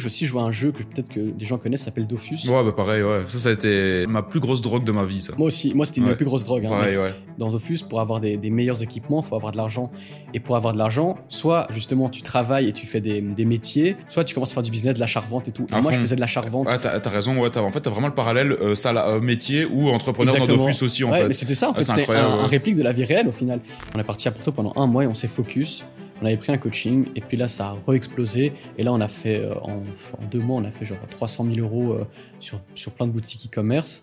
[0.00, 2.38] Je aussi joué à un jeu que peut-être que des gens connaissent, s'appelle Dofus.
[2.48, 3.22] Ouais, bah pareil, ouais.
[3.26, 5.34] Ça, ça a été ma plus grosse drogue de ma vie, ça.
[5.38, 6.08] Moi aussi, moi c'était Ouais.
[6.08, 6.64] ma plus grosse drogue.
[6.66, 7.14] hein, Pareil, ouais.
[7.38, 9.90] Dans Dofus, pour avoir des, des meilleurs équipements, il faut avoir de l'argent.
[10.34, 13.96] Et pour avoir de l'argent, soit justement tu travailles et tu fais des, des métiers,
[14.08, 15.66] soit tu commences à faire du business, de l'achat-revente et tout.
[15.70, 16.66] Et À moi, je faisais de l'achat-revente.
[16.66, 17.56] Ouais, t'as t'as raison, ouais.
[17.58, 20.64] En fait, t'as vraiment le parallèle euh, ça, là, euh, métier ou entrepreneur Exactement.
[20.64, 21.28] dans Dofus aussi, en ouais, fait.
[21.28, 23.32] mais c'était ça, en Ah, fait, c'était un, un réplique de la vie réelle au
[23.32, 23.60] final.
[23.94, 25.84] On est parti à Porto pendant un mois et on s'est focus.
[26.20, 28.52] On avait pris un coaching et puis là, ça a re-explosé.
[28.76, 29.82] Et là, on a fait, euh, en,
[30.30, 32.04] deux mois, on a fait genre 300 000 euros euh,
[32.40, 34.02] sur, sur plein de boutiques e-commerce.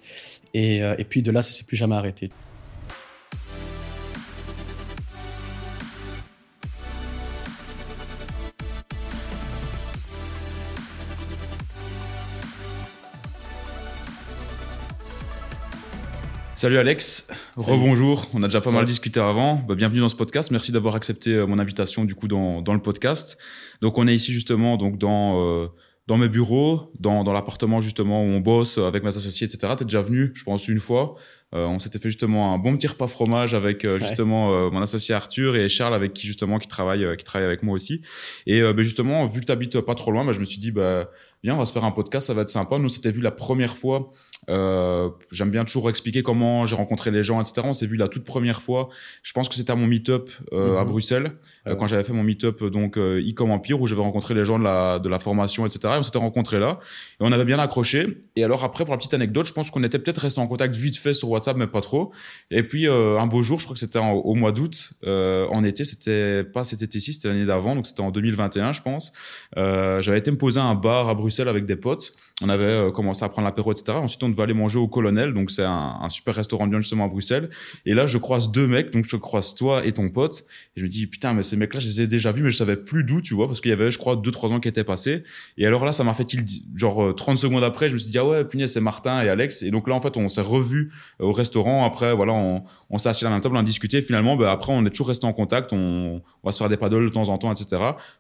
[0.54, 2.32] Et, euh, et puis de là, ça s'est plus jamais arrêté.
[16.58, 18.26] Salut Alex, rebonjour.
[18.34, 19.58] On a déjà pas mal discuté avant.
[19.68, 20.50] Bah, bienvenue dans ce podcast.
[20.50, 23.38] Merci d'avoir accepté euh, mon invitation du coup dans, dans le podcast.
[23.82, 25.68] Donc on est ici justement donc dans euh,
[26.08, 29.74] dans mes bureaux, dans, dans l'appartement justement où on bosse avec mes associés, etc.
[29.78, 31.16] T'es déjà venu, je pense une fois.
[31.56, 34.08] Euh, on s'était fait justement un bon petit repas fromage avec euh, Ouais.
[34.08, 37.46] justement euh, mon associé Arthur et Charles avec qui justement qui travaille euh, qui travaille
[37.46, 38.02] avec moi aussi.
[38.48, 40.72] Et euh, bah, justement vu que t'habites pas trop loin, bah, je me suis dit
[40.72, 41.10] bah
[41.44, 42.78] viens on va se faire un podcast, ça va être sympa.
[42.78, 44.12] Nous c'était vu la première fois
[44.50, 47.62] euh, J'aime bien toujours expliquer comment j'ai rencontré les gens, etc.
[47.66, 48.88] On s'est vu la toute première fois.
[49.24, 50.90] Je pense que c'était à mon meet-up euh, à Mhm.
[50.92, 51.30] Bruxelles, euh,
[51.66, 51.78] Ah ouais.
[51.78, 55.00] quand j'avais fait mon meet-up donc e-com Empire où j'avais rencontré les gens de la,
[55.00, 55.96] de la formation, etc.
[55.96, 56.80] Et on s'était rencontrés là
[57.20, 58.18] et on avait bien accroché.
[58.36, 60.76] Et alors après, pour la petite anecdote, je pense qu'on était peut-être resté en contact
[60.76, 62.12] vite fait sur WhatsApp, mais pas trop.
[62.52, 65.84] Et puis euh, un beau jour, je crois que c'était au mois d'août, en été,
[65.84, 69.12] c'était pas cet été-ci, c'était l'année d'avant, donc c'était en 2021, je pense.
[69.56, 72.12] J'avais été me poser à un bar à Bruxelles avec des potes.
[72.44, 73.98] On avait euh, commencé à prendre l'apéro, etc.
[73.98, 77.06] Ensuite, on devait aller manger au Colonel, donc c'est un, un super restaurant bien justement
[77.06, 77.50] à Bruxelles.
[77.88, 80.46] Et là, je croise deux mecs, donc je croise toi et ton pote.
[80.76, 82.58] Et je me dis, putain, mais ces mecs-là, je les ai déjà vus, mais je
[82.58, 84.68] savais plus d'où, tu vois, parce qu'il y avait, je crois, deux, trois ans qui
[84.68, 85.24] étaient passés.
[85.58, 86.46] Et alors là, ça m'a fait, il
[86.76, 89.30] genre, euh, 30 secondes après, je me suis dit, ah ouais, punaise, c'est Martin et
[89.30, 89.64] Alex.
[89.64, 91.86] Et donc là, en fait, on s'est revus euh, au restaurant.
[91.86, 94.00] Après, voilà, on, on s'est assis à la même table, on a discuté.
[94.02, 95.74] Finalement, bah, après, on est toujours resté en contact.
[95.74, 97.66] On, on va se faire des paddles de temps en temps, etc.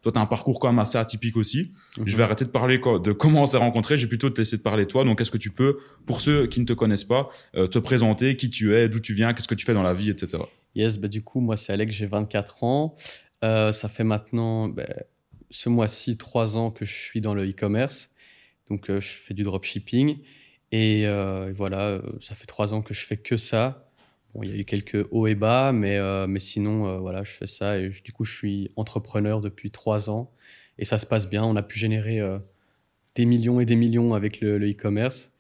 [0.02, 1.72] Toi, t'as un parcours quand même assez atypique aussi.
[2.00, 2.08] Mhm.
[2.08, 4.07] Je vais arrêter de parler de comment on s'est rencontrés.
[4.08, 5.04] Plutôt te laisser te parler toi.
[5.04, 8.36] Donc, est-ce que tu peux, pour ceux qui ne te connaissent pas, euh, te présenter
[8.36, 10.44] qui tu es, d'où tu viens, qu'est-ce que tu fais dans la vie, etc.
[10.76, 12.96] Yes, bah du coup, moi c'est Alex, j'ai 24 ans.
[13.44, 14.86] Euh, ça fait maintenant bah,
[15.50, 18.12] ce mois-ci trois ans que je suis dans le e-commerce.
[18.70, 20.20] Donc euh, je fais du dropshipping.
[20.72, 21.06] Et
[21.56, 23.90] voilà, ça fait trois ans que je fais que ça.
[24.34, 25.98] Bon, il y a eu quelques hauts et bas, mais,
[26.28, 27.80] mais sinon, voilà, je fais ça.
[27.80, 30.30] Et du coup, je suis entrepreneur depuis trois ans.
[30.78, 31.42] Et ça se passe bien.
[31.46, 32.20] On a pu générer
[33.18, 35.34] des millions et des millions avec le e-commerce.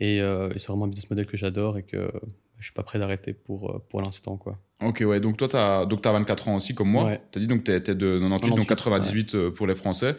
[0.00, 2.10] et euh, et c'est vraiment un business model que j'adore et que
[2.58, 4.36] je suis pas prêt d'arrêter pour, euh, pour l'instant.
[4.36, 4.56] quoi.
[4.84, 5.18] Ok, ouais.
[5.18, 7.06] Donc, toi, t'as, donc, t'as 24 ans aussi, comme moi.
[7.06, 7.20] Ouais.
[7.32, 10.14] T'as dit, donc, t'es, t'es de 98, donc 98, 98 euh, pour les Français.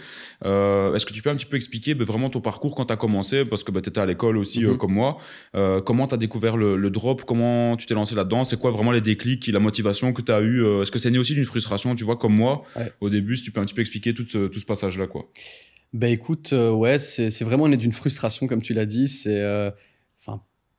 [0.46, 2.98] Euh, est-ce que tu peux un petit peu expliquer bah, vraiment ton parcours quand t'as
[2.98, 3.46] commencé?
[3.46, 4.78] Parce que bah, t'étais à l'école aussi, euh, Mhm.
[4.78, 5.18] comme moi.
[5.56, 7.24] Euh, comment t'as découvert le, le drop?
[7.26, 8.44] Comment tu t'es lancé là-dedans?
[8.44, 11.18] C'est quoi vraiment les déclics, la motivation que t'as eu Euh, Est-ce que c'est né
[11.20, 12.64] aussi d'une frustration, tu vois, comme moi?
[12.76, 12.92] Ouais.
[13.00, 15.30] Au début, si tu peux un petit peu expliquer tout, ce- tout ce passage-là, quoi.
[15.94, 19.08] Ben écoute, euh, ouais, c'est vraiment né d'une frustration, comme tu l'as dit.
[19.08, 19.70] C'est, euh,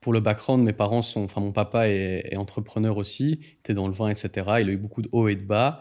[0.01, 3.87] pour le background, mes parents sont, enfin, mon papa est, est entrepreneur aussi, était dans
[3.87, 4.29] le vin, etc.
[4.61, 5.79] Il a eu beaucoup de hauts et de bas.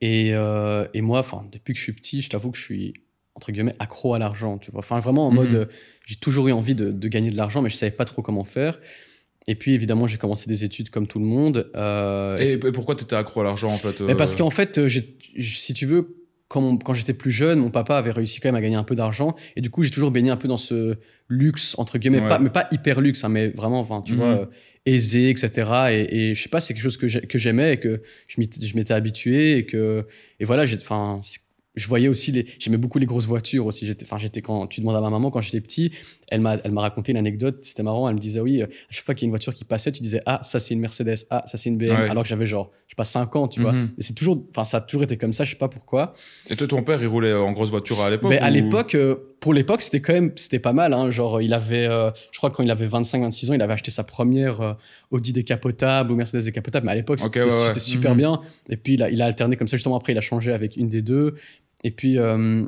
[0.00, 2.94] Et, euh, et moi, enfin, depuis que je suis petit, je t'avoue que je suis
[3.34, 4.80] entre guillemets accro à l'argent, tu vois.
[4.80, 5.36] Enfin, vraiment en Mhm.
[5.36, 5.66] mode, euh,
[6.06, 8.44] j'ai toujours eu envie de, de gagner de l'argent, mais je savais pas trop comment
[8.44, 8.80] faire.
[9.46, 11.70] Et puis évidemment, j'ai commencé des études comme tout le monde.
[12.40, 14.80] Et, et pourquoi t'étais accro à l'argent, en fait mais parce qu'en fait,
[15.38, 16.17] si tu veux,
[16.48, 18.82] quand, mon- quand j'étais plus jeune, mon papa avait réussi quand même à gagner un
[18.84, 19.34] peu d'argent.
[19.56, 20.96] Et du coup, j'ai toujours baigné un peu dans ce
[21.28, 22.28] luxe, entre guillemets, Ouais.
[22.28, 24.18] pas, mais pas hyper luxe, hein, mais vraiment, enfin, tu Mhm.
[24.18, 24.46] vois, euh,
[24.86, 25.70] aisé, etc.
[25.92, 28.40] Et, et je sais pas, c'est quelque chose que j'ai- que j'aimais et que je
[28.76, 29.58] m'étais habitué.
[29.58, 30.06] Et que,
[30.40, 31.20] et voilà, j'ai, enfin,
[31.78, 33.86] je voyais aussi les, j'aimais beaucoup les grosses voitures aussi.
[33.86, 35.92] J'étais, enfin, j'étais quand tu demandes à ma maman quand j'étais petit,
[36.30, 37.58] elle m'a, elle m'a raconté une anecdote.
[37.62, 38.08] C'était marrant.
[38.08, 39.92] Elle me disait oui, euh, à chaque fois qu'il y a une voiture qui passait,
[39.92, 42.10] tu disais ah ça c'est une Mercedes, ah ça c'est une BM, Ouais.
[42.10, 43.72] alors que j'avais genre, je sais pas 5 ans, tu vois.
[43.72, 43.90] Mhm.
[43.98, 46.12] Et c'est toujours, enfin, ça a toujours été comme ça, je sais pas pourquoi.
[46.50, 48.94] Et toi, ton père, il roulait en grosse voiture à l'époque Mais à ou- l'époque,
[48.94, 50.92] euh, pour l'époque, c'était quand même, c'était pas mal.
[50.92, 51.10] Hein.
[51.12, 53.90] Genre, il avait, euh, je crois que quand il avait 25-26 ans, il avait acheté
[53.92, 54.72] sa première euh,
[55.12, 56.86] Audi décapotable ou Mercedes décapotable.
[56.86, 57.50] Mais à l'époque, c'était ouais, ouais.
[57.68, 58.16] c'était super Mhm.
[58.18, 58.40] bien.
[58.68, 59.76] Et puis, il a, il a alterné comme ça.
[59.76, 61.36] Justement, après, il a changé avec une des deux.
[61.84, 62.66] Et puis, euh,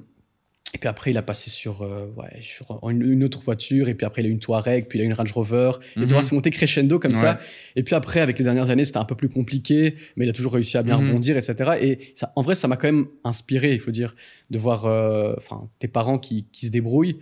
[0.72, 3.88] et puis après, il a passé sur, euh, ouais, sur une, une autre voiture.
[3.88, 4.86] Et puis après, il a eu une Touareg.
[4.86, 5.72] Puis il a eu une Range Rover.
[5.96, 6.06] Et Mhm.
[6.06, 7.18] tu vois, c'est monté crescendo comme Ouais.
[7.20, 7.40] ça.
[7.74, 10.32] Et puis après, avec les dernières années, c'était un peu plus compliqué, mais il a
[10.32, 11.08] toujours réussi à bien Mhm.
[11.08, 11.72] rebondir, etc.
[11.82, 14.14] Et ça, en vrai, ça m'a quand même inspiré, il faut dire,
[14.50, 15.34] de voir euh,
[15.80, 17.18] tes parents qui, qui se débrouillent.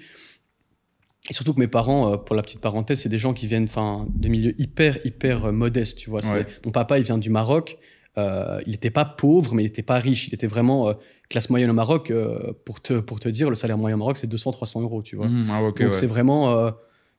[1.31, 4.29] Et surtout que mes parents, pour la petite parenthèse, c'est des gens qui viennent de
[4.29, 6.25] milieux hyper, hyper modestes, tu vois.
[6.33, 6.47] Ouais.
[6.65, 7.79] Mon papa, il vient du Maroc.
[8.17, 10.29] Il n'était pas pauvre, mais il n'était pas riche.
[10.29, 10.95] Il était vraiment
[11.29, 14.17] classe moyenne au Maroc, euh, pour, te, pour te dire, le salaire moyen au Maroc,
[14.17, 15.29] c'est 200-300 euros, tu vois.
[15.29, 15.93] Mhm, ah, Donc ouais.
[15.93, 16.51] c'est vraiment.
[16.59, 16.71] euh,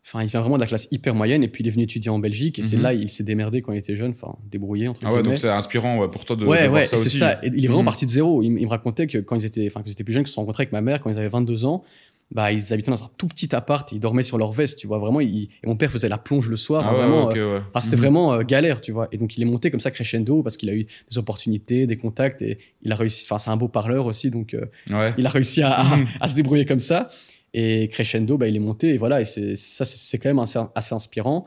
[0.07, 2.09] Enfin, il vient vraiment de la classe hyper moyenne, et puis il est venu étudier
[2.09, 2.81] en Belgique, et c'est Mhm.
[2.83, 5.29] là, il s'est démerdé quand il était jeune, enfin, débrouillé, entre Ah ouais, guillemets.
[5.35, 7.39] donc c'est inspirant ouais, pour toi de, de ouais, voir ouais, ça et c'est ça.
[7.43, 7.85] Il est vraiment Mhm.
[7.85, 8.41] parti de zéro.
[8.41, 10.71] Il, me racontait que quand ils étaient, enfin, plus jeunes, qu'ils se sont rencontrés avec
[10.71, 11.83] ma mère, quand ils avaient 22 ans,
[12.31, 14.99] bah, ils habitaient dans un tout petit appart, ils dormaient sur leur veste, tu vois.
[14.99, 16.83] Vraiment, et mon père faisait la plonge le soir.
[16.85, 18.01] Ah hein, ouais, vraiment, ok, euh, enfin, c'était Mhm.
[18.03, 19.07] vraiment euh, galère, tu vois.
[19.11, 21.97] Et donc, il est monté comme ça crescendo parce qu'il a eu des opportunités, des
[21.97, 23.25] contacts, et il a réussi.
[23.25, 25.13] Enfin, c'est un beau parleur aussi, donc euh, Ouais.
[25.17, 26.05] il a réussi à, à- Mhm.
[26.21, 27.09] à se débrouiller comme ça.
[27.55, 29.21] Et crescendo, bah, il est monté, et voilà.
[29.21, 31.45] Et c'est ça, c'est- quand même assez, assez inspirant.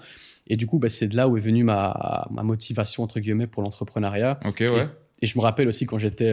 [0.48, 3.46] Et du coup, bah, c'est de là où est venue ma, ma motivation entre guillemets
[3.46, 4.40] pour l'entrepreneuriat.
[4.44, 4.88] Ok, ouais.
[5.22, 6.32] Et je me rappelle aussi quand j'étais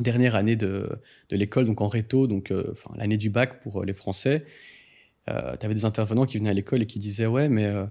[0.00, 0.88] dernière année de,
[1.30, 4.44] de l'école, donc en réto, donc euh, enfin, l'année du bac pour euh, les Français,
[5.30, 7.84] euh, tu avais des intervenants qui venaient à l'école et qui disaient Ouais, mais euh,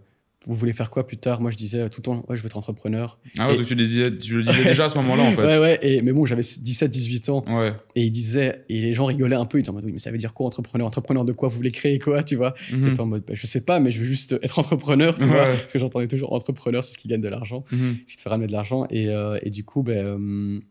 [0.45, 1.41] vous voulez faire quoi plus tard?
[1.41, 3.19] Moi, je disais tout le temps Ouais, je veux être entrepreneur.
[3.37, 5.31] Ah ouais, Et- donc tu le disais, tu le disais déjà à ce moment-là, en
[5.33, 5.43] fait.
[5.45, 7.73] Ouais, ouais, et, mais bon, j'avais 17-18 ans Ouais.
[7.95, 9.99] et ils disaient, et les gens rigolaient un peu, ils disaient en mode, Oui, mais
[9.99, 10.87] ça veut dire quoi entrepreneur?
[10.87, 12.55] Entrepreneur de quoi Vous voulez créer quoi Tu vois?
[12.71, 12.87] Mhm.
[12.87, 15.23] Et t'es en mode Bah, Je sais pas, mais je veux juste être entrepreneur, tu
[15.25, 15.29] Ouais.
[15.31, 15.45] vois?
[15.47, 17.97] Parce que j'entendais toujours entrepreneur, c'est ce qui gagne de l'argent Mhm.
[18.07, 18.87] ce qui te fait ramener de l'argent.
[18.89, 19.09] Et,
[19.41, 20.61] et du coup, ben,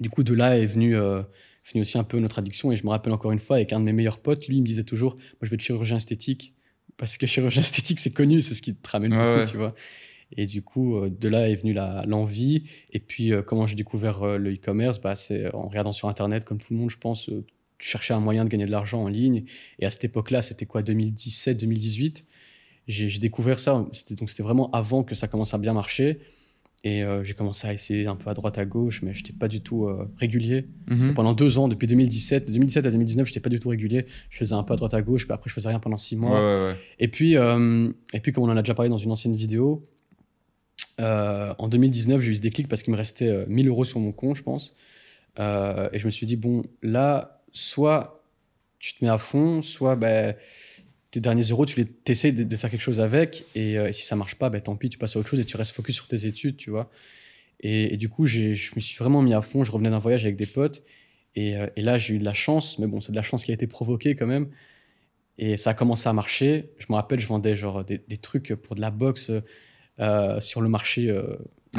[0.00, 1.22] du coup, de là est venu, euh,
[1.72, 2.72] venu aussi un peu notre addiction.
[2.72, 4.60] Et je me rappelle encore une fois, avec un de mes meilleurs potes, lui, il
[4.60, 6.54] me disait toujours, moi, je vais être chirurgien esthétique.
[6.96, 9.46] Parce que chirurgien esthétique, c'est connu, c'est ce qui te ramène beaucoup, ouais.
[9.46, 9.74] tu vois.
[10.36, 11.74] Et du coup, euh, de là est venue
[12.06, 12.64] l'envie.
[12.92, 16.58] Et puis, euh, comment j'ai découvert le e-commerce bah, C'est en regardant sur Internet, comme
[16.58, 17.30] tout le monde, je pense,
[17.78, 19.44] tu cherchais un moyen de gagner de l'argent en ligne.
[19.78, 22.24] Et à cette époque-là, c'était quoi, 2017, 2018
[22.86, 23.86] J'ai découvert ça.
[23.92, 26.20] C'était- Donc, c'était vraiment avant que ça commence à bien marcher.
[26.86, 29.32] Et euh, j'ai commencé à essayer un peu à droite, à gauche, mais je n'étais
[29.32, 30.66] pas du tout euh, régulier.
[30.86, 31.14] Mhm.
[31.14, 34.04] Pendant deux ans, depuis 2017, de 2017 à 2019, je n'étais pas du tout régulier.
[34.28, 36.14] Je faisais un peu à droite, à gauche, puis après, je faisais rien pendant six
[36.14, 36.38] mois.
[36.38, 36.76] ouais, ouais.
[36.98, 39.82] Et puis, euh, et puis, comme on en a déjà parlé dans une ancienne vidéo,
[40.98, 44.12] en 2019, j'ai eu ce déclic parce qu'il me restait euh, 1000 euros sur mon
[44.12, 44.74] compte, je pense.
[45.38, 48.22] Et je me suis dit, bon, là, soit
[48.78, 50.36] tu te mets à fond, soit ben,
[51.14, 53.44] tes derniers euros, tu les essaies de, faire quelque chose avec.
[53.54, 55.44] Et, euh, si ça marche pas, ben, tant pis, tu passes à autre chose et
[55.44, 56.90] tu restes focus sur tes études, tu vois.
[57.60, 59.62] Et, du coup, je me suis vraiment mis à fond.
[59.62, 60.82] Je revenais d'un voyage avec des potes.
[61.36, 63.44] Et, euh, et là, j'ai eu de la chance, mais bon, c'est de la chance
[63.44, 64.48] qui a été provoquée quand même.
[65.38, 66.70] Et ça a commencé à marcher.
[66.78, 69.30] Je me rappelle, je vendais genre des, trucs pour de la boxe
[70.00, 71.12] euh, sur le marché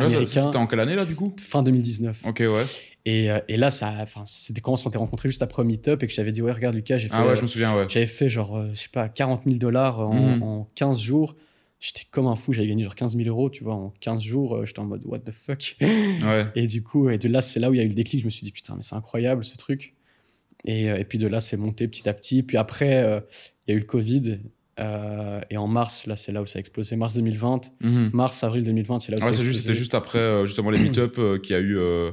[0.02, 0.42] américain.
[0.46, 1.34] C'était en quelle année, là, du coup?
[1.42, 2.22] Fin 2019.
[2.26, 2.64] Ok, ouais.
[3.06, 6.02] Et, euh, et là, ça, enfin, c'était quand on s'était rencontrés juste après un meet-up
[6.02, 7.76] et que j'avais dit, ouais, regarde, Lucas, j'ai fait, Ah ouais, euh, je me souviens,
[7.78, 7.86] ouais.
[7.88, 11.36] j'avais fait genre, euh, je sais pas, 40 000 dollars en, en 15 jours.
[11.80, 14.66] J'étais comme un fou, j'avais gagné genre 15 000 euros, tu vois, en 15 jours.
[14.66, 15.76] J'étais en mode, what the fuck?
[15.82, 16.48] Ouais.
[16.56, 18.22] Et du coup, et de là, c'est là où il y a eu le déclic.
[18.22, 19.94] Je me suis dit, putain, mais c'est incroyable ce truc.
[20.64, 22.42] Et, et puis de là, c'est monté petit à petit.
[22.42, 23.20] Puis après, euh,
[23.68, 24.40] il y a eu le Covid.
[24.80, 26.95] Euh, et en mars, là, c'est là où ça a explosé.
[26.95, 27.72] Mars 2020.
[27.81, 28.10] Mhm.
[28.13, 29.62] Mars, avril 2020, c'est là où Ouais, ça a explosé.
[29.62, 32.12] c'était juste après euh, justement les meet-up euh, qu'il y a eu, euh,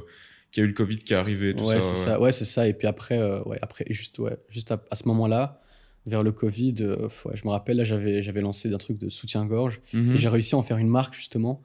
[0.51, 1.81] qu'il y a eu le Covid qui est arrivé, tout ouais, ça.
[1.81, 2.05] c'est ouais.
[2.05, 2.21] ça.
[2.21, 2.67] Ouais, c'est ça.
[2.67, 5.61] Et puis après, ouais, après juste, ouais, juste à, à ce moment-là,
[6.05, 6.75] vers le Covid,
[7.25, 9.81] ouais, je me rappelle, là, j'avais, lancé un truc de soutien-gorge.
[9.93, 10.15] Mhm.
[10.15, 11.61] Et j'ai réussi à en faire une marque, justement.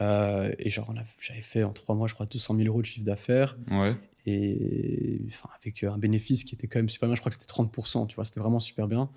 [0.00, 3.56] Et genre, j'avais fait en trois mois, je crois, 200 000 euros de chiffre d'affaires.
[3.70, 3.94] Ouais.
[4.26, 7.14] et enfin, avec un bénéfice qui était quand même super bien.
[7.14, 9.10] Je crois que c'était 30%, tu vois, c'était vraiment super bien.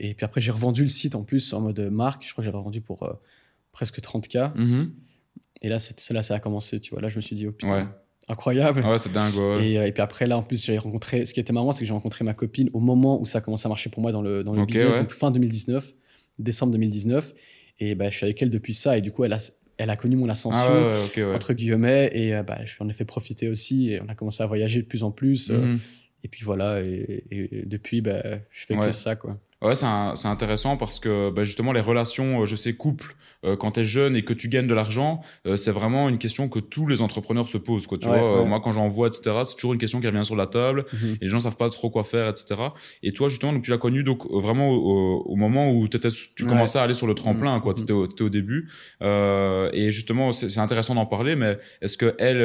[0.00, 2.24] Et puis après, j'ai revendu le site en plus en mode marque.
[2.26, 3.12] Je crois que j'avais vendu pour euh,
[3.72, 4.52] presque 30K.
[4.56, 4.92] Mhm.
[5.62, 5.78] Et là,
[6.10, 7.00] là, ça a commencé, tu vois.
[7.00, 7.86] Là, je me suis dit, oh putain, Ouais.
[8.28, 8.82] incroyable.
[8.84, 9.68] Ah ouais, c'est dingue, ouais.
[9.68, 11.24] Et, euh, et puis après, là, en plus, j'ai rencontré.
[11.24, 13.40] Ce qui était marrant, c'est que j'ai rencontré ma copine au moment où ça a
[13.40, 15.00] commencé à marcher pour moi dans le, dans le business, ouais.
[15.00, 15.92] donc fin 2019,
[16.38, 17.32] décembre 2019.
[17.78, 18.98] Et bah, je suis avec elle depuis ça.
[18.98, 19.38] Et du coup, elle a,
[19.78, 21.34] elle a connu mon ascension Ah ouais, ouais, ok, ouais.
[21.34, 24.14] entre guillemets et euh, bah, je lui en ai fait profiter aussi et on a
[24.14, 25.78] commencé à voyager de plus en plus euh, Mhm.
[26.24, 30.76] et puis voilà et, et depuis bah, je fais que ça quoi Ouais, c'est intéressant
[30.76, 33.14] parce que bah, justement, les relations, euh, je sais, couple,
[33.44, 36.18] euh, quand tu es jeune et que tu gagnes de l'argent, euh, c'est vraiment une
[36.18, 37.86] question que tous les entrepreneurs se posent.
[37.88, 38.48] Quoi, tu Ouais, vois, ouais.
[38.48, 41.14] moi, quand j'en vois, etc., c'est toujours une question qui revient sur la table Mhm.
[41.14, 42.54] et les gens savent pas trop quoi faire, etc.
[43.02, 46.42] Et toi, justement, donc, tu l'as connu donc, vraiment au, au moment où t'étais- tu
[46.44, 46.48] Ouais.
[46.48, 47.76] commençais à aller sur le tremplin, quoi, Mhm.
[47.78, 48.68] tu étais, au début.
[49.02, 52.40] Euh, et justement, c'est intéressant d'en parler, mais est-ce que elle,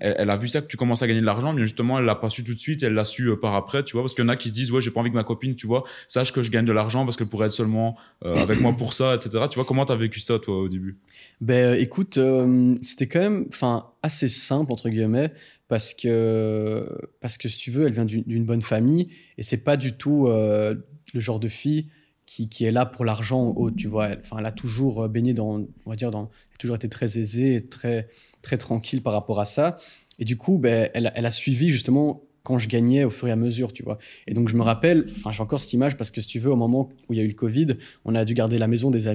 [0.00, 2.14] elle, a vu ça que tu commençais à gagner de l'argent, mais justement, elle l'a
[2.16, 4.26] pas su tout de suite, elle l'a su par après, tu vois, parce qu'il y
[4.26, 6.32] en a qui se disent, ouais, j'ai pas envie que ma copine, tu vois, sache
[6.32, 9.14] que je gagne de l'argent parce qu'elle pourrait être seulement euh, avec moi pour ça,
[9.14, 9.44] etc.
[9.50, 10.98] Tu vois, comment t'as vécu ça, toi, au début?
[11.40, 15.32] Ben écoute euh, c'était quand même enfin assez simple entre guillemets
[15.68, 16.88] parce que
[17.20, 20.28] parce que si tu veux elle vient d'une bonne famille et c'est pas du tout
[20.28, 20.74] euh,
[21.12, 21.88] le genre de fille
[22.24, 24.08] qui, qui est là pour l'argent haut tu vois.
[24.20, 26.88] Enfin elle a toujours euh, baigné dans on va dire dans elle a toujours été
[26.88, 28.08] très aisée et très
[28.40, 29.78] très tranquille par rapport à ça.
[30.20, 33.32] Et du coup ben elle, elle a suivi justement quand je gagnais au fur et
[33.32, 33.98] à mesure, tu vois.
[34.28, 36.52] Et donc je me rappelle, enfin j'ai encore cette image parce que si tu veux,
[36.52, 37.68] au moment où il y a eu le Covid,
[38.04, 39.14] on a dû garder la maison des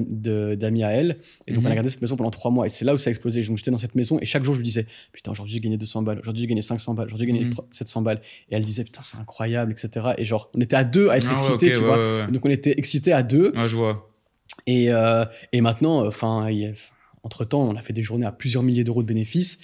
[0.58, 1.76] d'amis à elle, et donc on a mhm.
[1.76, 2.66] gardé cette maison pendant trois mois.
[2.66, 3.42] Et c'est là où ça a explosé.
[3.44, 5.78] Donc j'étais dans cette maison et chaque jour je lui disais, putain aujourd'hui j'ai gagné
[5.78, 8.06] 200 balles, aujourd'hui j'ai gagné 500 balles, aujourd'hui j'ai gagné 700 mhm.
[8.06, 8.22] balles.
[8.50, 10.08] Et elle disait, putain c'est incroyable, etc.
[10.18, 12.28] Et genre on était à deux à être ah excités, tu vois.
[12.28, 13.54] donc on était excités à deux.
[13.56, 14.10] je vois.
[14.66, 16.48] Et, euh, et maintenant, enfin,
[17.24, 19.60] entre temps, on a fait des journées à plusieurs milliers d'euros de bénéfices.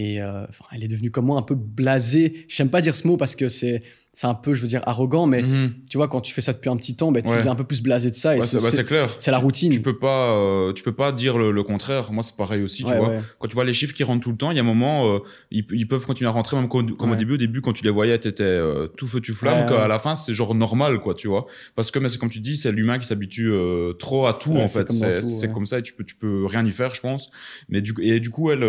[0.00, 2.46] Et euh, elle est devenue comme moi un peu blasée.
[2.48, 5.26] J'aime pas dire ce mot parce que c'est c'est un peu, je veux dire, arrogant,
[5.26, 5.72] mais mhm.
[5.88, 7.62] tu vois, quand tu fais ça depuis un petit temps, ben, tu es un peu
[7.62, 8.36] plus blasé de ça.
[8.36, 9.08] Et c'est clair.
[9.20, 9.70] C'est la routine.
[9.70, 12.10] Tu peux pas, euh, tu peux pas dire le, contraire.
[12.10, 13.18] Moi, c'est pareil aussi, tu vois.
[13.38, 15.14] Quand tu vois les chiffres qui rentrent tout le temps, il y a un moment,
[15.14, 15.18] euh,
[15.52, 17.34] ils, peuvent continuer à rentrer, même comme, au début.
[17.34, 20.16] Au début, quand tu les voyais, t'étais euh, tout feu, tu flamme, qu'à la fin,
[20.16, 21.46] c'est genre normal, quoi, tu vois.
[21.76, 23.52] Parce que, mais c'est comme tu dis, c'est l'humain qui s'habitue
[24.00, 24.90] trop à tout, en fait.
[24.90, 27.30] C'est comme ça et tu peux, tu peux rien y faire, je pense.
[27.68, 28.66] Mais du, et du coup, elle,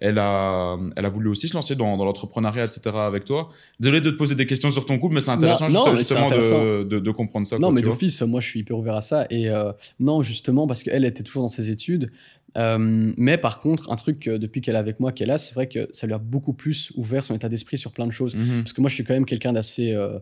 [0.00, 2.96] elle a, elle a voulu aussi se lancer dans, dans l'entrepreneuriat, etc.
[2.96, 3.48] avec toi.
[3.80, 7.10] Désolé de te poser des questions sur ton couple, mais c'est intéressant non, justement de,
[7.10, 7.58] comprendre ça.
[7.58, 9.26] Non, mais d'office, moi je suis hyper ouvert à ça.
[9.30, 12.10] Et euh, non, justement, parce qu'elle était toujours dans ses études.
[12.56, 15.68] Euh, mais par contre, un truc depuis qu'elle est avec moi, qu'elle a, c'est vrai
[15.68, 18.36] que ça lui a beaucoup plus ouvert son état d'esprit sur plein de choses.
[18.36, 18.62] Mhm.
[18.62, 19.92] Parce que moi, je suis quand même quelqu'un d'assez.
[19.92, 20.18] Euh,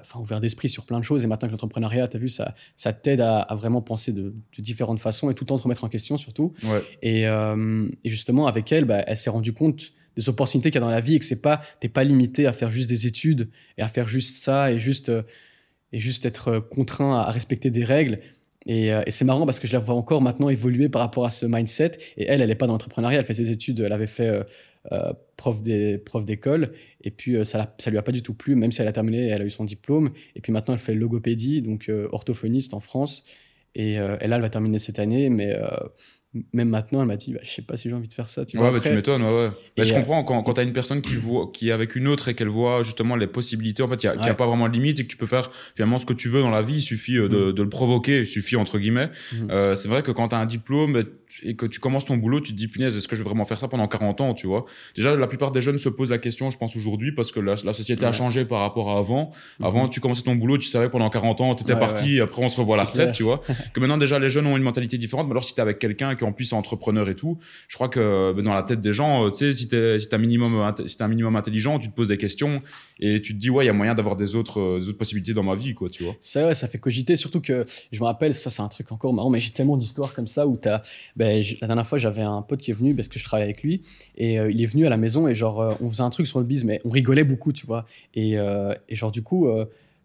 [0.00, 1.24] enfin, ouvert d'esprit sur plein de choses.
[1.24, 5.00] Et maintenant que l'entrepreneuriat, tu as vu, ça, ça t'aide à, vraiment penser de, différentes
[5.00, 6.52] façons et tout le temps te remettre en question, surtout.
[7.02, 10.86] Et, et, justement, avec elle, bah, elle s'est rendue compte des opportunités qu'il y a
[10.86, 13.50] dans la vie et que c'est pas t'es pas limité à faire juste des études
[13.78, 15.22] et à faire juste ça et juste euh,
[15.92, 18.18] et juste être euh, contraint à respecter des règles.
[18.66, 21.24] Et, euh, et c'est marrant parce que je la vois encore maintenant évoluer par rapport
[21.24, 21.92] à ce mindset.
[22.16, 23.20] Et elle elle est pas dans l'entrepreneuriat.
[23.20, 24.44] Elle fait ses études elle avait fait
[25.36, 26.72] prof des prof d'école.
[27.02, 29.28] Et puis ça ça lui a pas du tout plu même si elle a terminé
[29.28, 30.12] elle a eu son diplôme.
[30.34, 33.24] Et puis maintenant elle fait logopédie donc orthophoniste en France.
[33.76, 35.56] Et, et, là elle va terminer cette année mais
[36.52, 38.44] même maintenant, elle m'a dit, bah, je sais pas si j'ai envie de faire ça.
[38.44, 39.50] Tu ouais, bah, tu m'étonnes, ouais, ouais.
[39.78, 41.94] Mais je euh, comprends, quand, quand tu as une personne qui, voit, qui est avec
[41.94, 44.68] une autre et qu'elle voit justement les possibilités, en fait, il n'y a, pas vraiment
[44.68, 46.76] de limite et que tu peux faire finalement ce que tu veux dans la vie,
[46.76, 47.52] il suffit euh, de, mm.
[47.52, 49.10] de le provoquer, il suffit entre guillemets.
[49.32, 49.50] Mm.
[49.50, 51.04] Euh, c'est vrai que quand tu as un diplôme,
[51.42, 53.44] et que tu commences ton boulot, tu te dis, punaise, est-ce que je vais vraiment
[53.44, 54.64] faire ça pendant 40 ans, tu vois?
[54.94, 57.56] Déjà, la plupart des jeunes se posent la question, je pense, aujourd'hui, parce que la,
[57.56, 59.32] société a changé par rapport à avant.
[59.58, 59.66] Mhm.
[59.66, 62.48] Avant, tu commençais ton boulot, tu savais pendant 40 ans, tu étais parti, après on
[62.48, 63.42] se revoit à la retraite, tu vois?
[63.72, 65.78] Que maintenant, déjà, les jeunes ont une mentalité différente, mais alors si tu es avec
[65.78, 67.38] quelqu'un qui en plus est entrepreneur et tout,
[67.68, 69.98] je crois que ben, dans la tête des gens, euh, tu sais, si tu es,
[69.98, 72.62] si un, minimum, si un minimum intelligent, tu te poses des questions
[73.00, 74.98] et tu te dis, ouais, il y a moyen d'avoir des autres, euh, des autres
[74.98, 76.14] possibilités dans ma vie, quoi, tu vois.
[76.20, 79.12] Ça, ouais, ça fait cogiter, surtout que je me rappelle, ça, c'est un truc encore
[79.12, 80.80] marrant, mais j'ai tellement d'histoires comme ça où tu as,
[81.16, 83.62] ben, la dernière fois, j'avais un pote qui est venu parce que je travaille avec
[83.62, 83.82] lui
[84.16, 86.26] et euh, il est venu à la maison et genre euh, on faisait un truc
[86.26, 87.84] sur le biz mais on rigolait beaucoup tu vois.
[88.14, 89.48] Et, et genre du coup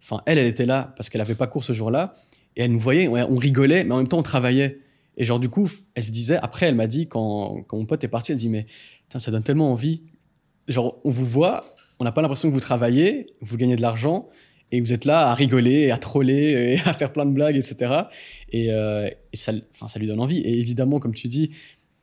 [0.01, 2.15] enfin elle elle était là parce qu'elle avait pas cours ce jour-là
[2.55, 4.79] et elle nous voyait on, rigolait mais en même temps on travaillait.
[5.17, 8.03] Et genre du coup elle se disait après elle m'a dit quand, quand mon pote
[8.03, 8.65] est parti elle dit mais
[9.17, 10.01] ça donne tellement envie.
[10.67, 11.63] Genre on vous voit
[11.99, 14.29] on n'a pas l'impression que vous travaillez vous gagnez de l'argent
[14.71, 18.03] et vous êtes là à rigoler, à troller, et à faire plein de blagues, etc.
[18.51, 19.51] Et, et ça,
[19.87, 20.41] ça lui donne envie.
[20.41, 21.49] Et évidemment, comme tu dis,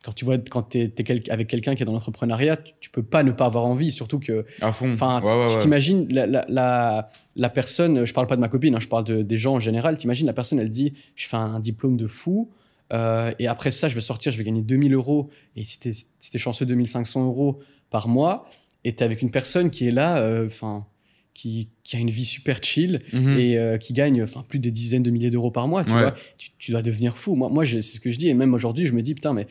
[0.07, 3.23] quand tu vois, quand tu es, avec quelqu'un qui est dans l'entrepreneuriat, tu, peux pas
[3.23, 4.45] ne pas avoir envie, surtout que.
[4.61, 4.93] À fond.
[4.93, 8.87] Enfin, tu t'imagines la, la, la, personne, je parle pas de ma copine, hein, je
[8.87, 11.97] parle de, des gens en général, t'imagines la personne, elle dit Je fais un diplôme
[11.97, 12.49] de fou,
[12.93, 15.89] euh, et après ça, je vais sortir, je vais gagner 2000 euros, et si t'es
[15.91, 18.49] es chanceux, 2500 euros par mois,
[18.87, 20.87] et t'es avec une personne qui est là, euh, enfin.
[21.33, 23.37] qui, qui, a une vie super chill mhm.
[23.37, 26.15] et euh, qui gagne enfin plus de dizaines de milliers d'euros par mois, tu vois,
[26.37, 27.35] tu, tu, dois devenir fou.
[27.35, 29.45] Moi, moi c'est ce que je dis et même aujourd'hui, je me dis putain, mais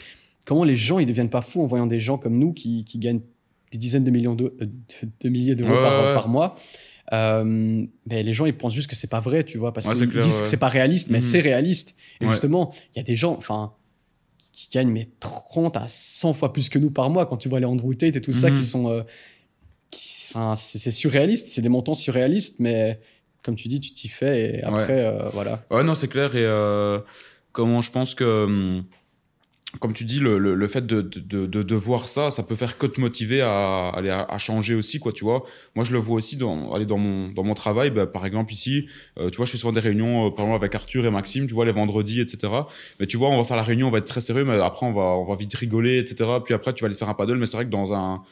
[0.47, 2.99] comment les gens ils deviennent pas fous en voyant des gens comme nous qui, qui
[2.99, 3.21] gagnent
[3.73, 4.67] des dizaines de millions de, euh,
[5.21, 6.55] de, milliers d'euros par, par, mois.
[7.13, 10.19] Euh, mais les gens ils pensent juste que c'est pas vrai, tu vois, parce qu'ils
[10.19, 11.23] disent que c'est pas réaliste, mais mhm.
[11.23, 11.97] c'est réaliste.
[12.23, 13.75] Et justement, il y a des gens, enfin,
[14.57, 17.61] qui gagnent mais 30 à 100 fois plus que nous par mois quand tu vois
[17.61, 18.63] les Andrew Tate et tout ça qui mhm.
[18.63, 19.03] sont, euh,
[20.55, 22.99] c'est surréaliste, c'est des montants surréalistes, mais
[23.45, 25.63] comme tu dis, tu t'y fais et après, voilà.
[25.71, 26.47] Ouais, non, c'est clair et
[27.53, 28.85] comment je pense que hum,
[29.81, 32.79] comme tu dis, le, le, fait de, de, de, de, voir ça, ça peut faire
[32.79, 35.45] que te motiver à, aller à, changer aussi, quoi, tu vois.
[35.75, 38.53] Moi, je le vois aussi dans, aller dans mon, dans mon travail, bah, par exemple,
[38.53, 38.87] ici,
[39.19, 41.47] euh, tu vois, je fais souvent des réunions, euh, par exemple, avec Arthur et Maxime,
[41.47, 42.53] tu vois, les vendredis, etc.
[43.01, 44.87] Mais tu vois, on va faire la réunion, on va être très sérieux, mais après,
[44.87, 46.31] on va, on va vite rigoler, etc.
[46.45, 48.23] Puis après, tu vas aller faire un paddle, mais c'est vrai que dans un,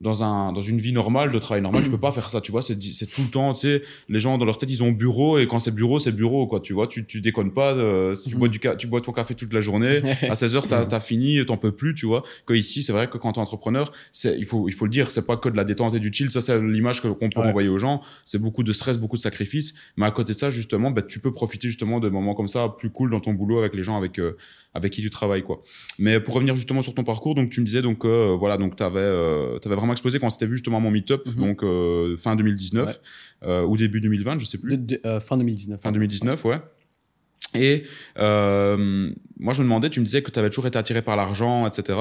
[0.00, 2.52] dans un dans une vie normale de travail normal tu peux pas faire ça tu
[2.52, 4.92] vois c'est c'est tout le temps tu sais les gens dans leur tête ils ont
[4.92, 8.14] bureau et quand c'est bureau c'est bureau quoi tu vois tu tu déconnes pas euh,
[8.14, 11.00] tu bois du tu bois ton café toute la journée à 16 heures t'as as
[11.00, 14.36] fini t'en peux plus tu vois que ici c'est vrai que quand t'es entrepreneur c'est
[14.38, 16.30] il faut il faut le dire c'est pas que de la détente et du chill
[16.32, 19.74] ça c'est l'image qu'on peut envoyer aux gens c'est beaucoup de stress beaucoup de sacrifices
[19.96, 22.68] mais à côté de ça justement bah, tu peux profiter justement de moments comme ça
[22.68, 24.36] plus cool dans ton boulot avec les gens avec euh,
[24.74, 25.60] avec qui tu travailles quoi.
[25.98, 28.76] Mais pour revenir justement sur ton parcours donc tu me disais donc euh, voilà donc
[28.76, 31.34] t'avais euh, avais vraiment vraiment explosé quand c'était vu justement à mon meet-up, Mhm.
[31.34, 33.00] donc euh, fin 2019
[33.42, 34.76] euh, ou début 2020, je sais plus.
[34.76, 35.80] De- de- euh, fin 2019.
[35.80, 36.60] Fin 2019, ouais.
[37.54, 37.82] Et
[38.18, 41.16] euh, moi, je me demandais, tu me disais que tu avais toujours été attiré par
[41.16, 41.98] l'argent, etc.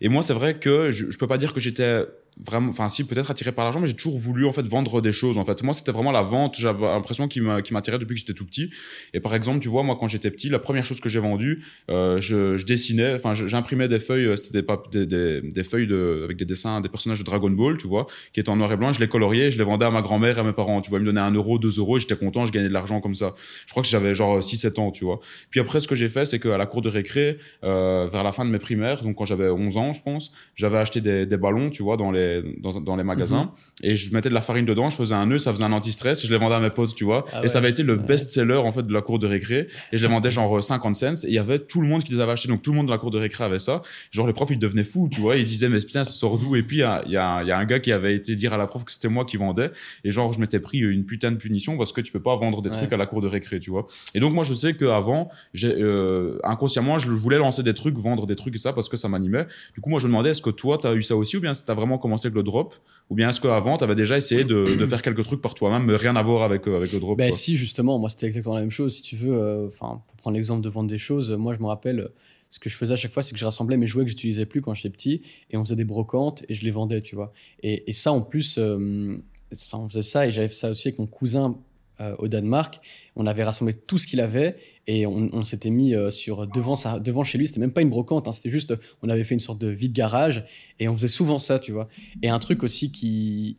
[0.00, 2.04] Et moi, c'est vrai que je, je peux pas dire que j'étais
[2.44, 5.12] vraiment, enfin, si, peut-être attiré par l'argent, mais j'ai toujours voulu, en fait, vendre des
[5.12, 5.62] choses, en fait.
[5.62, 8.44] Moi, c'était vraiment la vente, j'avais l'impression qui m'a- qui m'attirait depuis que j'étais tout
[8.44, 8.70] petit.
[9.14, 11.64] Et par exemple, tu vois, moi, quand j'étais petit, la première chose que j'ai vendue,
[11.90, 14.62] euh, je, dessinais, enfin, j'imprimais des feuilles, euh, c'était
[14.92, 18.40] des, des, feuilles de, avec des dessins, des personnages de Dragon Ball, tu vois, qui
[18.40, 20.40] étaient en noir et blanc, je les coloriais, je les vendais à ma grand-mère et
[20.40, 22.52] à mes parents, tu vois, ils me donnaient un euro, deux euros, j'étais content, je
[22.52, 23.34] gagnais de l'argent comme ça.
[23.66, 25.20] Je crois que j'avais genre 6-7 ans, tu vois.
[25.50, 28.32] Puis après, ce que j'ai fait, c'est qu'à la cour de récré, euh, vers la
[28.32, 31.70] fin de mes primaires, donc quand j'avais 11 ans, je pense, j'avais acheté des ballons,
[31.70, 32.25] tu vois, dans les,
[32.60, 33.50] dans, dans les magasins,
[33.82, 36.24] et je mettais de la farine dedans, je faisais un nœud, ça faisait un anti-stress,
[36.24, 37.24] et je les vendais à mes potes, tu vois.
[37.32, 38.02] Ah et ça avait été le Ouais.
[38.02, 41.14] best-seller, en fait, de la cour de récré, et je les vendais genre 50 cents,
[41.24, 42.86] et il y avait tout le monde qui les avait achetés, donc tout le monde
[42.86, 43.82] de la cour de récré avait ça.
[44.12, 46.56] Genre, les profs, ils devenaient fous, tu vois, ils disaient, mais putain, ça sort d'où?
[46.56, 48.14] Et puis, il y a, il y, a, il y a un gars qui avait
[48.14, 49.70] été dire à la prof que c'était moi qui vendais,
[50.04, 52.62] et genre, je m'étais pris une putain de punition parce que tu peux pas vendre
[52.62, 52.76] des Ouais.
[52.76, 53.86] trucs à la cour de récré, tu vois.
[54.14, 58.26] Et donc, moi, je sais qu'avant, j'ai, euh, inconsciemment, je voulais lancer des trucs, vendre
[58.26, 59.46] des trucs et ça parce que ça m'animait.
[59.74, 61.40] Du coup, moi, je me demandais, est-ce que toi, tu as eu ça aussi ou
[61.40, 62.74] bien tu as vraiment commencé avec le drop
[63.08, 65.84] ou bien est-ce qu'avant, tu avais déjà essayé de, de faire quelques trucs par toi-même,
[65.84, 67.38] mais rien à voir avec, euh, avec le drop Ben quoi?
[67.38, 68.96] si, justement, moi c'était exactement la même chose.
[68.96, 71.66] Si tu veux, euh, enfin, pour prendre l'exemple de vendre des choses, moi je me
[71.66, 72.08] rappelle,
[72.50, 74.46] ce que je faisais à chaque fois, c'est que je rassemblais mes jouets que j'utilisais
[74.46, 77.32] plus quand j'étais petit et on faisait des brocantes et je les vendais, tu vois.
[77.62, 79.16] Et, et ça, en plus, euh,
[79.52, 81.56] enfin, on faisait ça et j'avais fait ça aussi avec mon cousin
[82.00, 82.80] euh, au Danemark.
[83.14, 84.56] On avait rassemblé tout ce qu'il avait
[84.88, 87.46] et on, s'était mis euh, sur devant, devant chez lui.
[87.46, 89.92] C'était même pas une brocante, hein, c'était juste, on avait fait une sorte de vide
[89.92, 90.44] garage
[90.78, 91.88] et on faisait souvent ça, tu vois.
[92.22, 93.56] Et un truc aussi qui,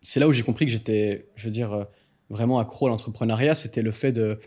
[0.00, 1.84] c'est là où j'ai compris que j'étais, je veux dire, euh,
[2.30, 4.38] vraiment accro à l'entrepreneuriat, c'était le fait de.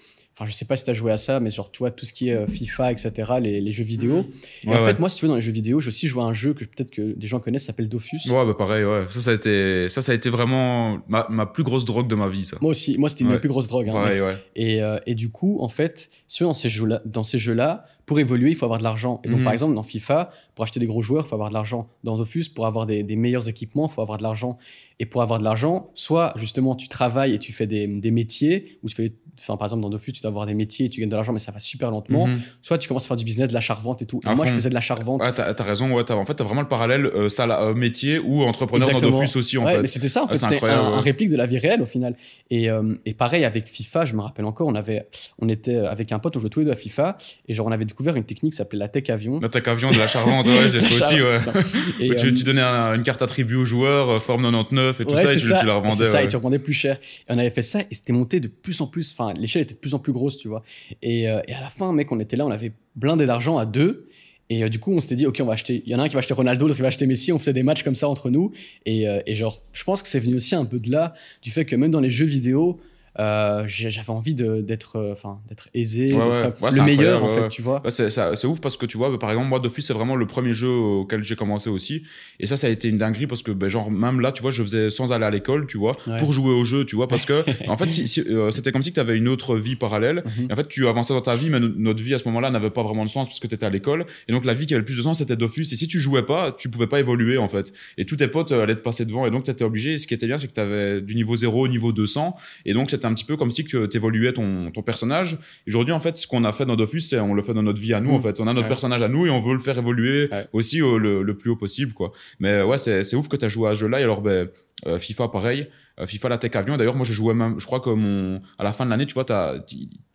[0.43, 2.05] Enfin, je sais pas si tu as joué à ça, mais genre, tu vois, tout
[2.05, 4.25] ce qui est euh, FIFA, etc., les, les jeux vidéo.
[4.63, 4.85] Et Ouais, en ouais.
[4.93, 6.53] fait, moi, si tu veux, dans les jeux vidéo, j'ai aussi joué à un jeu
[6.53, 8.17] que peut-être que des gens connaissent, s'appelle Dofus.
[8.29, 9.05] Ouais, bah pareil, ouais.
[9.07, 12.15] Ça, ça a été, ça, ça a été vraiment ma, ma plus grosse drogue de
[12.15, 12.57] ma vie, ça.
[12.61, 13.33] Moi aussi, moi, c'était Ouais.
[13.33, 13.89] des plus grosses drogues.
[13.89, 14.35] hein, Pareil, ouais.
[14.55, 16.09] Et, euh, et du coup, en fait,
[16.39, 19.21] veux, dans ces jeux-là, dans ces jeux-là, pour évoluer, il faut avoir de l'argent.
[19.23, 19.43] Et donc, Mhm.
[19.45, 21.87] par exemple, dans FIFA, pour acheter des gros joueurs, il faut avoir de l'argent.
[22.03, 24.57] Dans Dofus, pour avoir des, des meilleurs équipements, il faut avoir de l'argent.
[24.99, 28.77] Et pour avoir de l'argent, soit justement, tu travailles et tu fais des, des métiers,
[28.83, 30.99] ou tu fais, enfin, par exemple, dans Dofus, tu dois avoir des métiers et tu
[31.01, 32.27] gagnes de l'argent, mais ça va super lentement.
[32.27, 32.39] Mhm.
[32.61, 34.19] Soit tu commences à faire du business, de la charvente et tout.
[34.25, 35.21] Et À moi, je faisais de la charvente.
[35.21, 36.03] Ouais, t'as t'as raison, ouais.
[36.03, 38.95] t'as- En fait, t'as vraiment le parallèle euh, ça, là, euh, métier ou entrepreneur dans
[38.95, 39.21] Exactement.
[39.21, 39.81] Dofus aussi, en ouais, fait.
[39.81, 42.15] mais c'était ça, en Ouais, fait, c'était un, réplique de la vie réelle au final.
[42.49, 45.07] Et, euh, et pareil avec FIFA, je me rappelle encore, on avait,
[45.39, 47.17] on était avec un pote, on jouait tous les deux à FIFA,
[47.47, 49.39] et genre on avait découvert une technique qui s'appelait la tech avion.
[49.39, 51.39] La tech avion de la Charente, ouais, je l'ai La fait aussi, ouais.
[51.43, 51.63] Charvente.
[51.99, 55.05] Et, tu, euh, tu donnais un- une carte attribut au joueur, euh, forme 99 et
[55.05, 55.95] tout ouais, ça, et tu, la revendais.
[55.95, 56.25] c'est ça, ouais.
[56.25, 56.97] et tu revendais plus cher.
[57.27, 59.79] Et on avait fait ça, et c'était monté de plus en plus, l'échelle était de
[59.79, 60.63] plus en plus grosse, tu vois.
[61.01, 63.65] Et, euh, et à la fin, mec, on était là, on avait blindé d'argent à
[63.65, 64.09] deux.
[64.49, 65.83] Et euh, du coup, on s'était dit, OK, on va acheter.
[65.85, 67.31] Il y en a un qui va acheter Ronaldo, l'autre qui va acheter Messi.
[67.31, 68.51] On faisait des matchs comme ça entre nous.
[68.85, 71.51] Et, euh, et genre, je pense que c'est venu aussi un peu de là, du
[71.51, 72.79] fait que même dans les jeux vidéo,
[73.19, 76.71] euh, j'avais envie d'être euh, enfin, d'être aisé, Ouais, d'être ouais.
[76.71, 77.81] Le meilleur, en fait, tu vois.
[77.83, 80.25] Ouais, c'est ouf parce que tu vois, bah, par exemple, moi, Dofus, c'est vraiment le
[80.25, 82.03] premier jeu auquel j'ai commencé aussi.
[82.39, 84.51] Et ça, ça a été une dinguerie parce que, ben, genre, même là, tu vois,
[84.51, 87.25] je faisais sans aller à l'école, tu vois, pour jouer au jeu, tu vois, parce
[87.25, 90.23] que, en fait, si, si, euh, c'était comme si tu avais une autre vie parallèle.
[90.37, 90.47] Mhm.
[90.49, 92.49] Et en fait, tu avançais dans ta vie, mais no- notre vie à ce moment-là
[92.49, 94.05] n'avait pas vraiment de sens parce que tu étais à l'école.
[94.27, 95.61] Et donc, la vie qui avait le plus de sens, c'était Dofus.
[95.71, 97.73] Et si tu jouais pas, tu pouvais pas évoluer, en fait.
[97.97, 99.27] Et tous tes potes euh, allaient te passer devant.
[99.27, 99.93] Et donc, tu étais obligé.
[99.93, 102.35] Et ce qui était bien, c'est que tu avais du niveau 0 au niveau 200.
[102.65, 105.37] Et donc, c'était un petit peu comme si tu évoluais ton, ton personnage.
[105.67, 107.81] Aujourd'hui, en fait, ce qu'on a fait dans Dofus, c'est on le fait dans notre
[107.81, 108.15] vie à nous, Mm.
[108.15, 108.39] en fait.
[108.39, 108.67] On a notre Ouais.
[108.69, 110.45] personnage à nous et on veut le faire évoluer Ouais.
[110.53, 112.11] aussi au- le, le plus haut possible, quoi.
[112.39, 113.99] Mais ouais, c'est ouf que tu as joué à ce jeu-là.
[113.99, 114.47] Et alors, ben,
[114.87, 115.67] euh, FIFA, pareil.
[115.99, 116.75] Euh, FIFA, la tech avion.
[116.75, 119.13] D'ailleurs, moi, je jouais même, je crois que mon, à la fin de l'année, tu
[119.13, 119.25] vois,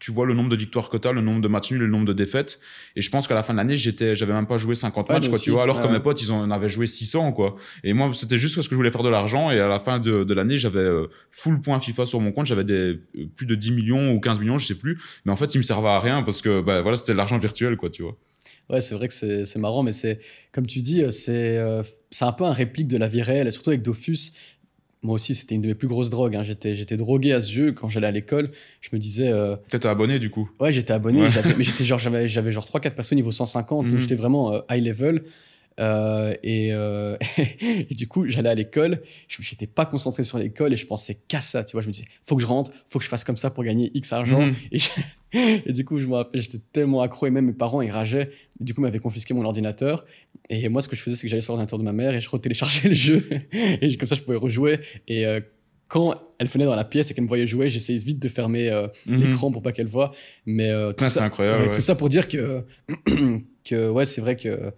[0.01, 1.87] tu, vois le nombre de victoires que tu as, le nombre de matchs nuls, le
[1.87, 2.59] nombre de défaites.
[2.97, 5.15] Et je pense qu'à la fin de l'année, j'étais, j'avais même pas joué 50 Ouais,
[5.15, 5.63] matchs, quoi, tu vois.
[5.63, 7.55] Alors que mes potes, ils en avaient joué 600, quoi.
[7.85, 9.53] Et moi, c'était juste parce que je voulais faire de l'argent.
[9.53, 12.47] Et à la fin de, de l'année, j'avais euh, full point FIFA sur mon compte.
[12.47, 15.01] J'avais des, euh, plus de 10 millions ou 15 millions, je sais plus.
[15.25, 17.39] Mais en fait, ils me servaient à rien parce que, bah, voilà, c'était de l'argent
[17.39, 18.17] virtuel, quoi, tu vois.
[18.71, 20.19] Ouais, c'est vrai que c'est marrant, mais c'est
[20.53, 23.53] comme tu dis, c'est euh, c'est un peu un réplique de la vie réelle, et
[23.53, 24.33] surtout avec Dofus.
[25.03, 26.35] Moi aussi, c'était une de mes plus grosses drogues.
[26.35, 26.43] hein.
[26.43, 28.51] J'étais j'étais drogué à ce jeu quand j'allais à l'école.
[28.81, 30.51] Je me disais, euh, T'étais abonné, du coup.
[30.61, 31.29] ouais, j'étais abonné, Ouais.
[31.57, 33.93] mais j'étais genre j'avais j'avais genre 3-4 persos niveau 150, Mhm.
[33.93, 35.23] donc j'étais vraiment euh, high level.
[35.79, 37.17] Euh, et, euh,
[37.61, 41.19] et du coup, j'allais à l'école, je n'étais pas concentré sur l'école et je pensais
[41.29, 41.83] qu'à ça, tu vois.
[41.83, 43.91] Je me disais, faut que je rentre, faut que je fasse comme ça pour gagner
[43.95, 44.41] X argent.
[44.43, 44.55] Mhm.
[44.73, 44.89] Et, je-
[45.67, 48.31] et du coup, je me rappelle, j'étais tellement accro et même mes parents, ils rageaient.
[48.61, 50.05] Et du coup, ils m'avaient confisqué mon ordinateur.
[50.51, 52.21] Et moi, ce que je faisais, c'est que j'allais sur l'ordinateur de ma mère et
[52.21, 53.29] je retéléchargeais le jeu.
[53.53, 54.81] Et comme ça, je pouvais rejouer.
[55.07, 55.41] Et euh,
[55.89, 58.69] quand elle venait dans la pièce et qu'elle me voyait jouer, j'essayais vite de fermer
[58.69, 59.17] euh, Mhm.
[59.25, 60.13] l'écran pour pas qu'elle voie.
[60.47, 61.63] Mais euh, tout, ça, incroyable.
[61.63, 61.75] ouais, ouais.
[61.75, 62.65] tout ça pour dire que,
[63.65, 64.73] que ouais, c'est vrai que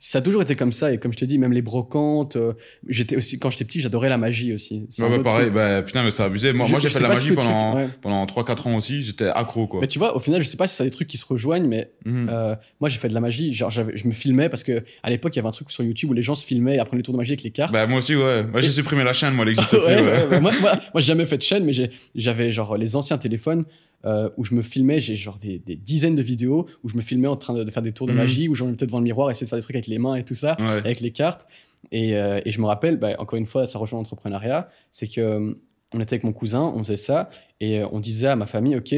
[0.00, 2.52] ça a toujours été comme ça et comme je te dis même les brocantes euh,
[2.86, 4.86] j'étais aussi quand j'étais petit j'adorais la magie aussi.
[4.90, 7.08] C'est ouais, bah, pareil bah, putain mais ça abusé moi, moi j'ai fait de la
[7.08, 9.80] magie pendant pendant 3 4 ans aussi j'étais accro quoi.
[9.80, 11.66] Mais tu vois au final je sais pas si c'est des trucs qui se rejoignent
[11.66, 12.28] mais mhm.
[12.30, 13.52] euh, moi j'ai fait de la magie.
[13.52, 16.10] Genre je me filmais parce que à l'époque il y avait un truc sur YouTube
[16.10, 17.72] où les gens se filmaient et apprenaient les tours de magie avec les cartes.
[17.72, 18.44] Bah moi aussi ouais.
[18.44, 21.42] Moi j'ai supprimé la chaîne moi l'existe plus moi, moi, moi j'ai jamais fait de
[21.42, 21.72] chaîne mais
[22.14, 23.64] j'avais genre les anciens téléphones
[24.04, 27.26] euh, où je me filmais, j'ai genre des, dizaines de vidéos où je me filmais
[27.26, 28.18] en train de, faire des tours de mhm.
[28.18, 30.14] magie, où j'en mettais devant le miroir, essayer de faire des trucs avec les mains
[30.14, 31.46] et tout ça, avec les cartes.
[31.90, 35.20] Et, euh, et je me rappelle, bah, encore une fois, ça rejoint l'entrepreneuriat, c'est que
[35.20, 35.54] euh,
[35.94, 37.30] on était avec mon cousin, on faisait ça,
[37.60, 38.94] et on disait à ma famille, OK,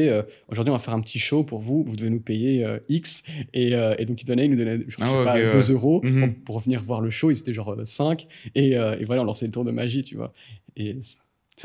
[0.49, 3.23] aujourd'hui on va faire un petit show pour vous, vous devez nous payer X.
[3.53, 6.33] Et, et, donc ils donnaient, ils nous donnaient, je sais ah pas, 2 euros mhm.
[6.33, 8.27] pour, pour, venir voir le show, ils étaient genre 5.
[8.55, 10.33] Et, et voilà, on leur faisait le tour de magie, tu vois.
[10.75, 10.99] Et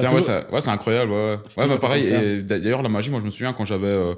[0.03, 1.13] ouais, c'est incroyable.
[1.13, 2.43] Ouais, ouais bah, pareil.
[2.45, 3.87] d'ailleurs, la magie, moi, je me souviens quand j'avais.
[3.87, 4.15] Euh,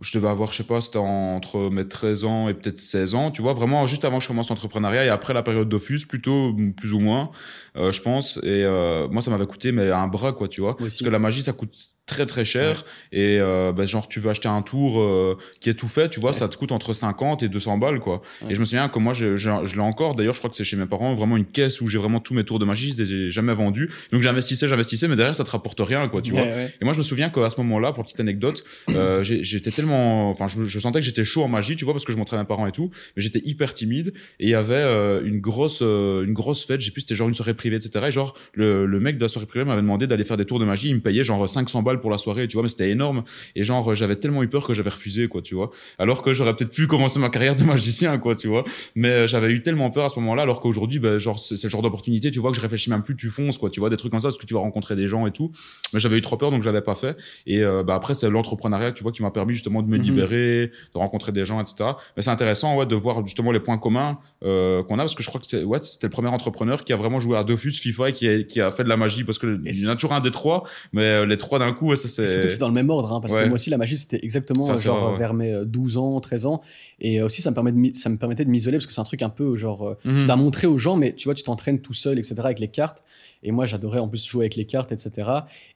[0.00, 3.30] je devais avoir, je sais pas, c'était entre mes 13 ans et peut-être 16 ans,
[3.30, 6.56] tu vois, vraiment juste avant que je commence l'entrepreneuriat et après la période d'offus, plutôt,
[6.76, 7.30] plus ou moins,
[7.76, 8.38] euh, je pense.
[8.38, 10.76] Et euh, moi, ça m'avait coûté mais un bras, quoi, tu vois.
[10.76, 11.74] Parce que la magie, ça coûte
[12.12, 12.84] très très cher.
[13.10, 16.20] Et euh, bah, genre tu veux acheter un tour euh, qui est tout fait tu
[16.20, 18.22] vois ça te coûte entre 50 et 200 balles quoi.
[18.48, 20.14] Et je me souviens que moi je, je, l'ai encore.
[20.14, 22.34] D'ailleurs je crois que c'est chez mes parents vraiment une caisse où j'ai vraiment tous
[22.34, 23.90] mes tours de magie je les ai jamais vendus.
[24.12, 26.42] Donc j'investissais j'investissais mais derrière ça te rapporte rien quoi tu vois.
[26.42, 30.28] et moi je me souviens qu'à ce moment là pour petite anecdote euh, j'étais tellement
[30.28, 32.36] enfin je, je, sentais que j'étais chaud en magie tu vois parce que je montrais
[32.36, 32.90] à mes parents et tout.
[33.16, 34.84] Mais j'étais hyper timide et il y avait
[35.24, 36.80] une grosse une grosse fête.
[36.80, 39.28] J'ai plus c'était genre une soirée privée etc et genre le, le mec de la
[39.28, 40.88] soirée privée m'avait demandé d'aller faire des tours de magie.
[40.88, 43.24] Il me payait genre 500 balles pour la soirée, tu vois, mais c'était énorme.
[43.56, 45.70] Et genre, j'avais tellement eu peur que j'avais refusé, quoi, tu vois.
[45.98, 48.64] Alors que j'aurais peut-être pu commencer ma carrière de magicien, quoi, tu vois.
[48.94, 51.68] Mais euh, j'avais eu tellement peur à ce moment-là, alors qu'aujourd'hui, ben, genre, c'est le
[51.70, 53.96] genre d'opportunité, tu vois, que je réfléchis même plus, tu fonces, quoi, tu vois, des
[53.96, 55.52] trucs comme ça, parce que tu vas rencontrer des gens et tout.
[55.94, 57.16] Mais j'avais eu trop peur, donc je l'avais pas fait.
[57.46, 60.04] Et euh, bah, après, c'est l'entrepreneuriat, tu vois, qui m'a permis justement de me mhm.
[60.04, 61.90] libérer, de rencontrer des gens, etc.
[62.16, 65.22] Mais c'est intéressant, ouais, de voir justement les points communs euh, qu'on a, parce que
[65.22, 67.72] je crois que c'est, ouais, c'était le premier entrepreneur qui a vraiment joué à Dofus,
[67.72, 69.92] FIFA et qui a, qui a fait de la magie, parce que il y en
[69.92, 72.74] a toujours un des trois, mais les trois d'un coup, ça c'est c'est dans le
[72.74, 75.96] même ordre, hein, parce que moi aussi, la magie, c'était exactement genre vers mes 12
[75.96, 76.60] euh, ans, 13 ans.
[77.00, 79.00] Et euh, aussi, ça me, permet de, ça me permettait de m'isoler, parce que c'est
[79.00, 81.42] un truc un peu genre, euh, tu t'as montré aux gens, mais tu vois, tu
[81.42, 83.02] t'entraînes tout seul, etc., avec les cartes.
[83.44, 85.28] Et moi, j'adorais en plus jouer avec les cartes, etc.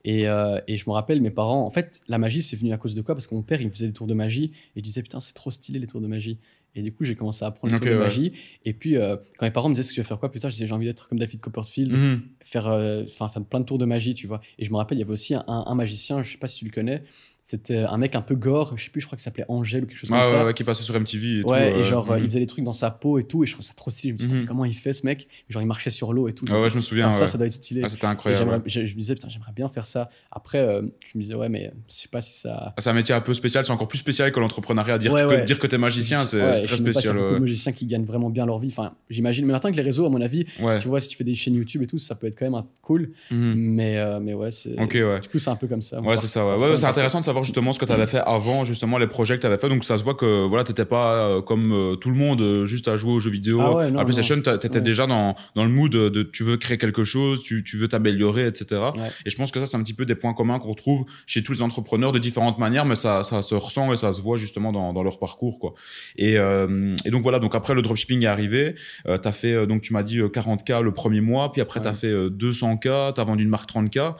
[0.04, 2.94] Et, et, je me rappelle, mes parents, en fait, la magie, c'est venu à cause
[2.94, 3.16] de quoi?
[3.16, 5.18] Parce que mon père, il me faisait des tours de magie, et il disait, putain,
[5.18, 6.38] c'est trop stylé les tours de magie.
[6.76, 8.32] Et du coup, j'ai commencé à apprendre les tours de magie.
[8.64, 8.96] Et puis,
[9.38, 10.66] quand mes parents me disaient ce que tu veux faire quoi plus tard, je disais
[10.66, 12.22] j'ai envie d'être comme David Copperfield, mhm.
[12.42, 14.40] faire, enfin faire plein de tours de magie, tu vois.
[14.58, 16.60] Et je me rappelle, il y avait aussi un, un magicien, je sais pas si
[16.60, 17.02] tu le connais,
[17.48, 19.86] c'était un mec un peu gore, je sais plus, je crois que s'appelait Angèle ou
[19.86, 20.44] quelque chose comme ça.
[20.44, 21.48] Ouais, qui passait sur MTV et tout.
[21.48, 23.52] Ouais, et genre, euh, il faisait des trucs dans sa peau et tout, et je
[23.52, 24.16] trouve ça trop stylé.
[24.18, 24.46] Je me disais, mhm.
[24.46, 25.28] comment il fait ce mec?
[25.48, 26.44] Genre, il marchait sur l'eau et tout.
[26.44, 27.12] ouais, je me souviens.
[27.12, 27.82] Ça, ça doit être stylé.
[27.84, 28.62] Ah, c'était incroyable.
[28.66, 30.10] Je, me disais, putain, j'aimerais bien faire ça.
[30.32, 32.74] Après, euh, je me disais, ouais, mais je sais pas si ça.
[32.76, 34.98] Ah, c'est un métier un peu spécial, c'est encore plus spécial que l'entrepreneuriat.
[34.98, 37.04] Dire, que, dire que t'es magicien, c'est très spécial.
[37.04, 38.74] Il y a beaucoup de magiciens qui gagnent vraiment bien leur vie.
[38.76, 39.46] Enfin, j'imagine.
[39.46, 40.46] Mais maintenant que les réseaux, à mon avis,
[40.80, 42.60] tu vois, si tu fais des chaînes YouTube et tout, ça peut être quand même
[42.82, 43.12] cool.
[43.30, 43.54] Mhm.
[43.54, 44.76] Mais, euh, mais ouais, c'est.
[44.80, 45.20] Ok, ouais.
[45.20, 46.00] Du coup, c'est un peu comme ça.
[46.00, 46.76] Ouais, c'est ça, ouais.
[46.76, 49.40] C'est intéressant de savoir justement ce que tu avais fait avant justement les projets que
[49.40, 49.68] tu avais fait.
[49.68, 52.40] Donc ça se voit que voilà, tu n'étais pas euh, comme euh, tout le monde
[52.40, 53.60] euh, juste à jouer aux jeux vidéo.
[53.60, 56.56] Ah ouais, non, à PlayStation, tu étais déjà dans, dans le mood de, tu veux
[56.56, 58.80] créer quelque chose, tu, tu veux t'améliorer, etc.
[59.24, 61.42] Et je pense que ça, c'est un petit peu des points communs qu'on retrouve chez
[61.42, 64.36] tous les entrepreneurs de différentes manières, mais ça, ça se ressent et ça se voit
[64.36, 65.58] justement dans, dans leur parcours.
[65.58, 65.74] Quoi.
[66.16, 68.74] Et, et donc voilà, donc après le dropshipping est arrivé,
[69.06, 71.88] euh, tu as fait, donc tu m'as dit 40K le premier mois, puis après tu
[71.88, 74.14] as fait 200K, tu as vendu une marque 30K.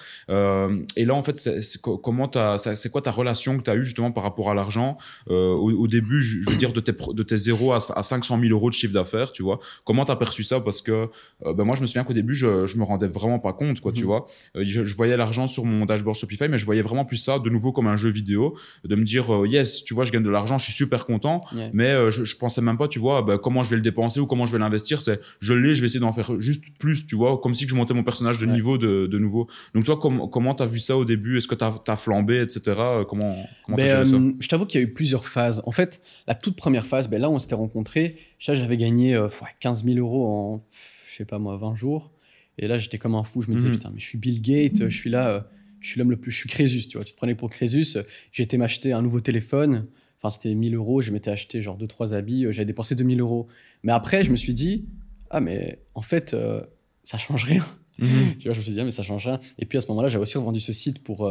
[0.97, 4.11] et là, en fait, c'est comment c'est quoi ta relation que tu as eu justement
[4.11, 4.99] par rapport à l'argent
[5.31, 8.69] euh, au, début, je, veux dire de tes, de tes 0 à, 500 000 euros
[8.69, 9.61] de chiffre d'affaires, tu vois.
[9.85, 10.61] Comment t'as perçu ça?
[10.61, 11.09] Parce que
[11.45, 13.81] euh, ben moi, je me souviens qu'au début, je, je me rendais vraiment pas compte,
[13.81, 14.07] quoi, tu mhm.
[14.07, 14.27] vois.
[14.57, 17.49] Euh, je, voyais l'argent sur mon dashboard Shopify, mais je voyais vraiment plus ça de
[17.49, 20.59] nouveau comme un jeu vidéo, de me dire yes, tu vois, je gagne de l'argent,
[20.59, 21.43] je suis super content,
[21.73, 24.27] mais je, je, pensais même pas, tu vois, ben, comment je vais le dépenser ou
[24.27, 25.01] comment je vais l'investir.
[25.01, 27.75] C'est je l'ai, je vais essayer d'en faire juste plus, tu vois, comme si je
[27.77, 29.47] montais mon personnage de niveau de, de, nouveau.
[29.75, 31.37] Donc toi, com comment t'as vu ça au début?
[31.39, 32.75] Est-ce que t'as as flambé, etc.
[33.05, 35.63] Comment, comment ben, ça Je t'avoue qu'il y a eu plusieurs phases.
[35.67, 38.17] En fait, la toute première phase, ben là, on s'était rencontrés.
[38.39, 39.19] J'avais gagné
[39.61, 40.65] 15 euh, 000 euros en,
[41.09, 42.13] je sais pas moi, 20 jours.
[42.59, 43.43] Et là, j'étais comme un fou.
[43.43, 43.77] Je me disais, mhm.
[43.77, 45.41] putain, mais je suis Bill Gates, je suis là, euh,
[45.81, 47.05] je suis l'homme le plus, je suis Crésus, tu vois.
[47.05, 47.99] Tu te prenais pour Crésus.
[48.33, 49.87] J'ai été m'acheter un nouveau téléphone.
[50.19, 51.01] Enfin, c'était 1000 euros.
[51.01, 52.47] Je m'étais acheté genre 2-3 habits.
[52.51, 53.49] J'avais dépensé 2000 euros.
[53.83, 54.87] Mais après, je me suis dit,
[55.31, 56.63] ah, mais en fait, euh,
[57.05, 57.65] ça change rien.
[57.99, 58.37] Mhm.
[58.39, 59.41] tu vois, je me suis dit, ah, mais ça change rien.
[59.59, 61.31] Et puis à ce moment-là, j'avais aussi revendu ce site pour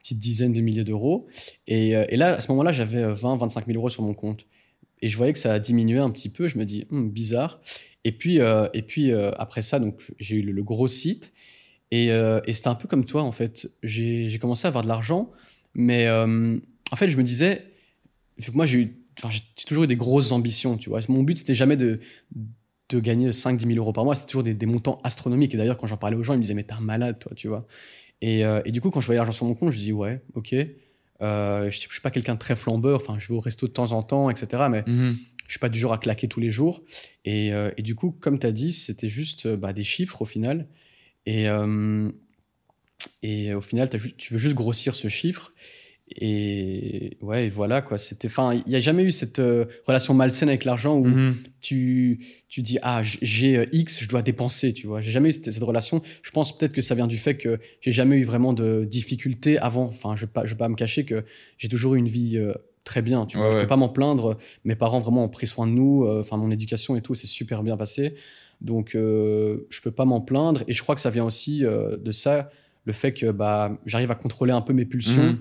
[0.00, 1.26] petite dizaine de milliers d'euros.
[1.66, 4.46] Et, euh, et, là, à ce moment-là, j'avais 20, 25 000 euros sur mon compte.
[5.02, 6.48] Et je voyais que ça a diminué un petit peu.
[6.48, 7.60] Je me dis, hum, bizarre.
[8.04, 11.32] Et puis, euh, et puis euh, après ça, donc j'ai eu le, gros site.
[11.90, 13.68] Et, et c'était un peu comme toi, en fait.
[13.82, 15.32] J'ai commencé à avoir de l'argent.
[15.74, 17.66] Mais en fait, je me disais,
[18.38, 18.94] vu que moi, j'ai
[19.66, 21.00] toujours eu des grosses ambitions, tu vois.
[21.08, 21.98] Mon but, c'était jamais de
[22.90, 25.54] de gagner 5-10 000 euros par mois, c'est toujours des, des, montants astronomiques.
[25.54, 27.32] Et d'ailleurs, quand j'en parlais aux gens, ils me disaient, mais t'es un malade, toi,
[27.34, 27.66] tu vois.
[28.22, 30.20] Et, euh, et, du coup, quand je voyais l'argent sur mon compte, je dis, ouais,
[30.34, 30.54] ok.
[31.22, 33.72] Euh, je ne suis pas quelqu'un de très flambeur, enfin, je vais au resto de
[33.72, 34.64] temps en temps, etc.
[34.70, 35.16] Mais mhm.
[35.46, 36.82] je suis pas du genre à claquer tous les jours.
[37.24, 40.24] Et, euh, et du coup, comme tu as dit, c'était juste bah, des chiffres au
[40.24, 40.66] final.
[41.26, 41.46] Et,
[43.22, 45.52] et au final, tu veux juste grossir ce chiffre.
[46.16, 47.96] Et ouais, voilà quoi.
[47.96, 51.36] C'était, enfin, il n'y a jamais eu cette euh, relation malsaine avec l'argent où mhm.
[51.60, 55.00] tu, tu dis ah j'ai euh, X, je dois dépenser, tu vois.
[55.00, 56.02] J'ai jamais eu cette, relation.
[56.22, 59.58] Je pense peut-être que ça vient du fait que j'ai jamais eu vraiment de difficultés
[59.58, 59.84] avant.
[59.84, 61.24] Enfin, je ne vais pas me cacher que
[61.58, 63.24] j'ai toujours eu une vie euh, très bien.
[63.24, 64.36] Tu vois, je peux pas m'en plaindre.
[64.64, 66.08] Mes parents vraiment ont pris soin de nous.
[66.08, 68.14] Enfin, mon éducation et tout, c'est super bien passé.
[68.60, 70.64] Donc, je peux pas m'en plaindre.
[70.66, 72.50] Et je crois que ça vient aussi de ça,
[72.86, 75.34] le fait que bah j'arrive à contrôler un peu mes pulsions.
[75.34, 75.38] Mhm.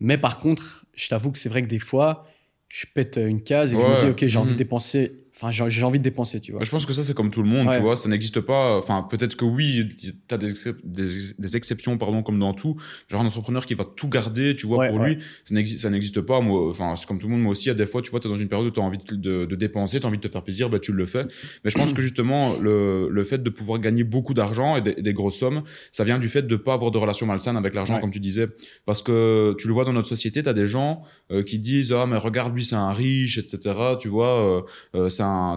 [0.00, 2.26] Mais par contre, je t'avoue que c'est vrai que des fois,
[2.68, 4.58] je pète une case et je me dis, OK, j'ai envie de mhm.
[4.58, 6.62] dépenser Enfin, j'ai envie de dépenser, tu vois.
[6.62, 7.96] Je pense que ça, c'est comme tout le monde, tu vois.
[7.96, 8.76] Ça n'existe pas.
[8.76, 10.52] Enfin, peut-être que oui, tu as des,
[10.84, 12.76] des, exceptions, pardon, comme dans tout.
[13.08, 15.54] Genre un entrepreneur qui va tout garder, tu vois, pour lui, ça
[15.90, 16.40] n'existe pas.
[16.40, 17.42] Moi, enfin, c'est comme tout le monde.
[17.42, 18.82] Moi aussi, à des fois, tu vois, tu es dans une période où tu as
[18.82, 21.24] envie de, de, dépenser, tu as envie de te faire plaisir, bah, tu le fais.
[21.64, 25.12] Mais je pense que justement, le, le fait de pouvoir gagner beaucoup d'argent et, des
[25.14, 28.10] grosses sommes, ça vient du fait de pas avoir de relation malsaine avec l'argent, comme
[28.10, 28.48] tu disais.
[28.84, 31.92] Parce que tu le vois dans notre société, tu as des gens euh, qui disent,
[31.92, 33.74] ah, mais regarde, lui, c'est un riche, etc.
[33.98, 34.62] Tu vois, euh,
[34.94, 35.08] euh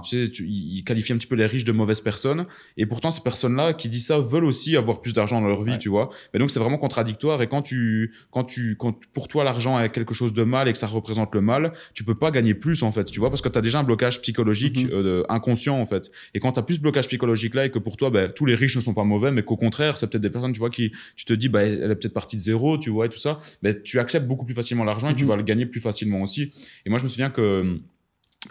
[0.04, 2.46] tu sais, il qualifie un petit peu les riches de mauvaises personnes.
[2.78, 5.78] Et pourtant, ces personnes-là qui disent ça veulent aussi avoir plus d'argent dans leur vie,
[5.80, 6.10] tu vois.
[6.34, 7.42] Mais donc, c'est vraiment contradictoire.
[7.42, 10.74] Et quand tu, quand tu, quand pour toi, l'argent est quelque chose de mal et
[10.74, 13.42] que ça représente le mal, tu peux pas gagner plus, en fait, tu vois, parce
[13.42, 14.92] que tu as déjà un blocage psychologique, mm-hmm.
[14.92, 16.12] euh, inconscient, en fait.
[16.34, 18.46] Et quand tu as plus ce blocage psychologique là et que pour toi, ben, tous
[18.46, 20.70] les riches ne sont pas mauvais, mais qu'au contraire, c'est peut-être des personnes, tu vois,
[20.70, 23.20] qui, tu te dis, bah, elle est peut-être partie de zéro, tu vois, et tout
[23.20, 25.28] ça, ben, tu acceptes beaucoup plus facilement l'argent et tu mm-hmm.
[25.28, 26.52] vas le gagner plus facilement aussi.
[26.86, 27.80] Et moi, je me souviens que,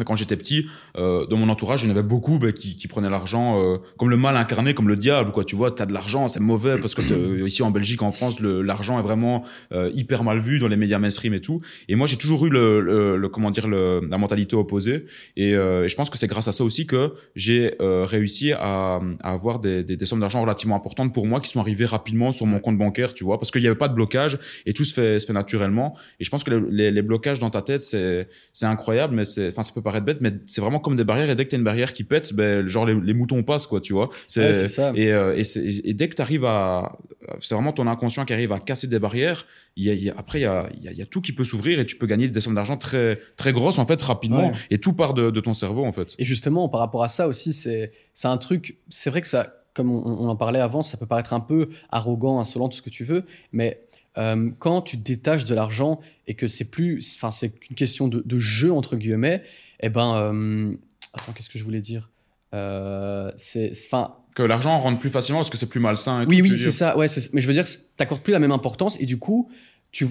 [0.04, 2.88] quand j'étais petit, euh, dans mon entourage, il y en avait beaucoup bah, qui, qui,
[2.88, 5.32] prenaient l'argent euh, comme le mal incarné, comme le diable.
[5.32, 5.44] Quoi.
[5.44, 8.10] Tu vois, tu as de l'argent, c'est mauvais parce que euh, ici en Belgique, en
[8.10, 11.60] France, l'argent est vraiment euh, hyper mal vu dans les médias mainstream et tout.
[11.88, 15.04] Et moi, j'ai toujours eu le, le, comment dire le, la mentalité opposée.
[15.36, 19.00] Et, euh, et je pense que c'est grâce à ça aussi que j'ai réussi à,
[19.20, 22.32] à, avoir des, des, des sommes d'argent relativement importantes pour moi qui sont arrivées rapidement
[22.32, 24.84] sur mon compte bancaire, tu vois, parce qu'il n'y avait pas de blocage et tout
[24.84, 25.96] se fait, se fait naturellement.
[26.20, 28.26] Et je pense que les, les, blocages dans ta tête, c'est
[28.62, 31.30] incroyable, mais c'est, enfin, paraître bête, mais c'est vraiment comme des barrières.
[31.30, 33.80] Et dès que tu as une barrière qui pète, ben, genre les, moutons passent, quoi,
[33.80, 34.10] tu vois.
[34.26, 34.92] C'est ça.
[34.94, 35.42] Et, euh, et,
[35.88, 36.98] et, dès que tu arrives à.
[37.40, 39.46] C'est vraiment ton inconscient qui arrive à casser des barrières.
[39.76, 41.96] Y a, après, il y a, il y a, tout qui peut s'ouvrir et tu
[41.96, 44.52] peux gagner des sommes d'argent très, très grosses, en fait, rapidement.
[44.70, 46.14] Et tout part de, ton cerveau, en fait.
[46.18, 47.90] Et justement, par rapport à ça aussi, c'est
[48.24, 48.78] un truc.
[48.88, 49.58] C'est vrai que ça.
[49.74, 52.90] Comme on, en parlait avant, ça peut paraître un peu arrogant, insolent, tout ce que
[52.90, 53.78] tu veux, mais
[54.18, 58.08] euh, quand tu te détaches de l'argent et que c'est plus, enfin c'est une question
[58.08, 59.42] de, de, jeu entre guillemets,
[59.82, 60.74] eh ben, euh,
[61.12, 62.10] attends, qu'est-ce que je voulais dire?
[62.54, 64.16] Euh, C'est, enfin.
[64.34, 66.22] Que l'argent rentre plus facilement parce que c'est plus malsain.
[66.22, 66.96] Et oui, oui, c'est ça.
[66.96, 67.66] Ouais, mais je veux dire,
[67.96, 69.50] t'accordes plus la même importance et du coup,
[69.90, 70.06] tu,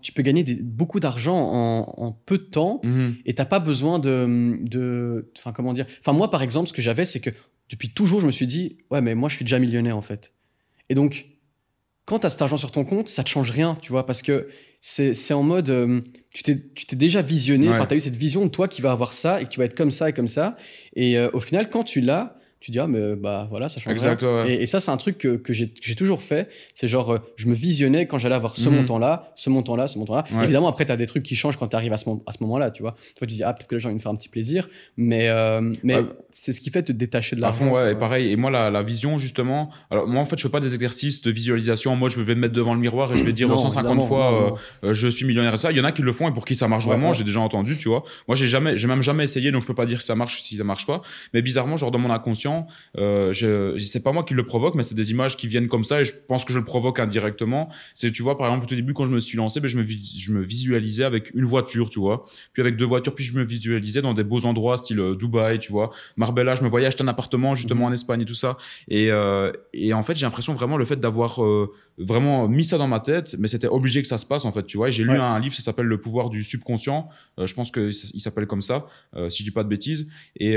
[0.00, 3.16] tu peux gagner beaucoup d'argent en, peu de temps mhm.
[3.26, 5.84] et t'as pas besoin de, de, enfin comment dire?
[6.00, 7.28] Enfin moi, par exemple, ce que j'avais, c'est que
[7.68, 10.32] depuis toujours, je me suis dit, ouais, mais moi, je suis déjà millionnaire en fait.
[10.88, 11.26] Et donc,
[12.06, 14.22] quand tu as cet argent sur ton compte, ça te change rien, tu vois, parce
[14.22, 14.48] que
[14.80, 16.00] c'est en mode, euh,
[16.32, 19.12] tu t'es déjà visionné, enfin, tu as eu cette vision de toi qui va avoir
[19.12, 20.56] ça et que tu vas être comme ça et comme ça.
[20.94, 23.94] Et euh, au final, quand tu l'as, tu dis ah mais bah voilà ça change
[23.94, 26.50] exact, et, ça c'est un truc que, que j'ai toujours fait.
[26.74, 28.76] C'est genre euh, je me visionnais quand j'allais avoir ce mhm.
[28.76, 31.34] montant là ce montant là ce montant là évidemment après tu as des trucs qui
[31.34, 32.96] changent quand tu arrives à ce, à ce moment là tu vois.
[33.16, 34.68] Toi tu dis ah peut-être que les gens vont me faire un petit plaisir.
[34.98, 35.96] Mais euh, mais
[36.30, 38.30] c'est ce qui fait te détacher de l'argent ouais et pareil.
[38.30, 41.22] Et moi la, la, vision justement alors moi en fait je fais pas des exercices
[41.22, 41.96] de visualisation.
[41.96, 44.92] Moi je vais me mettre devant le miroir et je vais dire 150 fois euh,
[44.92, 45.70] je suis millionnaire et ça.
[45.70, 47.40] Il y en a qui le font et pour qui ça marche vraiment j'ai déjà
[47.40, 48.04] entendu tu vois.
[48.28, 50.42] Moi j'ai jamais j'ai même jamais essayé donc je peux pas dire si ça marche
[50.42, 51.00] si ça marche pas.
[51.32, 52.49] Mais bizarrement genre dans mon inconscient
[52.98, 55.84] euh, je, c'est pas moi qui le provoque, mais c'est des images qui viennent comme
[55.84, 57.68] ça et je pense que je le provoque indirectement.
[57.94, 59.76] C'est, tu vois, par exemple, au tout début, quand je me suis lancé, ben, je,
[59.76, 63.34] me, je me visualisais avec une voiture, tu vois, puis avec deux voitures, puis je
[63.34, 66.86] me visualisais dans des beaux endroits, style euh, Dubaï, tu vois, Marbella, je me voyais
[66.86, 68.56] acheter un appartement justement en Espagne et tout ça.
[68.88, 72.78] Et, euh, et en fait, j'ai l'impression vraiment le fait d'avoir euh, vraiment mis ça
[72.78, 74.90] dans ma tête, mais c'était obligé que ça se passe en fait, tu vois.
[74.90, 77.08] J'ai lu un livre, ça s'appelle Le pouvoir du subconscient.
[77.38, 78.86] je pense qu'il s'appelle comme ça,
[79.28, 80.08] si je dis pas de bêtises.
[80.38, 80.56] Et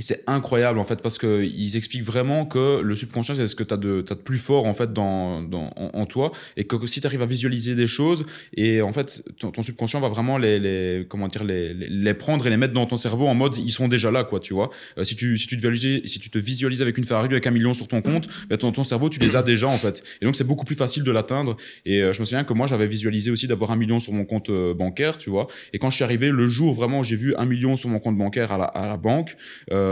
[0.00, 3.62] c'est incroyable en fait parce que ils expliquent vraiment que le subconscient c'est ce que
[3.62, 6.32] tu as de, de plus fort en fait dans, dans en, toi.
[6.56, 8.26] Et que, si tu arrives à visualiser des choses
[8.56, 12.50] et en fait ton, subconscient va vraiment les, les comment dire les, les, prendre et
[12.50, 14.70] les mettre dans ton cerveau en mode ils sont déjà là quoi tu vois.
[14.98, 17.46] Euh, si tu si tu te visualises si tu te visualises avec une Ferrari avec
[17.46, 20.02] un million sur ton compte ben, ton, ton cerveau tu les as déjà en fait.
[20.20, 21.56] Et donc c'est beaucoup plus facile de l'atteindre.
[21.86, 24.24] Et euh, je me souviens que moi j'avais visualisé aussi d'avoir un million sur mon
[24.24, 25.46] compte euh, bancaire tu vois.
[25.72, 28.00] Et quand je suis arrivé le jour vraiment où j'ai vu un million sur mon
[28.00, 29.36] compte bancaire à la, à la banque
[29.70, 29.83] euh,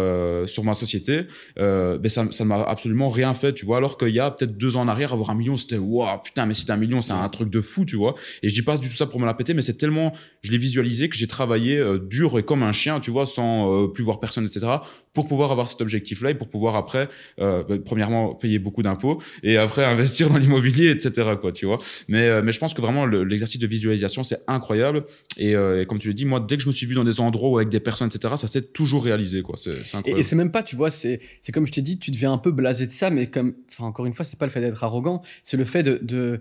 [0.46, 1.26] sur ma société,
[1.58, 3.78] euh, ben ça, ça m'a absolument rien fait, tu vois.
[3.78, 6.46] Alors qu'il y a peut-être deux ans en arrière, avoir un million, c'était waouh, putain,
[6.46, 8.14] mais si t'as un million, c'est un truc de fou, tu vois.
[8.42, 10.50] Et je dis pas du tout ça pour me la péter, mais c'est tellement, je
[10.50, 14.04] l'ai visualisé que j'ai travaillé euh, dur et comme un chien, tu vois, sans plus
[14.04, 14.66] voir personne, etc.,
[15.14, 19.56] pour pouvoir avoir cet objectif-là et pour pouvoir après, ben, premièrement, payer beaucoup d'impôts et
[19.56, 21.78] après investir dans l'immobilier, etc., quoi, tu vois.
[22.08, 25.04] Mais, je pense que vraiment l'exercice de visualisation, c'est incroyable.
[25.36, 25.54] Et,
[25.88, 27.68] comme tu le dis, moi, dès que je me suis vu dans des endroits avec
[27.68, 29.56] des personnes, etc., ça s'est toujours réalisé, quoi.
[29.84, 31.20] Incroyable et c'est même pas, tu vois, c'est
[31.52, 34.06] comme je t'ai dit, tu deviens un peu blasé de ça, mais comme, enfin, encore
[34.06, 36.40] une fois, c'est pas le fait d'être arrogant, c'est le fait de, de,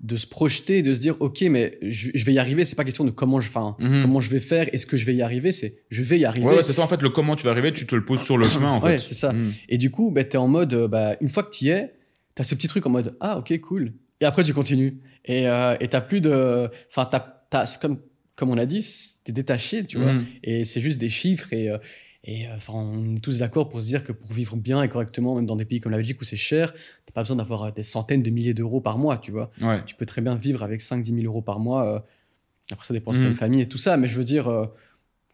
[0.00, 2.64] de, se projeter, de se dire, ok, mais je, vais y arriver.
[2.64, 4.02] C'est pas question de comment je, enfin, mhm.
[4.02, 6.46] comment je vais faire, est-ce que je vais y arriver, c'est je vais y arriver.
[6.46, 8.38] Ouais, c'est ça, en fait, le comment tu vas arriver, tu te le poses sur
[8.38, 8.86] le chemin, en fait.
[8.86, 9.32] Ouais, c'est ça.
[9.32, 9.52] Mhm.
[9.68, 11.68] Et du coup, bah, tu es en mode, euh, bah, une fois que tu y
[11.70, 11.94] es,
[12.34, 13.92] tu as ce petit truc en mode, ah, ok, cool.
[14.20, 15.00] Et après, tu continues.
[15.24, 17.08] Et euh, t'as plus de, enfin,
[17.50, 17.98] t'as, comme,
[18.36, 18.84] comme on a dit,
[19.24, 20.14] t'es détaché, tu vois.
[20.14, 20.24] Mhm.
[20.44, 21.78] Et c'est juste des chiffres et, euh,
[22.24, 24.88] et euh, enfin, on est tous d'accord pour se dire que pour vivre bien et
[24.88, 26.74] correctement, même dans des pays comme la Belgique où c'est cher,
[27.06, 29.50] t'as pas besoin d'avoir euh, des centaines de milliers d'euros par mois, tu vois.
[29.86, 31.86] Tu peux très bien vivre avec 5-10 000 euros par mois.
[31.86, 31.98] Euh,
[32.72, 33.34] après, ça dépend si une mmh.
[33.34, 34.68] famille et tout ça, mais je veux dire,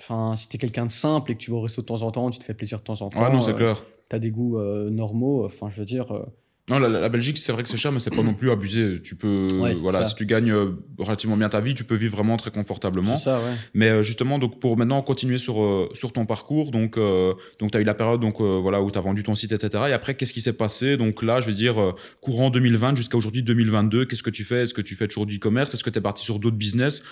[0.01, 2.11] enfin, si t'es quelqu'un de simple et que tu vas au resto de temps en
[2.11, 3.22] temps, tu te fais plaisir de temps en temps.
[3.22, 3.85] Ouais, non, c'est clair.
[4.09, 4.59] T'as des goûts
[4.90, 6.07] normaux, enfin, je veux dire
[6.68, 9.00] non, la, Belgique, c'est vrai que c'est cher, mais c'est pas non plus abusé.
[9.00, 12.37] Tu peux, voilà, si tu gagnes euh, relativement bien ta vie, tu peux vivre vraiment
[12.37, 13.16] très confortablement.
[13.16, 13.55] Ça, ouais.
[13.72, 17.79] Mais euh, justement, donc pour maintenant continuer sur euh, sur ton parcours, donc donc tu
[17.79, 19.85] as eu la période donc voilà où tu as vendu ton site, etc.
[19.90, 20.96] Et après, qu'est-ce qui s'est passé?
[20.96, 24.62] Donc là, je veux dire courant 2020 jusqu'à aujourd'hui 2022, qu'est-ce que tu fais?
[24.62, 25.72] Est-ce que tu fais toujours du e-commerce?
[25.72, 27.05] Est-ce que tu es parti sur d'autres business?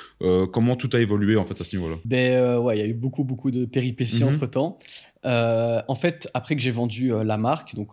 [0.53, 1.97] Comment tout a évolué en fait à ce niveau-là?
[2.05, 4.35] Ben ouais, il y a eu beaucoup beaucoup de péripéties mhm.
[4.35, 4.79] entre temps.
[5.23, 7.90] en fait, après que j'ai vendu la marque, donc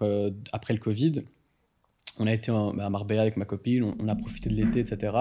[0.51, 1.21] après le Covid
[2.19, 5.13] on a été à Marbella avec ma copine, on, a profité de l'été, etc.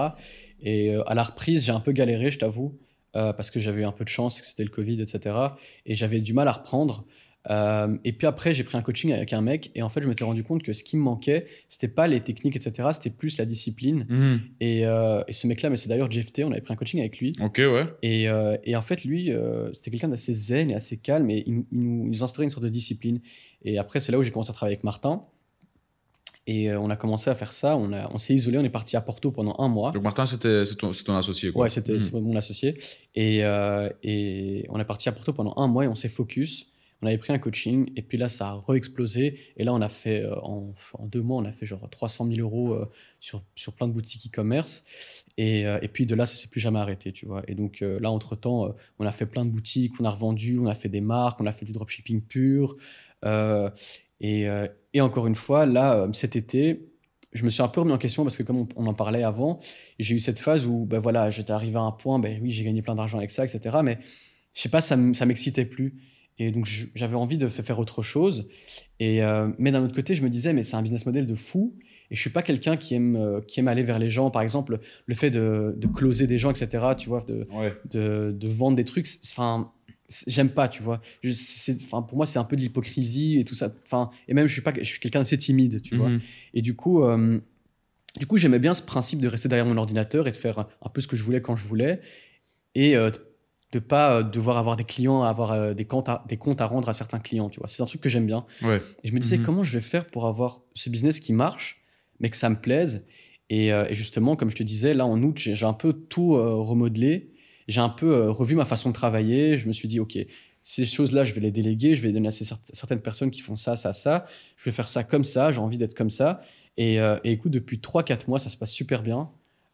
[0.61, 2.77] Et euh, à la reprise, j'ai un peu galéré, je t'avoue,
[3.15, 5.35] euh, parce que j'avais un peu de chance, que c'était le Covid, etc.
[5.85, 7.05] Et j'avais du mal à reprendre.
[7.49, 10.07] Euh, et puis après, j'ai pris un coaching avec un mec, et en fait, je
[10.07, 12.89] m'étais rendu compte que ce qui me manquait, c'était pas les techniques, etc.
[12.93, 14.05] C'était plus la discipline.
[14.07, 14.39] Mmh.
[14.59, 17.33] Et, ce mec-là, mais c'est d'ailleurs Jeff T, on avait pris un coaching avec lui.
[17.41, 17.85] Ok, ouais.
[18.03, 18.27] Et,
[18.63, 19.31] et en fait, lui,
[19.73, 22.69] c'était quelqu'un d'assez zen et assez calme, et il, il nous instaurait une sorte de
[22.69, 23.21] discipline.
[23.63, 25.25] Et après, c'est là où j'ai commencé à travailler avec Martin.
[26.47, 27.77] Et euh, on a commencé à faire ça.
[27.77, 28.57] On, on s'est isolé.
[28.57, 29.91] On est parti à Porto pendant un mois.
[29.91, 31.51] Donc Martin, c'était ton, ton, associé.
[31.51, 31.63] Quoi.
[31.63, 32.19] Ouais, c'était hmm.
[32.19, 32.77] mon associé.
[33.15, 36.67] Et, euh, et, on est parti à Porto pendant un mois et on s'est focus.
[37.03, 39.39] On avait pris un coaching et puis là, ça a re-explosé.
[39.57, 40.73] Et là, on a fait, euh, en,
[41.05, 42.77] deux mois, on a fait genre 300 000 euros
[43.19, 44.83] sur, sur plein de boutiques e-commerce.
[45.37, 47.41] Et, et, puis de là, ça s'est plus jamais arrêté, tu vois.
[47.47, 50.75] Et donc là, entre-temps, on a fait plein de boutiques, on a revendu, on a
[50.75, 52.75] fait des marques, on a fait du dropshipping pur.
[53.23, 54.47] et,
[54.93, 56.91] et encore une fois, là, euh, cet été,
[57.33, 59.59] je me suis un peu remis en question parce que comme on, en parlait avant,
[59.99, 62.63] j'ai eu cette phase où ben voilà, j'étais arrivé à un point, ben oui, j'ai
[62.63, 63.77] gagné plein d'argent avec ça, etc.
[63.83, 63.99] Mais
[64.53, 65.95] je sais pas, ça m'excitait plus.
[66.37, 68.49] Et donc j'avais envie de faire autre chose.
[68.99, 71.35] Et, euh, mais d'un autre côté, je me disais, mais c'est un business model de
[71.35, 71.77] fou.
[72.09, 74.31] Et je suis pas quelqu'un qui aime, euh, qui aime aller vers les gens.
[74.31, 76.85] Par exemple, le fait de, de closer des gens, etc.
[76.97, 77.47] Tu vois, de,
[77.89, 79.05] de, de, vendre des trucs.
[79.31, 79.71] Enfin,
[80.27, 81.01] j'aime pas, tu vois.
[81.89, 83.73] Pour moi, c'est un peu de l'hypocrisie et tout ça.
[83.85, 86.09] Enfin, et même, je suis pas, je suis quelqu'un d'assez timide, tu vois.
[86.09, 86.21] Mhm.
[86.53, 87.39] Et du coup, euh,
[88.19, 90.89] du coup, j'aimais bien ce principe de rester derrière mon ordinateur et de faire un
[90.89, 91.99] peu ce que je voulais quand je voulais
[92.75, 93.09] et euh,
[93.71, 96.89] de pas euh, devoir avoir des clients, avoir des comptes, à, des comptes à rendre
[96.89, 97.67] à certains clients, tu vois.
[97.67, 98.45] C'est un truc que j'aime bien.
[98.61, 98.81] Ouais.
[99.03, 99.43] Et je me disais, mhm.
[99.43, 101.81] comment je vais faire pour avoir ce business qui marche,
[102.19, 103.07] mais que ça me plaise.
[103.49, 107.30] Et, et justement, comme je te disais, là en août, j'ai un peu tout remodelé
[107.71, 109.57] j'ai un peu euh, revu ma façon de travailler.
[109.57, 110.17] Je me suis dit, OK,
[110.61, 113.55] ces choses-là, je vais les déléguer, je vais les donner à certaines personnes qui font
[113.55, 114.25] ça, ça, ça.
[114.57, 116.41] Je vais faire ça comme ça, j'ai envie d'être comme ça.
[116.77, 119.31] Et, euh, écoute, depuis 3-4 mois, ça se passe super bien.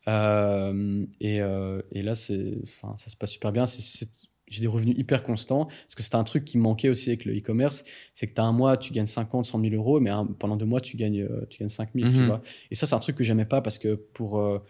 [0.07, 1.37] Euh, et,
[1.91, 2.59] et, là, c'est,
[2.97, 3.65] ça se passe super bien.
[4.47, 5.65] j'ai des revenus hyper constants.
[5.65, 7.83] Parce que c'était un truc qui me manquait aussi avec le e-commerce.
[8.13, 10.65] C'est que tu as un mois, tu gagnes 50, 100 000 euros, mais pendant deux
[10.65, 12.09] mois, tu gagnes, tu gagnes 5 000.
[12.09, 12.25] Tu mhm.
[12.27, 14.61] vois et ça, c'est un truc que j'aimais pas parce que pour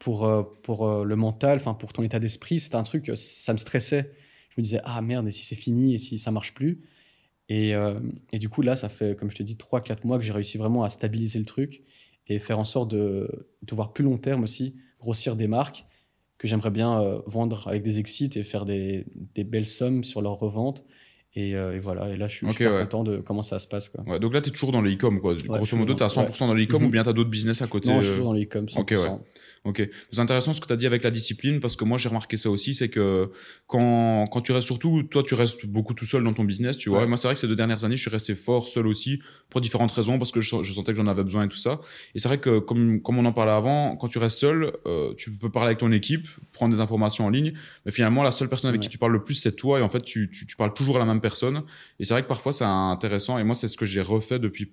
[0.00, 3.16] pour, euh, pour euh, le mental, enfin pour ton état d'esprit, c'était un truc, euh,
[3.16, 4.12] ça me stressait.
[4.48, 6.80] Je me disais, ah merde, et si c'est fini, et si ça marche plus?
[7.48, 7.72] Et,
[8.32, 10.56] et, du coup, là, ça fait, comme je te dis, 3-4 mois que j'ai réussi
[10.56, 11.82] vraiment à stabiliser le truc
[12.28, 15.84] et faire en sorte de, de voir plus long terme aussi, grossir des marques
[16.38, 20.34] que j'aimerais bien vendre avec des exits et faire des, des, belles sommes sur leur
[20.34, 20.84] revente.
[21.36, 23.88] Et, euh, et, voilà, et là, je suis, super content de comment ça se passe.
[23.88, 24.02] Quoi.
[24.04, 25.34] Ouais, donc là, tu es toujours dans le e-com, quoi.
[25.36, 27.68] Grosso modo, tu as 100% dans le e-com ou bien tu as d'autres business à
[27.68, 29.18] côté Non, je suis toujours dans le e-com, 100%.
[29.64, 32.08] Ok, c'est intéressant ce que tu as dit avec la discipline parce que moi j'ai
[32.08, 33.30] remarqué ça aussi, c'est que
[33.66, 36.88] quand, quand tu restes surtout, toi tu restes beaucoup tout seul dans ton business, tu
[36.88, 37.06] vois.
[37.06, 39.60] moi c'est vrai que ces deux dernières années je suis resté fort seul aussi pour
[39.60, 41.82] différentes raisons parce que je, sentais que j'en avais besoin et tout ça.
[42.14, 45.12] Et c'est vrai que comme, comme on en parlait avant, quand tu restes seul, euh,
[45.18, 47.52] tu peux parler avec ton équipe, prendre des informations en ligne,
[47.84, 49.90] mais finalement la seule personne avec qui tu parles le plus c'est toi et en
[49.90, 51.64] fait tu, tu, tu parles toujours à la même personne.
[51.98, 54.72] Et c'est vrai que parfois c'est intéressant et moi c'est ce que j'ai refait depuis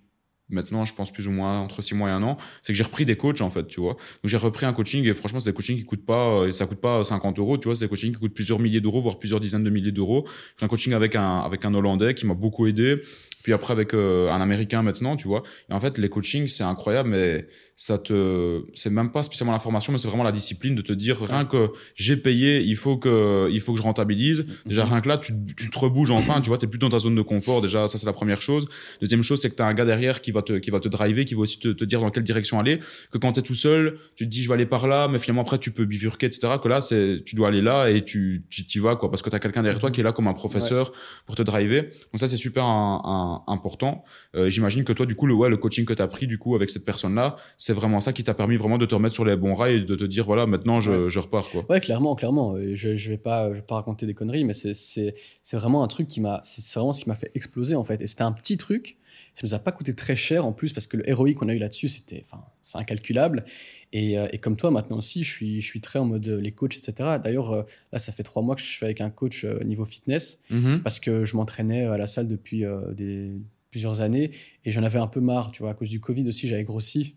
[0.50, 2.84] maintenant, je pense plus ou moins entre 6 mois et un an, c'est que j'ai
[2.84, 3.94] repris des coachs en fait, tu vois.
[3.94, 6.66] Donc j'ai repris un coaching et franchement, c'est des coachings qui coûtent pas, euh, ça
[6.66, 9.20] coûte pas 50 euros, tu vois, c'est des coachings qui coûtent plusieurs milliers d'euros, voire
[9.20, 10.28] plusieurs dizaines de milliers d'euros.
[10.62, 13.02] Un coaching avec un avec un Hollandais qui m'a beaucoup aidé,
[13.44, 15.44] puis après avec euh, un Américain maintenant, tu vois.
[15.70, 19.60] Et en fait, les coachings, c'est incroyable, mais ça te, c'est même pas spécialement la
[19.60, 22.98] formation, mais c'est vraiment la discipline de te dire rien que j'ai payé, il faut
[22.98, 24.42] que, il faut que je rentabilise.
[24.42, 24.68] Mm-hmm.
[24.68, 27.00] Déjà rien que là, tu, tu te rebouges enfin, tu vois, t'es plus dans ta
[27.00, 27.62] zone de confort.
[27.62, 28.68] Déjà, ça c'est la première chose.
[29.00, 31.26] Deuxième chose, c'est que t'as un gars derrière qui va te, qui va te driver,
[31.26, 32.80] qui va aussi te, te dire dans quelle direction aller.
[33.12, 35.42] Que quand t'es tout seul, tu te dis je vais aller par là, mais finalement
[35.42, 36.54] après tu peux bifurquer, etc.
[36.62, 39.30] Que là, c'est, tu dois aller là et tu, tu y vas quoi, parce que
[39.30, 39.94] t'as quelqu'un derrière toi mm-hmm.
[39.94, 40.92] qui est là comme un professeur
[41.26, 41.84] pour te driver.
[41.84, 44.04] Donc ça c'est super important.
[44.36, 46.56] Euh, J'imagine que toi du coup le ouais le coaching que t'as pris du coup
[46.56, 49.26] avec cette personne là, c'est vraiment ça qui t'a permis vraiment de te remettre sur
[49.26, 51.66] les bons rails et de te dire voilà maintenant je, je repars quoi.
[51.70, 54.74] Ouais clairement clairement je, je vais pas je vais pas raconter des conneries mais c'est
[54.74, 58.02] c'est vraiment un truc qui m'a c'est vraiment ce qui m'a fait exploser en fait
[58.02, 58.98] et c'était un petit truc
[59.38, 61.54] ça nous a pas coûté très cher en plus parce que le ROI qu'on a
[61.54, 63.46] eu là-dessus c'était enfin c'est incalculable
[63.94, 66.42] et, euh, et, comme toi maintenant aussi je suis je suis très en mode euh,
[66.42, 67.64] les coachs etc d'ailleurs euh,
[67.94, 70.82] là ça fait trois mois que je suis avec un coach niveau fitness mm-hmm.
[70.82, 72.64] parce que je m'entraînais à la salle depuis
[72.94, 73.32] des
[73.70, 74.32] plusieurs années
[74.66, 77.16] et j'en avais un peu marre, tu vois, à cause du Covid aussi, j'avais grossi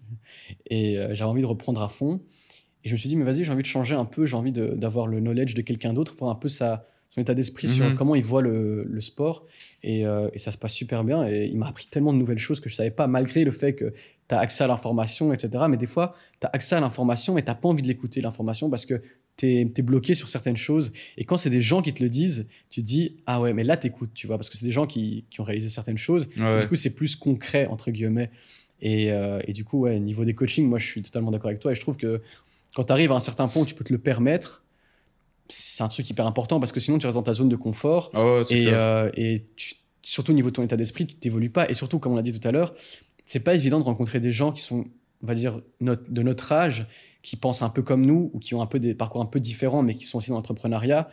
[0.66, 2.20] et j'avais envie de reprendre à fond.
[2.82, 4.52] Et je me suis dit, mais vas-y, j'ai envie de changer un peu, j'ai envie
[4.52, 7.94] d'avoir le knowledge de quelqu'un d'autre, voir un peu sa, son état d'esprit sur mhm.
[7.94, 9.46] comment il voit le, le sport.
[9.82, 11.26] Et, euh, et, ça se passe super bien.
[11.26, 13.74] Et il m'a appris tellement de nouvelles choses que je savais pas, malgré le fait
[13.74, 13.92] que
[14.28, 15.64] tu as accès à l'information, etc.
[15.68, 18.70] Mais des fois, tu as accès à l'information et tu pas envie de l'écouter, l'information,
[18.70, 19.02] parce que
[19.36, 20.92] tu es, bloqué sur certaines choses.
[21.16, 23.64] Et quand c'est des gens qui te le disent, tu te dis, ah ouais, mais
[23.64, 26.28] là, t'écoutes, tu vois, parce que c'est des gens qui, qui, ont réalisé certaines choses.
[26.28, 28.30] Du coup, c'est plus concret, entre guillemets.
[28.82, 31.60] Et, euh, et, du coup, ouais, niveau des coachings, moi, je suis totalement d'accord avec
[31.60, 31.72] toi.
[31.72, 32.22] Et je trouve que
[32.74, 34.62] quand tu arrives à un certain point où tu peux te le permettre,
[35.50, 38.10] c'est un truc hyper important parce que sinon, tu restes dans ta zone de confort.
[38.14, 39.44] Ah et, euh, et
[40.02, 41.68] surtout au niveau de ton état d'esprit, tu t'évolues pas.
[41.70, 42.74] Et surtout, comme on l'a dit tout à l'heure,
[43.26, 44.84] c'est pas évident de rencontrer des gens qui sont,
[45.22, 46.86] on va dire, de notre âge
[47.22, 49.40] qui pensent un peu comme nous ou qui ont un peu des parcours un peu
[49.40, 51.10] différents, mais qui sont aussi dans l'entrepreneuriat,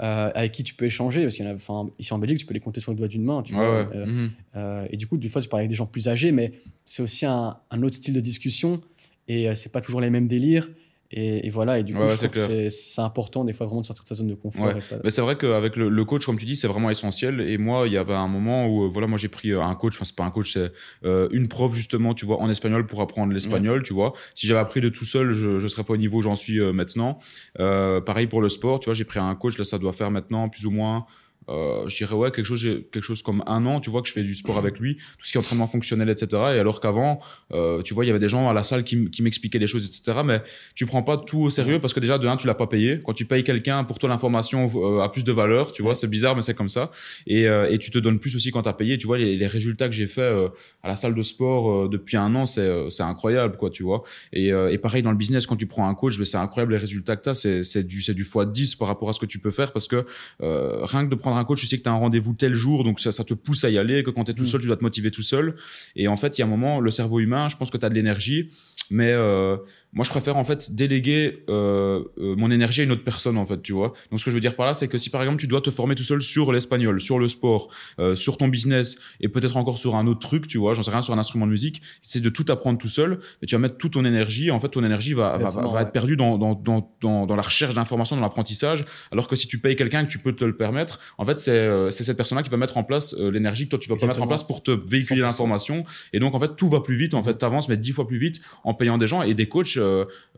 [0.00, 1.22] euh, avec qui tu peux échanger.
[1.22, 2.96] Parce qu'il y en a, enfin, ici en Belgique, tu peux les compter sur le
[2.96, 3.42] doigt d'une main.
[3.42, 4.32] Tu vois, euh, mhm.
[4.56, 6.52] euh, et du coup, des fois, tu parles avec des gens plus âgés, mais
[6.86, 8.80] c'est aussi un, un, autre style de discussion
[9.28, 10.68] et c'est pas toujours les mêmes délires.
[11.12, 14.04] Et, voilà, et du coup, je trouve que c'est important des fois vraiment de sortir
[14.04, 14.72] de sa zone de confort.
[15.02, 17.40] Mais c'est vrai qu'avec le, le, coach, comme tu dis, c'est vraiment essentiel.
[17.40, 19.94] Et moi, il y avait un moment où, voilà, moi j'ai pris euh, un coach,
[19.96, 20.72] enfin, c'est pas un coach, c'est
[21.04, 24.12] euh, une prof justement, tu vois, en espagnol pour apprendre l'espagnol, tu vois.
[24.36, 26.60] Si j'avais appris de tout seul, je, je serais pas au niveau où j'en suis
[26.60, 27.18] euh, maintenant.
[27.56, 30.48] pareil pour le sport, tu vois, j'ai pris un coach, là, ça doit faire maintenant
[30.48, 31.06] plus ou moins
[31.48, 34.12] euh, je dirais ouais quelque chose quelque chose comme un an tu vois que je
[34.12, 37.20] fais du sport avec lui tout ce qui est entraînement fonctionnel etc et alors qu'avant
[37.52, 39.66] euh, tu vois il y avait des gens à la salle qui, qui m'expliquaient les
[39.66, 40.42] choses etc mais
[40.74, 43.00] tu prends pas tout au sérieux parce que déjà de un tu l'as pas payé.
[43.04, 46.08] Quand tu payes quelqu'un pour toi l'information euh, a plus de valeur tu vois c'est
[46.08, 46.90] bizarre mais c'est comme ça.
[47.26, 48.98] Et, euh, et tu te donnes plus aussi quand tu as payé.
[48.98, 50.48] Tu vois les, les résultats que j'ai fait euh,
[50.82, 54.02] à la salle de sport depuis un an c'est c'est incroyable quoi tu vois.
[54.32, 57.16] Et, et pareil dans le business quand tu prends un coach c'est incroyable les résultats
[57.16, 59.26] que tu as c'est c'est du c'est du fois 10 par rapport à ce que
[59.26, 60.04] tu peux faire parce que
[60.40, 62.84] rien que de prendre un coach, tu sais que tu as un rendez-vous tel jour,
[62.84, 64.46] donc ça, ça, te pousse à y aller, que quand tu es tout mm.
[64.46, 65.56] seul, tu dois te motiver tout seul.
[65.96, 67.86] Et en fait, il y a un moment, le cerveau humain, je pense que tu
[67.86, 68.50] as de l'énergie,
[68.90, 69.56] mais euh,
[69.92, 73.44] moi, je préfère en fait déléguer euh, euh, mon énergie à une autre personne, en
[73.44, 73.92] fait, tu vois.
[74.10, 75.60] Donc, ce que je veux dire par là, c'est que si par exemple tu dois
[75.60, 79.56] te former tout seul sur l'espagnol, sur le sport, euh, sur ton business et peut-être
[79.56, 81.82] encore sur un autre truc, tu vois, j'en sais rien, sur un instrument de musique,
[82.02, 84.52] c'est de tout apprendre tout seul, mais tu vas mettre toute ton énergie.
[84.52, 87.42] En fait, ton énergie va, va, va, être perdue dans, dans, dans, dans, dans la
[87.42, 90.56] recherche d'informations, dans l'apprentissage, alors que si tu payes quelqu'un que tu peux te le
[90.56, 93.88] permettre, en fait, c'est cette personne-là qui va mettre en place l'énergie que toi tu
[93.88, 95.84] vas pas mettre en place pour te véhiculer l'information.
[96.12, 97.14] Et donc, en fait, tout va plus vite.
[97.14, 99.79] En fait, t'avances, mais dix fois plus vite en payant des gens et des coachs.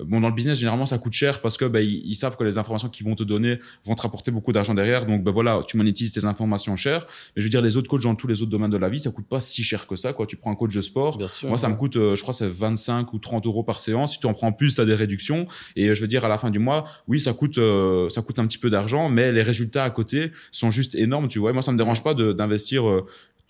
[0.01, 2.59] Bon, dans le business, généralement, ça coûte cher parce que bah, ils, savent que les
[2.59, 5.07] informations qu'ils vont te donner vont te rapporter beaucoup d'argent derrière.
[5.07, 7.07] Donc, ben voilà, tu monétises tes informations chères.
[7.35, 9.01] Mais je veux dire, les autres coachs dans tous les autres domaines de la vie,
[9.01, 10.13] ça coûte pas si cher que ça.
[10.13, 10.27] Quoi.
[10.27, 11.19] Tu prends un coach de sport.
[11.45, 14.15] Moi, ça me coûte, euh, je crois, c'est 25 ou 30 euros par séance.
[14.15, 15.47] Si tu en prends plus, tu as des réductions.
[15.77, 18.23] Et euh, je veux dire, à la fin du mois, oui, ça coûte, euh, ça
[18.23, 21.29] coûte un petit peu d'argent, mais les résultats à côté sont juste énormes.
[21.29, 22.85] Tu vois, moi, ça me dérange pas d'investir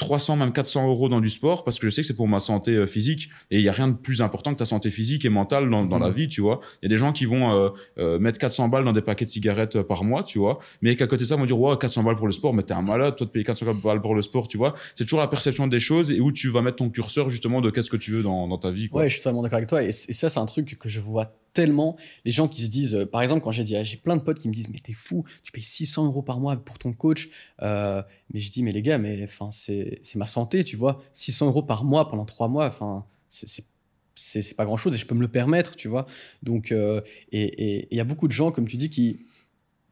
[0.03, 2.41] 300, même 400 euros dans du sport parce que je sais que c'est pour ma
[2.41, 5.25] santé euh, physique et il y a rien de plus important que ta santé physique
[5.25, 6.15] et mentale dans, dans la Mhm.
[6.15, 6.61] vie, tu vois.
[6.83, 9.25] Il y a des gens qui vont euh, euh, mettre 400 balles dans des paquets
[9.25, 11.77] de cigarettes euh, par mois, tu vois, mais qu'à côté de ça, vont dire, ouais,
[11.79, 14.15] 400 balles pour le sport, mais t'es un malade, toi, de payer 400 balles pour
[14.15, 14.75] le sport, tu vois.
[14.95, 17.71] C'est toujours la perception des choses et où tu vas mettre ton curseur, justement, de
[17.71, 19.03] qu'est-ce que tu veux dans, dans ta vie, quoi.
[19.03, 19.83] Ouais, je suis totalement d'accord avec toi.
[19.83, 21.97] Et ça, c'est un truc que je vois tellement.
[22.25, 24.23] Les gens qui se disent, euh, par exemple, quand j'ai dit, ah, j'ai plein de
[24.23, 26.93] potes qui me disent, mais t'es fou, tu payes 600 euros par mois pour ton
[26.93, 27.29] coach.
[27.63, 31.03] Euh, mais je dis, mais les gars, mais enfin, c'est ma santé, tu vois.
[31.13, 33.63] 600 euros par mois pendant trois mois, enfin, c'est-
[34.15, 36.07] c'est pas grand chose et je peux me le permettre, tu vois.
[36.43, 37.01] Donc, euh,
[37.33, 39.21] et et- y a beaucoup de gens, comme tu dis, qui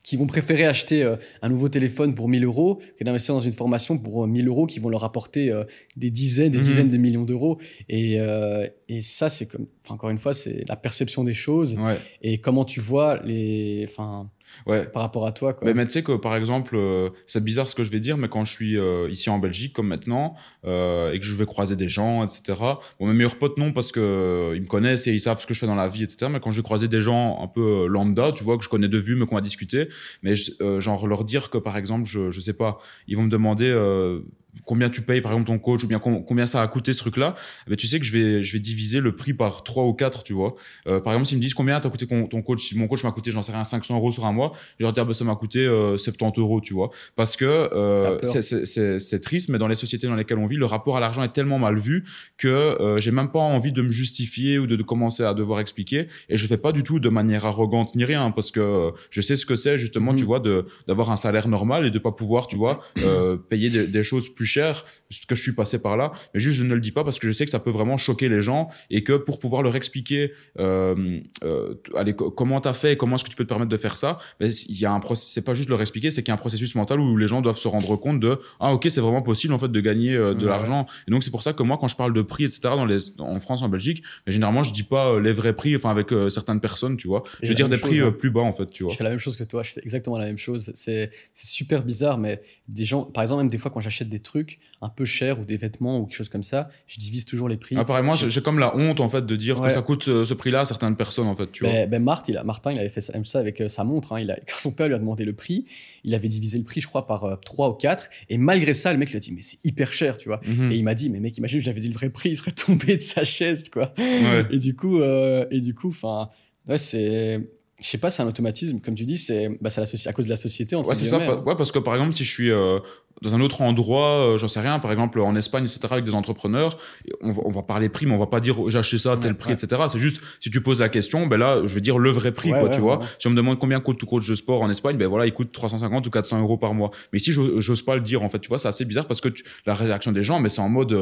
[0.03, 3.53] qui vont préférer acheter euh, un nouveau téléphone pour 1000 euros que d'investir dans une
[3.53, 5.65] formation pour euh, 1000 euros qui vont leur apporter euh,
[5.97, 6.65] des dizaines, des Mhm.
[6.65, 7.59] dizaines de millions d'euros.
[7.89, 11.99] Et, euh, et ça, c'est comme, encore une fois, c'est la perception des choses Ouais,
[12.23, 14.31] et comment tu vois les, enfin,
[14.67, 14.85] ouais.
[14.87, 15.67] par rapport à toi, quoi.
[15.67, 18.17] Mais, mais tu sais que par exemple, euh, c'est bizarre ce que je vais dire,
[18.17, 20.35] mais quand je suis euh, ici en Belgique comme maintenant
[20.65, 22.59] euh, et que je vais croiser des gens, etc.
[22.99, 25.47] Bon, mes meilleurs potes non parce que euh, ils me connaissent et ils savent ce
[25.47, 26.31] que je fais dans la vie, etc.
[26.31, 28.69] Mais quand je vais croiser des gens un peu euh, lambda, tu vois que je
[28.69, 29.89] connais de vue, mais qu'on va discuter,
[30.23, 32.79] mais je- euh, genre leur dire que par exemple, je je sais pas,
[33.09, 34.21] ils vont me demander euh,
[34.65, 36.99] combien tu payes par exemple ton coach ou bien com- combien ça a coûté ce
[36.99, 37.35] truc-là,
[37.69, 40.23] mais tu sais que je vais je vais diviser le prix par 3 ou 4,
[40.25, 40.55] tu vois.
[40.89, 43.13] Euh, par exemple, s'ils me disent combien t'as coûté ton coach, si mon coach m'a
[43.13, 45.35] coûté j'en sais rien 500 euros sur un mois, je leur dire bah, ça m'a
[45.37, 46.91] coûté euh, 70 euros, tu vois.
[47.17, 50.97] Parce que euh, c'est- triste, mais dans les sociétés dans lesquelles on vit, le rapport
[50.97, 52.05] à l'argent est tellement mal vu
[52.39, 55.61] que euh, j'ai même pas envie de me justifier ou de, de commencer à devoir
[55.61, 56.07] expliquer.
[56.29, 59.21] Et je fais pas du tout de manière arrogante ni rien, parce que euh, je
[59.21, 60.19] sais ce que c'est justement, Mhm.
[60.19, 63.69] tu vois, de d'avoir un salaire normal et de pas pouvoir, tu vois, euh, payer
[63.71, 66.12] des, des choses plus chères, ce que je suis passé par là.
[66.34, 67.97] Mais juste je ne le dis pas parce que je sais que ça peut vraiment
[67.97, 72.93] choquer les gens et que pour pouvoir leur expliquer, euh, euh, allez, comment t'as fait,
[72.93, 74.93] et comment est-ce que tu peux te permettre de faire ça, ben, il y a
[74.93, 77.26] un c'est pas juste leur expliquer, c'est qu'il y a un processus mental où les
[77.26, 80.14] gens doivent se rendre compte de ah ok c'est vraiment possible en fait de gagner
[80.14, 80.47] euh, de Ouais.
[80.47, 80.86] l'argent.
[81.09, 82.99] Et donc c'est pour ça que moi quand je parle de prix etc dans les
[83.18, 86.61] en France en Belgique, mais généralement je dis pas les vrais prix, enfin avec certaines
[86.61, 88.12] personnes tu vois, je veux dire des prix chose, hein.
[88.16, 88.93] plus bas en fait tu vois.
[88.93, 90.70] Je fais la même chose que toi, je fais exactement la même chose.
[90.74, 94.20] C'est c'est super bizarre, mais des gens, par exemple, même des fois quand j'achète des
[94.31, 97.49] trucs un peu chers ou des vêtements ou quelque chose comme ça, je divise toujours
[97.49, 97.76] les prix.
[97.78, 99.68] Ah, moi Je- j'ai comme la honte en fait de dire Ouais.
[99.68, 101.72] que ça coûte euh, ce prix-là à certaines personnes en fait tu vois.
[101.72, 103.85] Ben, ben Marthe, il a, Martin, il avait fait ça, même ça avec euh, sa
[103.85, 104.12] montre.
[104.12, 104.20] hein.
[104.20, 105.64] il a, quand son père lui a demandé le prix,
[106.05, 108.09] il avait divisé le prix, je crois, par euh, 3 ou 4.
[108.31, 110.41] Et malgré ça, le mec lui a dit, mais c'est hyper cher, tu vois.
[110.47, 110.72] Mhm.
[110.72, 112.97] Et il m'a dit, mais mec, imagine, j'avais dit le vrai prix, il serait tombé
[112.97, 113.93] de sa chaise, quoi.
[113.99, 114.47] Ouais.
[114.51, 116.31] Et du coup, euh, et du coup, enfin,
[116.68, 117.39] ouais, c'est,
[117.83, 120.37] je sais pas, c'est un automatisme, comme tu dis, c'est, bah, à cause de la
[120.37, 120.76] société.
[120.76, 121.16] Entre Ouais, c'est ça.
[121.20, 121.43] hein.
[121.47, 122.78] Ouais, parce que par exemple, si je suis euh,
[123.23, 126.14] dans un autre endroit, euh, j'en sais rien, par exemple en Espagne, etc., avec des
[126.14, 126.79] entrepreneurs,
[127.21, 129.12] on va, on va parler prix, mais on va pas dire oh, j'ai acheté ça
[129.12, 129.55] à tel Ouais, prix, ouais.
[129.62, 129.83] etc.
[129.89, 132.53] C'est juste, si tu poses la question, ben là, je vais dire le vrai prix,
[132.53, 132.99] Ouais, quoi, tu vois.
[133.18, 135.33] Si on me demande combien coûte tout coach de sport en Espagne, ben voilà, il
[135.33, 136.91] coûte 350 ou 400 euros par mois.
[137.12, 139.29] Mais ici, j'ose pas le dire, en fait, tu vois, c'est assez bizarre parce que
[139.29, 140.93] tu- la réaction des gens, mais c'est en mode,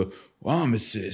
[0.42, 1.10] ouais, mais c'est,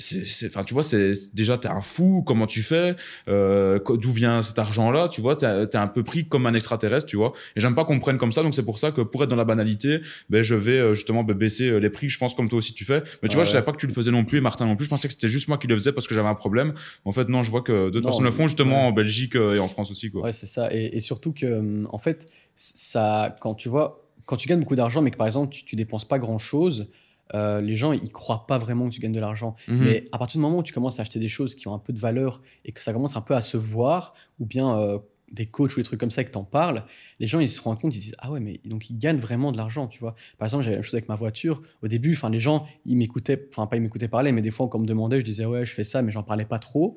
[0.46, 2.96] enfin, tu vois, c'est déjà, t'es un fou, comment tu fais,
[3.28, 7.06] euh, d'où vient cet argent-là, tu vois, t'es t'es un peu pris comme un extraterrestre,
[7.06, 7.32] tu vois.
[7.56, 9.30] Et j'aime pas qu'on me prenne comme ça, donc c'est pour ça que pour être
[9.30, 10.00] dans la banalité,
[10.30, 12.74] ben, je vais euh, justement ben, baisser euh, les prix, je pense comme toi aussi
[12.74, 13.02] tu fais.
[13.22, 13.52] Mais tu vois, je ouais.
[13.52, 14.84] savais pas que tu le faisais non plus, et Martin non plus.
[14.84, 16.74] Je pensais que c'était juste moi qui le faisais parce que j'avais un problème.
[17.04, 18.88] En fait, non, je vois que d'autres personnes le font justement ouais.
[18.88, 20.22] en Belgique euh, et en France aussi, quoi.
[20.22, 20.72] Ouais, c'est ça.
[20.72, 22.26] Et, et surtout que, en fait,
[22.56, 25.76] ça, quand tu vois, quand tu gagnes beaucoup d'argent, mais que par exemple, tu, tu
[25.76, 26.88] dépenses pas grand chose,
[27.34, 29.56] euh, les gens, ils croient pas vraiment que tu gagnes de l'argent.
[29.68, 29.84] Mhm.
[29.84, 31.78] Mais à partir du moment où tu commences à acheter des choses qui ont un
[31.78, 34.98] peu de valeur et que ça commence un peu à se voir, ou bien euh,
[35.34, 36.84] des coachs ou des trucs comme ça que t'en parles,
[37.20, 39.52] les gens, ils se rendent compte, ils disent, ah ouais, mais donc ils gagnent vraiment
[39.52, 40.14] de l'argent, tu vois.
[40.38, 41.62] Par exemple, j'avais la même chose avec ma voiture.
[41.82, 44.68] Au début, enfin, les gens, ils m'écoutaient, enfin, pas ils m'écoutaient parler, mais des fois,
[44.68, 46.96] quand on me demandait, je disais, ouais, je fais ça, mais j'en parlais pas trop.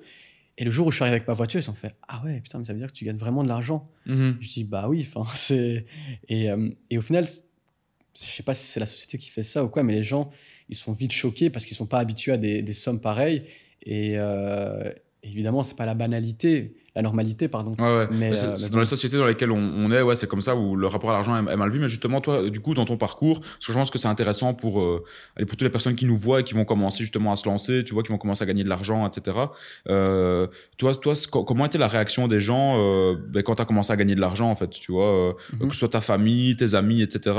[0.57, 2.21] Et le jour où je suis arrivé avec ma voiture, ils se sont fait Ah
[2.25, 3.89] ouais, putain, mais ça veut dire que tu gagnes vraiment de l'argent.
[4.05, 4.37] Mhm.
[4.39, 5.85] Je dis Bah oui, enfin, c'est.
[6.29, 9.63] Et, euh, et au final, je sais pas si c'est la société qui fait ça
[9.63, 10.31] ou quoi, mais les gens,
[10.69, 13.43] ils sont vite choqués parce qu'ils sont pas habitués à des, des sommes pareilles.
[13.83, 17.75] Et euh, évidemment, c'est pas la banalité, la normalité, pardon.
[17.79, 20.55] Ouais, c'est euh, dans les sociétés dans lesquelles on, on est, ouais, c'est comme ça
[20.55, 21.79] où le rapport à l'argent est, est mal vu.
[21.79, 24.53] Mais justement, toi, du coup, dans ton parcours, parce que je pense que c'est intéressant
[24.53, 25.03] pour, euh,
[25.37, 27.83] pour toutes les personnes qui nous voient et qui vont commencer justement à se lancer,
[27.83, 29.37] tu vois, qui vont commencer à gagner de l'argent, etc.
[29.89, 32.77] Euh, toi, toi, comment était la réaction des gens
[33.29, 35.67] ben, quand tu as commencé à gagner de l'argent, en fait, tu vois, Mhm.
[35.69, 37.35] que ce soit ta famille, tes amis, etc.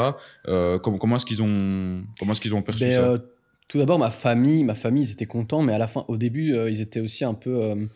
[0.47, 3.23] Comment comment est-ce qu'ils ont, comment est-ce qu'ils ont perçu Ben, ça?
[3.69, 6.55] tout d'abord, ma famille, ma famille, ils étaient contents, mais à la fin, au début,
[6.55, 7.87] euh, ils étaient aussi un peu, euh,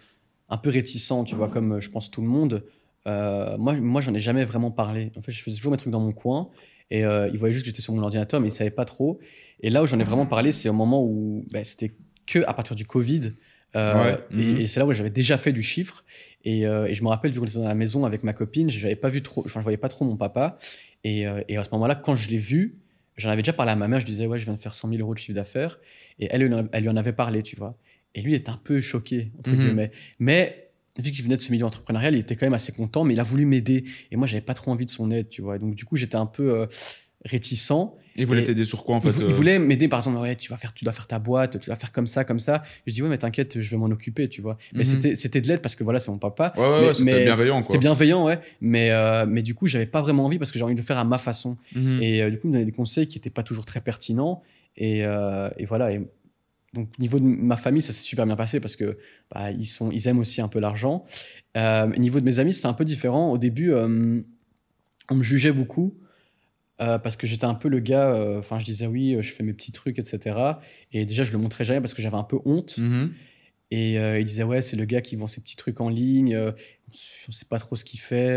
[0.53, 2.63] un peu réticents, tu vois, comme je pense tout le monde.
[3.07, 5.11] Euh, moi, moi, j'en ai jamais vraiment parlé.
[5.17, 6.51] En fait, je faisais toujours mes trucs dans mon coin,
[6.91, 9.19] et euh, ils voyaient juste que j'étais sur mon ordinateur, mais ils savaient pas trop.
[9.61, 11.93] Et là où j'en ai vraiment parlé, c'est au moment où ben, c'était
[12.27, 13.33] que à partir du Covid.
[13.75, 14.61] Euh, Ouais, et- mhm.
[14.61, 16.05] et, c'est là où j'avais déjà fait du chiffre.
[16.45, 18.69] Et, euh, et je me rappelle, vu qu'on était dans la maison avec ma copine,
[18.69, 20.59] je n'avais pas vu trop, enfin, je voyais pas trop mon papa.
[21.05, 22.77] Et, et à ce moment-là, quand je l'ai vu,
[23.17, 24.89] j'en avais déjà parlé à ma mère, je disais, ouais, je viens de faire 100
[24.91, 25.81] 000 euros de chiffre d'affaires.
[26.19, 27.75] Et elle, elle lui en avait parlé, tu vois.
[28.15, 29.59] Et lui, était un peu choqué, entre Mhm.
[29.59, 29.91] guillemets.
[30.19, 33.15] Mais vu qu'il venait de ce milieu entrepreneurial, il était quand même assez content, mais
[33.15, 33.85] il a voulu m'aider.
[34.11, 35.59] Et moi, j'avais pas trop envie de son aide, tu vois.
[35.59, 36.67] Donc, du coup, j'étais un peu euh,
[37.25, 37.73] réticent.
[38.17, 40.37] Il voulait Et t'aider sur quoi en fait euh, il voulait m'aider, par exemple, ouais,
[40.37, 42.63] tu vas faire, tu dois faire ta boîte, tu vas faire comme ça, comme ça.
[42.87, 44.59] Je dis, ouais, mais t'inquiète, je vais m'en occuper, tu vois.
[44.75, 44.85] Mais Mhm.
[44.85, 46.53] c'était, c'était de l'aide parce que voilà, c'est mon papa.
[46.59, 48.39] Ouais, ouais, ouais, c'était bienveillant C'était bienveillant, ouais.
[48.61, 50.85] Mais, euh, mais du coup, j'avais pas vraiment envie parce que j'ai envie de le
[50.85, 51.57] faire à ma façon.
[51.75, 52.03] Mhm.
[52.03, 54.43] Et euh, du coup, il me donnait des conseils qui n'étaient pas toujours très pertinents.
[54.77, 55.91] Et, euh, et voilà.
[55.93, 56.03] Et
[56.75, 58.99] donc, niveau de ma famille, ça s'est super bien passé parce que
[59.31, 61.05] bah, ils, sont, ils aiment aussi un peu l'argent.
[61.57, 63.31] Euh, niveau de mes amis, c'était un peu différent.
[63.31, 64.23] Au début, euh,
[65.11, 65.99] on me jugeait beaucoup.
[66.81, 69.53] euh, parce que j'étais un peu le gars, enfin je disais oui, je fais mes
[69.53, 70.37] petits trucs, etc.
[70.93, 72.79] Et déjà je le montrais jamais parce que j'avais un peu honte.
[72.79, 73.13] Mhm.
[73.71, 76.37] Et euh, il disait, ouais, c'est le gars qui vend ses petits trucs en ligne,
[76.37, 78.37] on sait pas trop ce qu'il fait,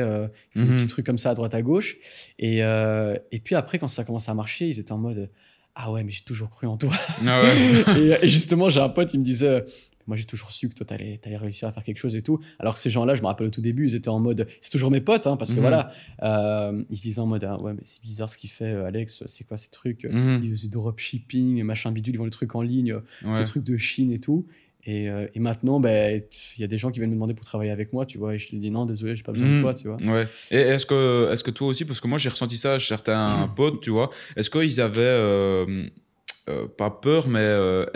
[0.56, 1.98] il fait des petits trucs comme ça à droite à gauche.
[2.38, 5.30] Et, et puis après, quand ça a commencé à marcher, ils étaient en mode,
[5.76, 6.92] ah ouais, mais j'ai toujours cru en toi.
[7.26, 7.84] Ah ouais.
[8.22, 9.64] et, et justement, j'ai un pote, il me disait,
[10.08, 12.40] moi j'ai toujours su que toi, t'allais allais réussir à faire quelque chose et tout.
[12.60, 14.72] Alors que ces gens-là, je me rappelle au tout début, ils étaient en mode, c'est
[14.72, 15.62] toujours mes potes, hein, parce que Mhm.
[15.62, 15.92] voilà,
[16.24, 18.86] euh, ils se disaient en mode, ah ouais, mais c'est bizarre ce qu'il fait, euh,
[18.86, 20.06] Alex, c'est quoi ces trucs?
[20.06, 20.42] Mhm.
[20.44, 22.94] Il faisait du dropshipping, machin bidule, ils vendent le truc en ligne,
[23.26, 23.40] Ouais.
[23.40, 24.46] des trucs de Chine et tout.
[24.88, 26.22] Et, euh, et maintenant, ben,
[26.58, 28.36] il y a des gens qui viennent me demander pour travailler avec moi, tu vois,
[28.36, 29.62] et je te dis non, désolé, j'ai pas besoin de Mhm.
[29.62, 29.98] toi, tu vois.
[30.04, 30.28] Ouais.
[30.52, 33.48] Et est-ce que, est-ce que toi aussi, parce que moi j'ai ressenti ça chez certains
[33.56, 35.86] potes, tu vois, est-ce qu'ils avaient euh,
[36.50, 37.44] euh, pas peur, mais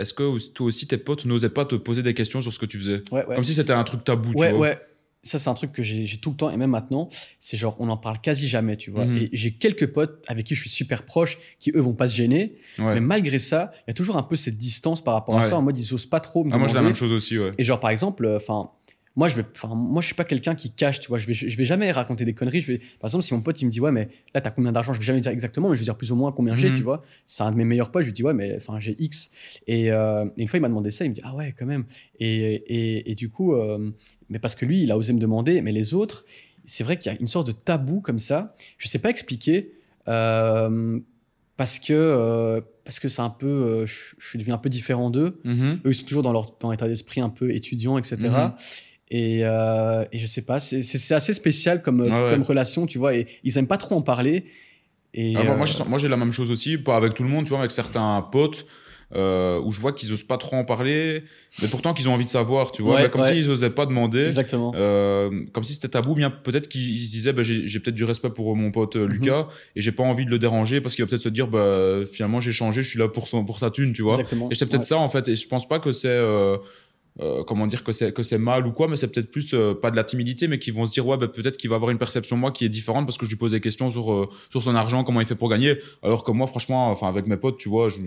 [0.00, 2.66] est-ce que toi aussi tes potes n'osaient pas te poser des questions sur ce que
[2.66, 3.02] tu faisais?
[3.12, 3.34] Ouais, ouais.
[3.36, 4.60] Comme si c'était un truc tabou, ouais, tu vois.
[4.60, 4.78] ouais.
[5.22, 7.08] Ça, c'est un truc que j'ai j'ai tout le temps, et même maintenant,
[7.38, 9.04] c'est genre, on en parle quasi jamais, tu vois.
[9.04, 9.16] Mhm.
[9.18, 12.14] Et j'ai quelques potes avec qui je suis super proche, qui eux vont pas se
[12.16, 12.94] gêner, Ouais.
[12.94, 13.70] mais malgré ça,
[19.16, 21.18] moi je vais, enfin, moi, je suis pas quelqu'un qui cache, tu vois.
[21.18, 22.60] Je vais, je vais jamais raconter des conneries.
[22.60, 24.70] Je vais, par exemple, si mon pote il me dit ouais, mais là, t'as combien
[24.72, 24.92] d'argent?
[24.92, 26.76] Je vais jamais dire exactement, mais je vais dire plus ou moins combien j'ai, Mhm.
[26.76, 27.02] tu vois.
[27.26, 28.02] C'est un de mes meilleurs potes.
[28.02, 29.30] Je lui dis ouais, mais enfin, j'ai X.
[29.66, 31.04] Et, euh, et une fois, il m'a demandé ça.
[31.04, 31.84] Il me dit ah ouais, quand même.
[32.20, 33.90] Et, et, et du coup, euh,
[34.28, 36.24] mais parce que lui, il a osé me demander, mais les autres,
[36.64, 38.54] c'est vrai qu'il y a une sorte de tabou comme ça.
[38.78, 39.72] Je sais pas expliquer.
[40.08, 41.00] euh,
[41.56, 45.10] parce que parce que c'est un peu euh, je, je suis devenu un peu différent
[45.10, 45.80] d'eux Mhm.
[45.84, 48.16] eux ils sont toujours dans leur dans l'état d'esprit un peu étudiant etc.
[49.10, 52.30] et, euh, et je sais pas c'est- assez spécial comme Ouais, ouais.
[52.30, 54.44] comme relation tu vois et ils aiment pas trop en parler
[55.12, 57.42] et Ah, moi, euh, moi, j'ai la même chose aussi, pas avec tout le monde,
[57.44, 58.64] tu vois, avec certains potes.
[59.12, 61.24] euh, où je vois qu'ils osent pas trop en parler,
[61.60, 63.32] mais pourtant qu'ils ont envie de savoir, tu vois, Ouais, comme ouais.
[63.34, 67.10] s'ils osaient pas demander, exactement Euh, comme si c'était tabou, bien peut-être qu'ils ils se
[67.10, 69.12] disaient bah, j'ai peut-être du respect pour mon pote euh, Mhm.
[69.14, 72.06] Lucas et j'ai pas envie de le déranger parce qu'il va peut-être se dire bah
[72.06, 74.12] finalement j'ai changé, je suis là pour son pour sa thune, tu vois.
[74.12, 74.86] exactement Et c'est peut-être Ouais.
[74.86, 76.16] ça en fait et je pense pas que c'est
[77.20, 79.74] euh, comment dire que c'est que c'est mal ou quoi mais c'est peut-être plus euh,
[79.74, 81.90] pas de la timidité mais qu'ils vont se dire ouais bah, peut-être qu'il va avoir
[81.90, 84.12] une perception de moi qui est différente parce que je lui pose des questions sur
[84.12, 87.26] euh, sur son argent comment il fait pour gagner alors que moi franchement enfin avec
[87.26, 87.98] mes potes tu vois je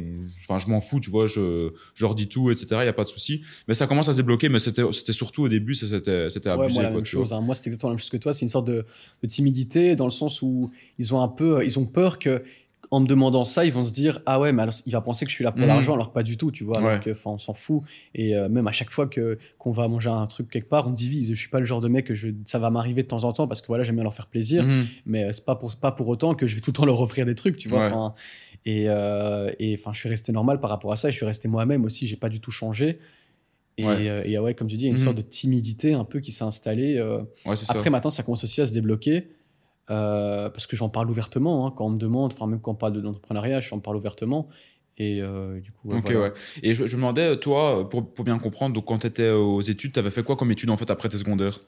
[0.44, 2.94] enfin je m'en fous tu vois je je leur dis tout etc il y a
[2.94, 5.76] pas de souci mais ça commence à se débloquer mais c'était c'était surtout au début
[5.76, 7.34] c'était c'était Ouais, abusé moi, la quoi, même chose.
[7.34, 7.42] hein.
[7.42, 8.34] Moi, c'est exactement la même chose que toi.
[8.34, 8.86] C'est une sorte de,
[9.22, 12.44] de timidité dans le sens où ils ont un peu, ils ont peur que,
[12.96, 15.26] en me demandant ça, ils vont se dire ah ouais, mais alors, il va penser
[15.26, 15.68] que je suis là pour Mhm.
[15.68, 16.82] l'argent, alors que pas du tout, tu vois.
[16.82, 17.00] Ouais.
[17.26, 17.82] on s'en fout.
[18.14, 20.92] Et euh, même à chaque fois que qu'on va manger un truc quelque part, on
[20.92, 21.30] divise.
[21.30, 23.34] Je suis pas le genre de mec que je, ça va m'arriver de temps en
[23.34, 24.64] temps parce que voilà, j'aime bien leur faire plaisir.
[24.66, 24.86] Mhm.
[25.06, 27.02] mais euh, c'est pas pour pas pour autant que je vais tout le temps leur
[27.02, 27.86] offrir des trucs tu vois Ouais.
[27.92, 28.14] enfin
[28.66, 31.26] et euh, et enfin je suis resté normal par rapport à ça et je suis
[31.26, 33.00] resté moi-même aussi j'ai pas du tout changé
[33.78, 34.08] et Ouais.
[34.08, 35.04] euh, et, ouais comme tu dis il y a une Mhm.
[35.04, 37.20] sorte de timidité un peu qui s'est installée euh.
[37.56, 37.74] C'est ça.
[37.76, 39.28] après maintenant ça commence aussi à se débloquer
[39.90, 42.76] euh, parce que j'en parle ouvertement hein, quand on me demande enfin même quand on
[42.76, 44.48] parle de- d'entrepreneuriat j'en parle ouvertement
[44.98, 46.20] et euh, du coup ouais, Ok, voilà.
[46.30, 46.34] ouais.
[46.62, 49.60] Et je, je me demandais, toi, pour, pour bien comprendre, donc quand tu étais aux
[49.62, 51.60] études, tu avais fait quoi comme études en fait après tes secondaires?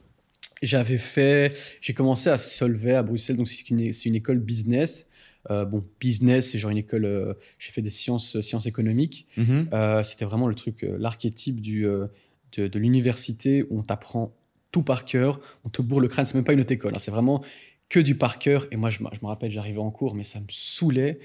[0.61, 5.09] J'avais fait, j'ai commencé à Solvay à Bruxelles, donc c'est une, une école business.
[5.51, 7.05] Euh, bon, business, c'est genre une école.
[7.05, 9.27] euh, j'ai fait des sciences, sciences économiques.
[9.37, 9.69] Mhm.
[9.73, 12.07] Euh, C'était vraiment le truc, euh, l'archétype du euh,
[12.57, 14.33] de, de l'université où on t'apprend
[14.71, 16.25] tout par cœur, on te bourre le crâne.
[16.25, 17.43] C'est même pas une autre école, hein, c'est vraiment
[17.89, 18.67] que du par cœur.
[18.71, 21.19] Et moi, je, me- je me rappelle, j'arrivais en cours, mais ça me saoulait.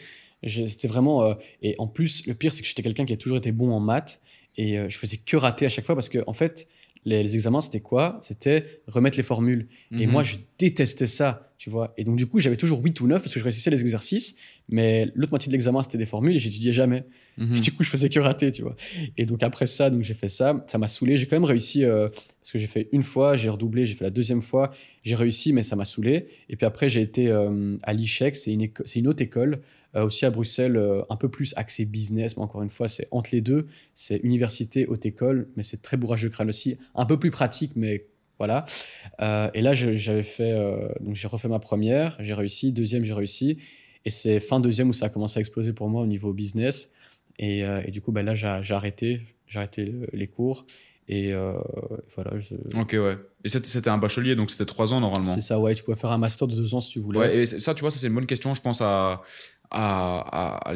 [0.46, 1.24] C'était vraiment.
[1.24, 3.70] euh, et en plus, le pire, c'est que j'étais quelqu'un qui a toujours été bon
[3.72, 4.22] en maths
[4.56, 6.66] et euh, je faisais que rater à chaque fois parce que en fait.
[7.06, 8.20] Les, les examens, c'était quoi?
[8.22, 9.68] C'était remettre les formules.
[9.92, 10.12] Et Mhm.
[10.12, 11.94] moi, je détestais ça, tu vois.
[11.96, 14.36] Et donc, du coup, j'avais toujours 8 ou 9 parce que je réussissais les exercices,
[14.68, 17.04] mais l'autre moitié de l'examen, c'était des formules et j'étudiais jamais.
[17.38, 17.56] Mhm.
[17.56, 18.76] Et du coup, je faisais que rater, tu vois.
[19.16, 20.62] Et donc, après ça, donc j'ai fait ça.
[20.66, 21.16] Ça m'a saoulé.
[21.16, 22.08] J'ai quand même réussi, euh,
[22.40, 24.70] parce que j'ai fait une fois, j'ai redoublé, j'ai fait la deuxième fois,
[25.02, 26.26] j'ai réussi, mais ça m'a saoulé.
[26.50, 29.60] Et puis après, j'ai été euh, à l'ICHEC, c'est une, une autre école,
[29.94, 33.30] aussi à Bruxelles, euh, un peu plus axée business, mais encore une fois, c'est entre
[33.32, 33.66] les deux.
[33.94, 36.78] C'est université, haute école, mais c'est très bourrage de crâne aussi.
[36.94, 38.06] Un peu plus pratique, mais
[38.38, 38.64] voilà.
[39.20, 43.12] Euh, et là, j'avais fait, euh, donc j'ai refait ma première, j'ai réussi, deuxième, j'ai
[43.12, 43.58] réussi.
[44.04, 46.90] Et c'est fin deuxième où ça a commencé à exploser pour moi au niveau business.
[47.38, 49.22] Et, euh, et du coup, ben là, j'ai arrêté.
[49.46, 50.64] J'ai arrêté les cours.
[51.08, 51.54] Et euh,
[52.14, 52.38] voilà.
[52.38, 52.54] Je...
[52.78, 53.18] Ok, ouais.
[53.44, 55.34] Et c'était un bachelier, donc c'était trois ans normalement.
[55.34, 55.74] C'est ça, ouais.
[55.74, 57.18] Tu pouvais faire un master de deux ans si tu voulais.
[57.18, 59.22] Ouais, et ça, tu vois, ça c'est une bonne question, je pense, à,
[59.70, 60.72] à, à,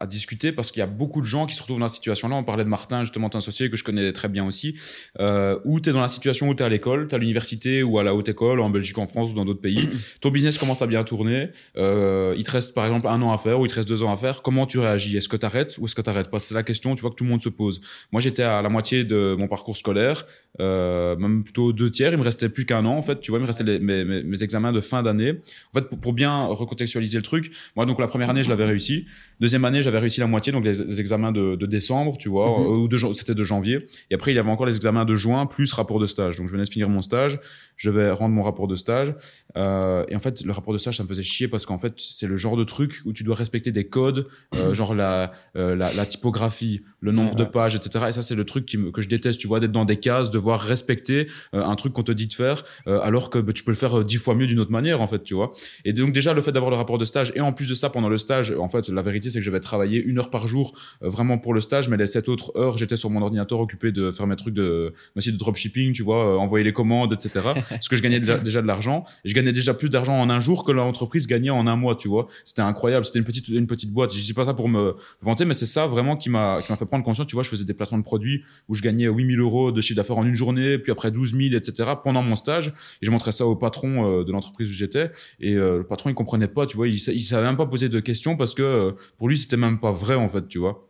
[0.00, 2.28] à, discuter parce qu'il y a beaucoup de gens qui se retrouvent dans la situation
[2.28, 2.36] là.
[2.36, 4.74] On parlait de Martin, justement, ton associé que je connais très bien aussi,
[5.20, 7.82] euh, où tu es dans la situation où tu es à l'école, tu à l'université
[7.82, 9.88] ou à la haute école, en Belgique, en France ou dans d'autres pays.
[10.20, 11.50] Ton business commence à bien tourner.
[11.76, 14.02] Euh, il te reste par exemple un an à faire ou il te reste deux
[14.02, 14.40] ans à faire.
[14.40, 15.16] Comment tu réagis?
[15.16, 16.40] Est-ce que tu arrêtes ou est-ce que tu n'arrêtes pas?
[16.40, 17.82] C'est la question, tu vois, que tout le monde se pose.
[18.12, 20.26] Moi, j'étais à la moitié de mon parcours scolaire,
[20.60, 22.12] euh, même plutôt deux tiers.
[22.12, 23.20] Il me restait plus qu'un an, en fait.
[23.20, 25.32] Tu vois, il me restait mes, mes, examens de fin d'année.
[25.72, 28.64] En fait, pour, pour bien recontextualiser le truc, moi, donc la première année, je l'avais
[28.64, 29.06] réussi.
[29.40, 32.66] Deuxième année, j'avais réussi la moitié, donc les, examens de, de, décembre, tu vois, mhm.
[32.66, 33.86] euh, ou de, c'était de janvier.
[34.10, 36.38] Et après, il y avait encore les examens de juin plus rapport de stage.
[36.38, 37.38] Donc, je venais de finir mon stage,
[37.76, 39.14] je vais rendre mon rapport de stage.
[39.56, 41.94] Euh, et en fait, le rapport de stage, ça me faisait chier parce qu'en fait,
[41.96, 45.74] c'est le genre de truc où tu dois respecter des codes, euh, genre la, euh,
[45.74, 48.06] la, la, typographie, le nombre de pages, etc.
[48.08, 49.96] Et ça, c'est le truc qui me, que je déteste, tu vois, d'être dans des
[49.96, 53.70] cases, devoir respecter un truc qu'on te dit de faire, alors que bah, tu peux
[53.70, 55.52] le faire dix fois mieux d'une autre manière, en fait, tu vois.
[55.84, 57.90] Et donc, déjà, le fait d'avoir le rapport de stage, et en plus de ça,
[57.90, 60.46] pendant le stage, en fait, la vérité, c'est que je vais travailler une heure par
[60.46, 63.92] jour vraiment pour le stage, mais les sept autres heures, j'étais sur mon ordinateur occupé
[63.92, 67.40] de faire mes trucs de, de dropshipping, tu vois, envoyer les commandes, etc.
[67.68, 69.04] parce que je gagnais déjà de l'argent.
[69.24, 71.94] Et je gagnais déjà plus d'argent en un jour que l'entreprise gagnait en un mois,
[71.94, 72.28] tu vois.
[72.44, 73.04] C'était incroyable.
[73.04, 74.12] C'était une petite, une petite boîte.
[74.12, 76.76] Je dis pas ça pour me vanter, mais c'est ça vraiment qui m'a, qui m'a
[76.76, 77.26] fait prendre conscience.
[77.26, 79.96] Tu vois, je faisais des placements de produits où je gagnais 8000 euros de chiffre
[79.96, 81.90] d'affaires en une journée, puis après 12 000, etc.
[82.02, 82.68] pendant mon stage.
[83.02, 85.10] Et je montrais ça au patron euh, de l'entreprise où j'étais.
[85.40, 86.88] Et euh, le patron, il comprenait pas, tu vois.
[86.88, 89.78] Il, il savait même pas poser de questions parce que euh, pour lui, c'était même
[89.78, 90.87] pas vrai, en fait, tu vois.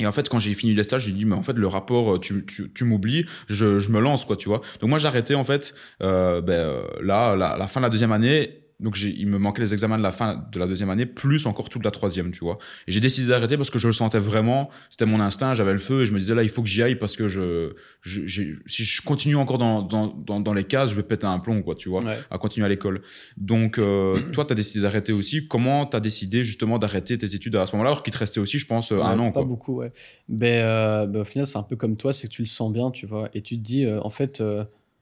[0.00, 2.20] Et en fait, quand j'ai fini les stages, j'ai dit, mais en fait, le rapport,
[2.20, 4.60] tu, tu, tu m'oublies, je, je me lance, quoi, tu vois.
[4.80, 8.12] Donc moi, j'ai arrêté, en fait, euh, ben, là, la, la fin de la deuxième
[8.12, 11.46] année, donc il me manquait les examens de la fin de la deuxième année, plus
[11.46, 12.58] encore toute la troisième, tu vois.
[12.86, 15.78] Et j'ai décidé d'arrêter parce que je le sentais vraiment, c'était mon instinct, j'avais le
[15.78, 17.72] feu et je me disais là, il faut que j'y aille parce que je,
[18.02, 21.40] je, si je continue encore dans, dans, dans, dans, les cases, je vais péter un
[21.40, 23.02] plomb, quoi, tu vois, à continuer à l'école.
[23.36, 25.48] Donc euh, toi, tu as décidé d'arrêter aussi.
[25.48, 28.38] Comment tu as décidé justement d'arrêter tes études à ce moment-là, alors qu'il te restait
[28.38, 29.90] aussi, je pense, un an, Pas beaucoup, ouais.
[30.28, 32.72] Ben, euh, ben, au final, c'est un peu comme toi, c'est que tu le sens
[32.72, 34.40] bien, tu vois, et tu te dis, euh, en fait,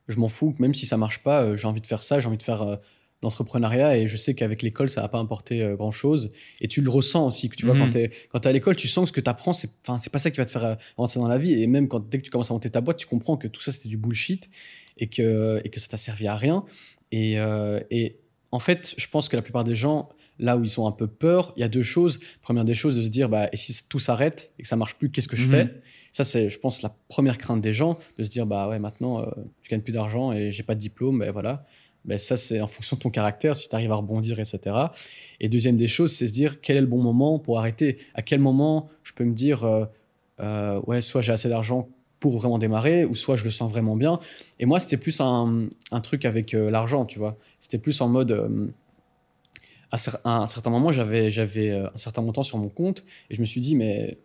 [0.08, 2.38] je m'en fous, même si ça marche pas, j'ai envie de faire ça, j'ai envie
[2.38, 2.78] de faire
[3.22, 6.82] l'entrepreneuriat et je sais qu'avec l'école ça va pas apporter euh, grand chose et tu
[6.82, 8.08] le ressens aussi que tu vois quand mhm.
[8.08, 10.10] tu quand es à l'école tu sens que ce que tu apprends c'est enfin c'est
[10.10, 11.60] pas ça qui va te faire euh, avancer dans la vie.
[11.60, 13.62] Et même quand dès que tu commences à monter ta boîte tu comprends que tout
[13.62, 14.50] ça c'était du bullshit
[14.98, 16.64] et que et que ça t'a servi à rien.
[17.12, 18.18] Et, euh, et
[18.52, 21.06] en fait je pense que la plupart des gens là où ils sont un peu
[21.06, 22.18] peur il y a deux choses.
[22.42, 24.96] Première des choses de se dire bah et si tout s'arrête et que ça marche
[24.96, 25.52] plus qu'est-ce que je mhm.
[25.52, 25.74] fais?
[26.12, 29.26] Ça c'est je pense la première crainte des gens de se dire bah ouais maintenant
[29.62, 31.66] je gagne plus d'argent et j'ai pas de diplôme ben voilà
[32.06, 34.76] ben ça, c'est en fonction de ton caractère, si tu arrives à rebondir, etc.
[35.40, 37.98] Et deuxième des choses, c'est se dire quel est le bon moment pour arrêter?
[38.14, 39.84] À quel moment je peux me dire, euh,
[40.40, 41.88] euh, ouais, soit j'ai assez d'argent
[42.20, 44.20] pour vraiment démarrer, ou soit je le sens vraiment bien.
[44.60, 47.36] Et moi, c'était plus un, un, truc avec euh, l'argent, tu vois.
[47.60, 48.72] C'était plus en mode,
[49.90, 53.46] à, un certain moment, j'avais, j'avais un certain montant sur mon compte, et je me
[53.46, 54.16] suis dit, mais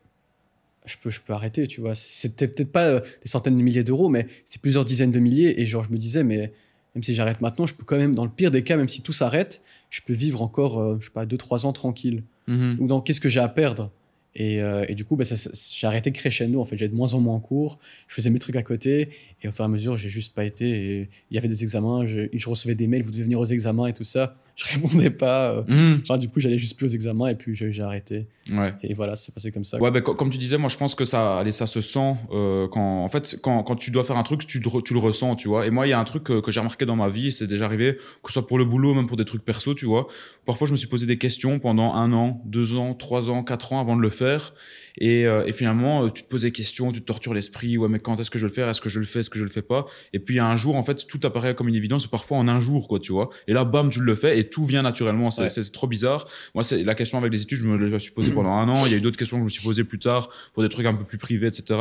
[0.85, 1.95] je peux, je peux arrêter, tu vois.
[1.95, 5.65] C'était peut-être pas des centaines de milliers d'euros, mais c'est plusieurs dizaines de milliers, et
[5.65, 6.53] genre, je me disais, mais
[6.95, 9.01] même si j'arrête maintenant, je peux quand même, dans le pire des cas, même si
[9.01, 12.23] tout s'arrête, je peux vivre encore, euh, je sais pas, 2-3 ans tranquille.
[12.47, 12.77] Mhm.
[12.77, 13.91] Donc, dans qu'est-ce que j'ai à perdre
[14.33, 16.61] et, euh, et, du coup, bah, j'ai arrêté crescendo.
[16.61, 17.79] En fait, j'avais de moins en moins en cours.
[18.07, 19.09] Je faisais mes trucs à côté.
[19.43, 21.09] Et au fur et à mesure, j'ai juste pas été.
[21.29, 22.05] Il y avait des examens.
[22.05, 23.03] Je, je, recevais des mails.
[23.03, 24.37] Vous devez venir aux examens et tout ça.
[24.61, 25.51] Je répondais pas.
[25.51, 26.05] Euh, mmh.
[26.05, 27.27] Genre, du coup, j'allais juste plus aux examens.
[27.27, 28.27] Et puis, j'ai arrêté.
[28.51, 28.73] Ouais.
[28.83, 29.79] Et voilà, c'est passé comme ça.
[29.79, 32.67] Ouais, bah, comme tu disais, moi, je pense que ça, allez, ça se sent euh,
[32.67, 35.47] quand, en fait, quand, quand, tu dois faire un truc, tu, tu le ressens, tu
[35.47, 35.65] vois.
[35.65, 37.31] Et moi, il y a un truc que, que j'ai remarqué dans ma vie.
[37.31, 39.85] C'est déjà arrivé, que ce soit pour le boulot, même pour des trucs perso, tu
[39.85, 40.07] vois.
[40.45, 43.73] Parfois, je me suis posé des questions pendant un an, deux ans, trois ans, quatre
[43.73, 44.53] ans avant de le faire.
[44.97, 47.77] Et, euh, et, finalement, euh, tu te poses des questions, tu te tortures l'esprit.
[47.77, 48.67] Ouais, mais quand est-ce que je vais le faire?
[48.67, 49.19] Est-ce que je le fais?
[49.19, 49.85] Est-ce que je le fais pas?
[50.13, 52.07] Et puis un jour, en fait, tout apparaît comme une évidence.
[52.07, 53.29] Parfois en un jour, quoi, tu vois.
[53.47, 55.31] Et là, bam, tu le fais et tout vient naturellement.
[55.31, 56.27] C'est trop bizarre.
[56.55, 57.59] Moi, c'est la question avec les études.
[57.59, 58.85] Je me la suis posée pendant un an.
[58.85, 60.69] Il y a eu d'autres questions que je me suis posées plus tard pour des
[60.69, 61.79] trucs un peu plus privés, etc.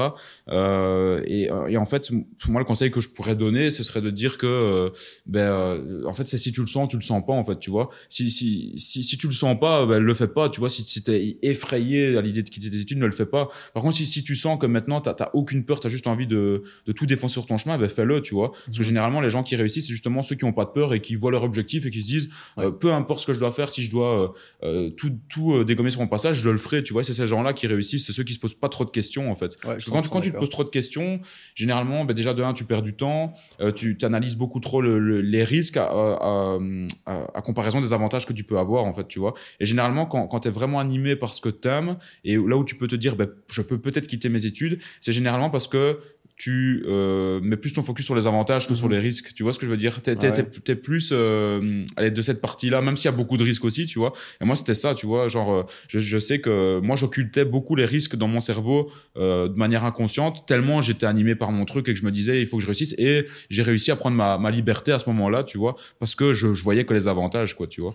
[0.49, 4.01] Euh, et, et, en fait, pour moi, le conseil que je pourrais donner, ce serait
[4.01, 4.91] de dire que, euh,
[5.27, 7.59] ben, euh, en fait, c'est si tu le sens, tu le sens pas, en fait,
[7.59, 7.91] tu vois.
[8.09, 10.71] Si si si, si tu le sens pas, ben, le fais pas, tu vois.
[10.71, 13.49] Si, si t'es effrayé à l'idée de quitter tes études, ne le fais pas.
[13.75, 16.07] Par contre, si, si tu sens que maintenant, tu n'as aucune peur, tu as juste
[16.07, 18.53] envie de, de tout défoncer sur ton chemin, ben fais-le, tu vois.
[18.53, 18.87] Parce que Mhm.
[18.89, 21.15] généralement, les gens qui réussissent, c'est justement ceux qui ont pas de peur et qui
[21.15, 22.65] voient leur objectif et qui se disent, Ouais.
[22.67, 24.29] euh, peu importe ce que je dois faire, si je dois euh,
[24.65, 27.03] euh, tout, tout dégommer sur mon passage, je le ferai, tu vois.
[27.05, 29.35] C'est ces gens-là qui réussissent, c'est ceux qui se posent pas trop de questions, en
[29.35, 29.53] fait.
[29.65, 31.21] Ouais, Parce que quand, tu- comprends, quand tu te poses trop de questions,
[31.55, 34.99] généralement, ben déjà de un, tu perds du temps, euh, tu analyses beaucoup trop le-
[34.99, 36.59] le- les risques à, à,
[37.07, 39.35] à- à comparaison des avantages que tu peux avoir, en fait, tu vois.
[39.61, 42.57] Et généralement, quand, quand tu es vraiment animé par ce que tu aimes, et là
[42.57, 45.69] où tu peux te dire, ben, je peux peut-être quitter mes études, c'est généralement parce
[45.69, 45.99] que
[46.37, 48.93] tu euh, mets plus ton focus sur les avantages que sur Mhm.
[48.93, 49.35] les risques.
[49.35, 50.01] Tu vois ce que je veux dire?
[50.01, 50.33] T'es Ouais.
[50.65, 53.85] t'es plus euh, allez, de cette partie-là, même s'il y a beaucoup de risques aussi,
[53.85, 54.15] tu vois.
[54.41, 55.29] Et moi, c'était ça, tu vois.
[55.29, 59.49] Genre, euh, je, je sais que moi, j'occultais beaucoup les risques dans mon cerveau euh,
[59.49, 62.47] de manière inconsciente, tellement j'étais animé par mon truc et que je me disais, il
[62.47, 62.95] faut que je réussisse.
[62.97, 66.33] Et j'ai réussi à prendre ma, ma liberté à ce moment-là, tu vois, parce que
[66.33, 67.95] je, je voyais que les avantages, quoi, tu vois.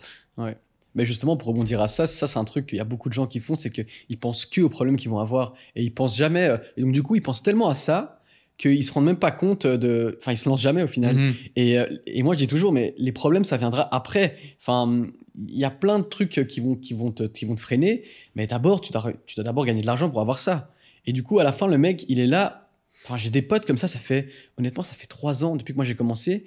[0.95, 3.13] Mais justement, pour rebondir à ça, ça c'est un truc qu'il y a beaucoup de
[3.13, 6.17] gens qui font, c'est qu'ils pensent que aux problèmes qu'ils vont avoir et ils pensent
[6.17, 6.47] jamais.
[6.47, 8.21] euh, Et donc du coup, ils pensent tellement à ça
[8.57, 10.17] qu'ils se rendent même pas compte de.
[10.21, 11.15] Enfin, ils se lancent jamais au final.
[11.15, 11.33] Mhm.
[11.57, 14.37] Et, euh, et moi, je dis toujours, mais les problèmes, ça viendra après.
[14.61, 15.07] Enfin,
[15.49, 18.03] il y a plein de trucs qui vont, qui vont, te, qui vont te freiner,
[18.35, 20.71] mais d'abord, tu dois, tu dois d'abord gagner de l'argent pour avoir ça.
[21.05, 22.69] Et du coup, à la fin, le mec, il est là.
[23.03, 25.77] Enfin, j'ai des potes comme ça, ça fait, honnêtement, ça fait trois ans depuis que
[25.77, 26.45] moi j'ai commencé.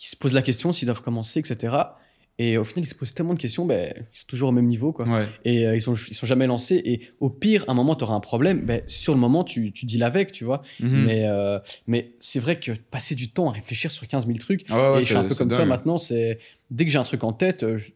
[0.00, 1.74] Ils se posent la question s'ils doivent commencer, etc.
[2.38, 4.66] Et au final, ils se posent tellement de questions, ben, ils sont toujours au même
[4.66, 5.06] niveau, quoi.
[5.06, 5.28] Ouais.
[5.44, 6.82] Et euh, ils, sont, ils sont jamais lancés.
[6.84, 8.62] Et au pire, à un moment, tu auras un problème.
[8.62, 10.62] Ben, sur le moment, tu, tu deals avec, tu vois.
[10.80, 11.04] Mhm.
[11.04, 14.64] Mais, euh, mais c'est vrai que passer du temps à réfléchir sur 15 000 trucs,
[14.68, 16.38] Ah ouais, ouais, et je suis un peu comme toi maintenant, c'est
[16.70, 17.90] dès que j'ai un truc en tête, euh, je,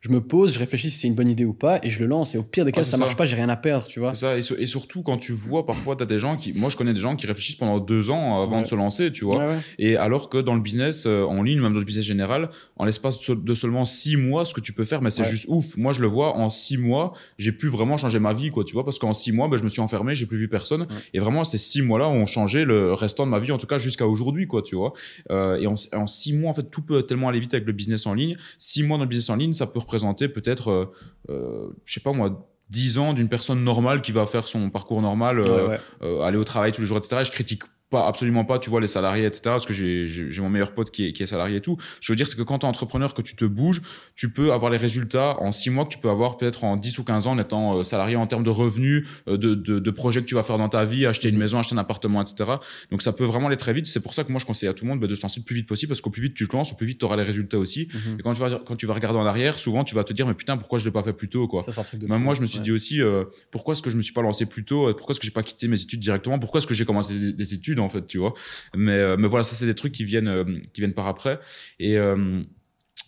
[0.00, 2.06] je me pose, je réfléchis si c'est une bonne idée ou pas, et je le
[2.06, 2.34] lance.
[2.34, 3.16] Et au pire des cas, Ah, c'est ça marche ça.
[3.16, 4.14] pas, j'ai rien à perdre, tu vois.
[4.14, 6.52] Ça, et, sur- et surtout quand tu vois parfois, tu as des gens qui.
[6.54, 8.62] Moi, je connais des gens qui réfléchissent pendant deux ans avant Ouais.
[8.62, 9.36] de se lancer, tu vois.
[9.38, 9.58] Ouais, ouais.
[9.78, 12.84] Et alors que dans le business euh, en ligne, même dans le business général, en
[12.86, 15.76] l'espace de seulement six mois, ce que tu peux faire, mais c'est juste ouf.
[15.76, 18.72] Moi, je le vois, en six mois, j'ai pu vraiment changer ma vie, quoi, tu
[18.72, 20.86] vois, parce qu'en six mois, ben, je me suis enfermé, j'ai plus vu personne.
[21.12, 23.76] Et vraiment, ces six mois-là ont changé le restant de ma vie, en tout cas
[23.78, 24.92] jusqu'à aujourd'hui, quoi, tu vois.
[25.30, 27.72] Euh, et en, en six mois, en fait, tout peut tellement aller vite avec le
[27.74, 28.36] business en ligne.
[28.56, 30.92] Six mois dans le business en ligne, ça peut représenter peut-être, euh,
[31.30, 35.02] euh, je sais pas moi, 10 ans d'une personne normale qui va faire son parcours
[35.02, 36.22] normal, euh, Ouais, ouais.
[36.22, 37.24] aller au travail tous les jours, etc.
[37.24, 39.42] Je critique pas absolument pas, tu vois, les salariés, etc.
[39.46, 40.06] Parce que j'ai
[40.40, 41.76] mon meilleur pote qui est, qui est salarié et tout.
[42.00, 43.82] Je veux dire, c'est que quand tu es entrepreneur, que tu te bouges,
[44.14, 46.98] tu peux avoir les résultats en 6 mois que tu peux avoir peut-être en 10
[46.98, 49.90] ou 15 ans en étant euh, salarié en termes de revenus, euh, de, de, de
[49.90, 52.50] projets que tu vas faire dans ta vie, acheter une maison, acheter un appartement, etc.
[52.92, 53.86] Donc ça peut vraiment aller très vite.
[53.86, 55.40] C'est pour ça que moi, je conseille à tout le monde bah, de se lancer
[55.40, 57.04] le plus vite possible parce qu'au plus vite tu te lances, au plus vite tu
[57.04, 57.88] auras les résultats aussi.
[57.92, 58.16] Mhm.
[58.20, 60.26] Et quand tu, vas, quand tu vas regarder en arrière, souvent tu vas te dire,
[60.28, 61.62] mais putain, pourquoi je l'ai pas fait plus tôt, quoi?
[61.62, 62.24] Ça, un de Même fou.
[62.24, 62.64] moi, je me suis Ouais.
[62.64, 64.92] dit aussi, euh, pourquoi est-ce que je me suis pas lancé plus tôt?
[64.94, 66.38] Pourquoi est-ce que j'ai pas quitté mes études directement?
[66.38, 67.79] Pourquoi est-ce que j'ai commencé des, des études?
[67.80, 68.34] En fait, tu vois
[68.76, 71.40] Mais euh, mais voilà, ça c'est des trucs qui viennent euh, qui viennent par après.
[71.78, 72.42] Et euh,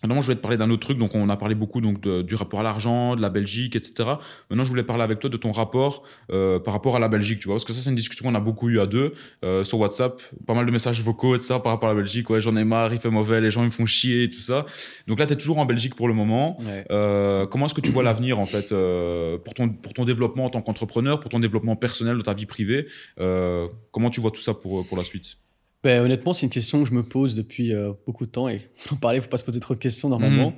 [0.03, 0.97] Maintenant, je voulais te parler d'un autre truc.
[0.97, 4.09] Donc, on a parlé beaucoup donc de- du rapport à l'argent, de la Belgique, etc.
[4.49, 7.39] Maintenant, je voulais parler avec toi de ton rapport euh, par rapport à la Belgique,
[7.39, 9.13] tu vois, parce que ça, c'est une discussion qu'on a beaucoup eu à deux
[9.45, 11.55] euh, sur WhatsApp, pas mal de messages vocaux, etc.
[11.63, 12.29] Par rapport à la Belgique.
[12.29, 14.39] Ouais, j'en ai marre, il fait mauvais, les gens ils me font chier, et tout
[14.39, 14.65] ça.
[15.07, 16.59] Donc là, tu es toujours en Belgique pour le moment.
[16.61, 16.85] Ouais.
[16.91, 20.45] Euh, comment est-ce que tu vois l'avenir en fait euh, pour ton pour ton développement
[20.45, 22.87] en tant qu'entrepreneur, pour ton développement personnel de ta vie privée
[23.19, 25.37] euh, Comment tu vois tout ça pour pour la suite?
[25.83, 28.61] Ben, honnêtement, c'est une question que je me pose depuis euh, beaucoup de temps et
[28.91, 30.51] en parler, il faut pas se poser trop de questions normalement.
[30.51, 30.55] Mhm.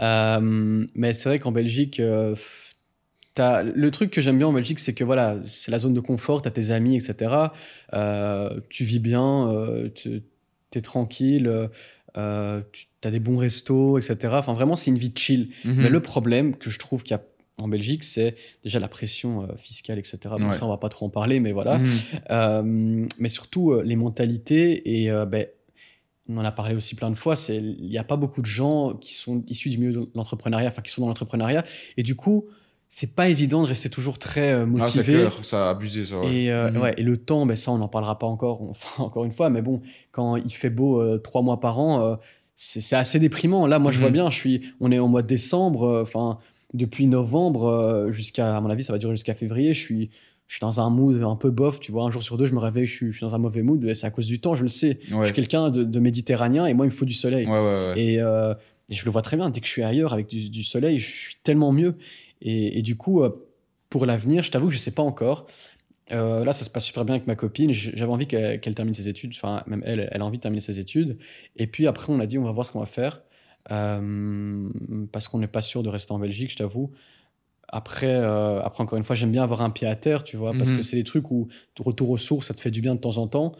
[0.00, 2.34] Euh, mais c'est vrai qu'en Belgique, euh,
[3.38, 6.42] le truc que j'aime bien en Belgique, c'est que voilà, c'est la zone de confort,
[6.42, 7.34] tu as tes amis, etc.
[7.92, 9.52] Euh, tu vis bien,
[9.94, 10.22] tu
[10.74, 11.68] es tranquille,
[12.18, 14.34] euh, tu as des bons restos, etc.
[14.36, 15.48] Enfin, vraiment, c'est une vie chill.
[15.64, 17.22] Mais le problème que je trouve qu'il y a
[17.58, 18.34] en Belgique, c'est
[18.64, 20.18] déjà la pression euh, fiscale, etc.
[20.38, 20.54] Bon, Ouais.
[20.54, 21.78] ça, on va pas trop en parler, mais voilà.
[21.78, 21.86] Mhm.
[22.30, 25.46] Euh, mais surtout euh, les mentalités et ben,
[26.28, 28.94] on en a parlé aussi plein de fois il n'y a pas beaucoup de gens
[28.94, 31.64] qui sont issus du milieu de l'entrepreneuriat enfin qui sont dans l'entrepreneuriat
[31.96, 32.46] et du coup
[32.88, 36.20] c'est pas évident de rester toujours très Ah, motivé clair, ça a abusé ça.
[36.20, 36.44] Ouais.
[36.44, 39.32] et, ouais, et le temps, ben ça, on n'en parlera pas encore, enfin, encore une
[39.32, 39.80] fois, mais bon,
[40.10, 42.18] quand il fait beau trois mois par an,
[42.54, 43.66] c'est assez déprimant.
[43.66, 46.38] Là, moi, je vois bien, je suis, on est en mois de décembre, enfin,
[46.74, 50.10] depuis novembre euh, jusqu'à, à mon avis, ça va durer jusqu'à février, je suis,
[50.46, 52.54] je suis dans un mood un peu bof, tu vois, un jour sur deux, je
[52.54, 54.54] me réveille, je suis, je suis dans un mauvais mood, c'est à cause du temps,
[54.54, 54.98] je le sais.
[55.08, 57.46] Je suis quelqu'un de, de méditerranéen et moi, il me faut du soleil.
[57.46, 57.94] Ouais, ouais, ouais.
[57.96, 58.54] Et, euh,
[58.88, 60.98] et je le vois très bien, dès que je suis ailleurs avec du, du soleil,
[60.98, 61.94] je suis tellement mieux.
[62.42, 63.30] Et, et du coup, euh,
[63.88, 65.46] pour l'avenir, je t'avoue que je sais pas encore.
[66.10, 67.72] Euh, là, ça se passe super bien avec ma copine.
[67.72, 69.32] J'avais envie qu'elle qu'elle termine ses études.
[69.34, 71.16] Enfin, même elle, elle a envie de terminer ses études.
[71.56, 73.22] Et puis après, on a dit, on va voir ce qu'on va faire.
[73.70, 74.68] Euh,
[75.12, 76.90] parce qu'on n'est pas sûr de rester en Belgique, je t'avoue.
[77.68, 80.52] Après, euh, après, encore une fois, j'aime bien avoir un pied à terre, tu vois,
[80.52, 80.78] parce Mhm.
[80.78, 81.46] que c'est des trucs où
[81.78, 83.52] retour aux sources, ça te fait du bien de temps en temps.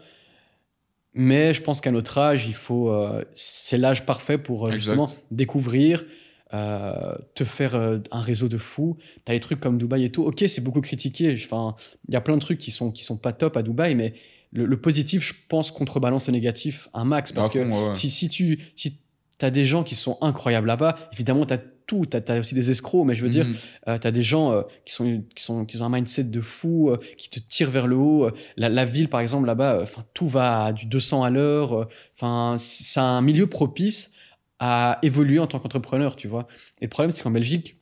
[1.15, 6.05] Mais je pense qu'à notre âge, il faut, euh, c'est l'âge parfait pour justement découvrir,
[6.51, 8.97] te faire un réseau de fous.
[9.25, 10.23] T'as les trucs comme Dubaï et tout.
[10.23, 11.33] Ok, c'est beaucoup critiqué.
[11.43, 11.75] Enfin,
[12.07, 14.13] il y a plein de trucs qui sont qui sont pas top à Dubaï, mais
[14.51, 17.31] le, positif, je pense, contrebalance le négatif un max.
[17.31, 18.99] Parce que si, si tu si
[19.41, 22.05] as des gens qui sont incroyables là-bas, évidemment, tu as tout.
[22.05, 23.55] Tu as, aussi des escrocs, mais je veux dire, mhm.
[23.87, 26.41] euh, tu as des gens euh, qui, sont, qui, sont, qui ont un mindset de
[26.41, 28.29] fou, euh, qui te tirent vers le haut.
[28.57, 31.87] La, ville, par exemple, là-bas, enfin tout va à du 200 à l'heure.
[32.15, 34.13] Enfin, c'est un milieu propice
[34.59, 36.47] à évoluer en tant qu'entrepreneur, tu vois.
[36.81, 37.77] Et le problème, c'est qu'en Belgique,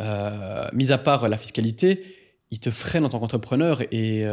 [0.00, 2.04] mis à part la fiscalité,
[2.50, 4.24] ils te freinent en tant qu'entrepreneur et,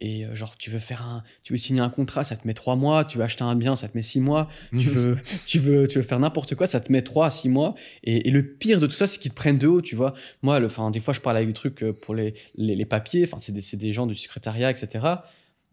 [0.00, 2.54] et euh, genre, tu veux faire un, tu veux signer un contrat, ça te met
[2.54, 3.04] trois mois.
[3.04, 4.48] Tu veux acheter un bien, ça te met six mois.
[4.70, 4.94] tu mhm.
[4.94, 7.74] veux, tu veux, tu veux faire n'importe quoi, ça te met trois à six mois.
[8.02, 10.14] Et, le pire de tout ça, c'est qu'ils te prennent de haut, tu vois.
[10.42, 13.24] Moi, enfin, des fois, je parle avec des trucs euh, pour les, les, papiers.
[13.24, 14.88] Enfin, c'est des, des, gens du secrétariat, etc.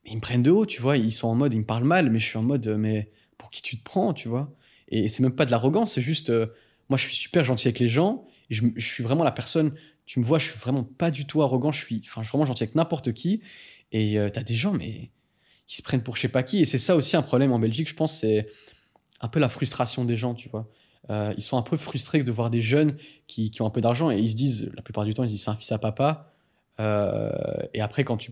[0.05, 0.97] Mais ils me prennent de haut, tu vois.
[0.97, 3.49] Ils sont en mode, ils me parlent mal, mais je suis en mode, mais pour
[3.49, 4.53] qui tu te prends, tu vois.
[4.89, 6.47] Et c'est même pas de l'arrogance, c'est juste, euh,
[6.89, 8.26] moi, je suis super gentil avec les gens.
[8.49, 9.74] Et je, je suis vraiment la personne.
[10.05, 11.72] Tu me vois, je suis vraiment pas du tout arrogant.
[11.72, 13.41] Je suis, enfin, je suis vraiment gentil avec n'importe qui.
[13.91, 15.11] Et euh, tu as des gens, mais
[15.67, 16.59] qui se prennent pour je sais pas qui.
[16.59, 18.47] Et c'est ça aussi un problème en Belgique, je pense, c'est
[19.21, 20.69] un peu la frustration des gens, tu vois.
[21.09, 22.95] Euh, ils sont un peu frustrés de voir des jeunes
[23.27, 25.29] qui, qui ont un peu d'argent et ils se disent, la plupart du temps, ils
[25.29, 26.33] disent c'est un fils à papa.
[26.79, 27.31] Euh,
[27.73, 28.31] et après, quand tu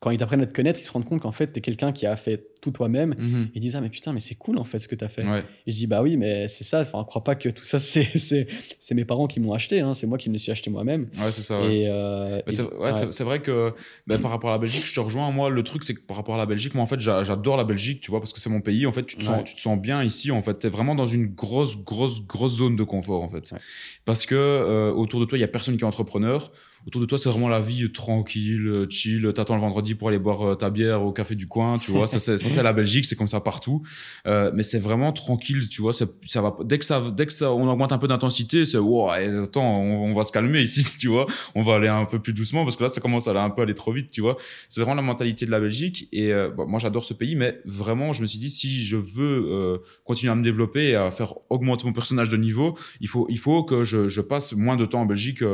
[0.00, 1.92] quand ils apprennent à te connaître, ils se rendent compte qu'en fait, tu es quelqu'un
[1.92, 3.14] qui a fait tout toi-même.
[3.18, 3.50] Mhm.
[3.54, 5.22] Ils disent Ah, mais putain, mais c'est cool en fait ce que tu as fait.
[5.66, 6.80] Et je dis Bah oui, mais c'est ça.
[6.80, 8.46] Enfin, crois pas que tout ça, c'est
[8.92, 9.80] mes parents qui m'ont acheté.
[9.80, 9.92] Hein.
[9.92, 11.10] C'est moi qui me suis acheté moi-même.
[11.18, 11.56] Ouais, c'est ça.
[11.56, 13.74] Euh, c'est vrai que
[14.06, 15.30] bah, par rapport à la Belgique, je te rejoins.
[15.32, 17.64] Moi, le truc, c'est que par rapport à la Belgique, moi, en fait, j'adore la
[17.64, 18.86] Belgique, tu vois, parce que c'est mon pays.
[18.86, 20.30] En fait, tu te, sens, tu te sens bien ici.
[20.30, 23.54] En fait, tu es vraiment dans une grosse, grosse, grosse zone de confort, en fait.
[24.06, 26.50] Parce que euh, autour de toi, il y a personne qui est entrepreneur
[26.86, 29.30] autour de toi, c'est vraiment la vie tranquille, chill.
[29.34, 32.06] T'attends le vendredi pour aller boire euh, ta bière au café du coin, tu vois.
[32.06, 33.82] ça, c'est la Belgique, c'est comme ça partout.
[34.26, 35.92] Euh, mais c'est vraiment tranquille, tu vois.
[35.92, 36.06] Ça
[36.36, 39.78] va, dès que ça, dès que ça, on augmente un peu d'intensité, c'est, wow, attends,
[39.80, 41.26] on, va se calmer ici, tu vois.
[41.54, 43.50] On va aller un peu plus doucement parce que là, ça commence à aller un
[43.50, 44.36] peu aller trop vite, tu vois.
[44.68, 46.08] C'est vraiment la mentalité de la Belgique.
[46.12, 48.96] Et euh, bah, moi, j'adore ce pays, mais vraiment, je me suis dit, si je
[48.96, 53.08] veux euh, continuer à me développer et à faire augmenter mon personnage de niveau, il
[53.08, 55.44] faut, il faut que je, je passe moins de temps en Belgique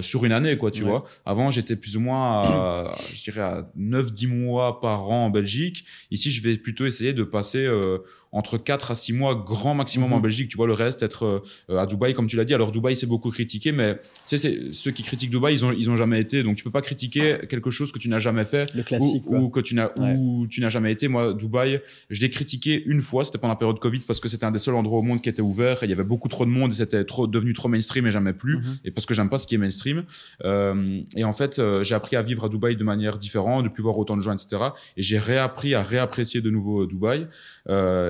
[0.00, 1.04] sur une année quoi, tu vois.
[1.24, 5.84] Avant, j'étais plus ou moins à, je dirais, à 9-10 mois par an en Belgique.
[6.10, 7.98] Ici, je vais plutôt essayer de passer euh,
[8.34, 10.22] entre 4 à 6 mois grand maximum en mhm.
[10.22, 10.48] Belgique.
[10.48, 12.52] Tu vois, le reste, être euh, à Dubaï, comme tu l'as dit.
[12.52, 13.94] Alors, Dubaï, c'est beaucoup critiqué, mais
[14.26, 16.42] tu sais, ceux qui critiquent Dubaï, ils ont, ils ont jamais été.
[16.42, 18.74] Donc, tu peux pas critiquer quelque chose que tu n'as jamais fait.
[18.74, 21.06] Le classique, ou, que tu n'as, ou tu n'as jamais été.
[21.06, 21.80] Moi, Dubaï,
[22.10, 23.24] je l'ai critiqué une fois.
[23.24, 25.28] C'était pendant la période Covid parce que c'était un des seuls endroits au monde qui
[25.28, 27.68] était ouvert et il y avait beaucoup trop de monde et c'était trop, devenu trop
[27.68, 28.56] mainstream et jamais plus.
[28.56, 28.78] Mhm.
[28.84, 30.02] Et parce que j'aime pas ce qui est mainstream.
[30.44, 33.68] Euh, et en fait, euh, j'ai appris à vivre à Dubaï de manière différente, de
[33.68, 34.56] plus voir autant de gens, etc.
[34.96, 37.28] Et j'ai réappris à réapprécier de nouveau Dubaï.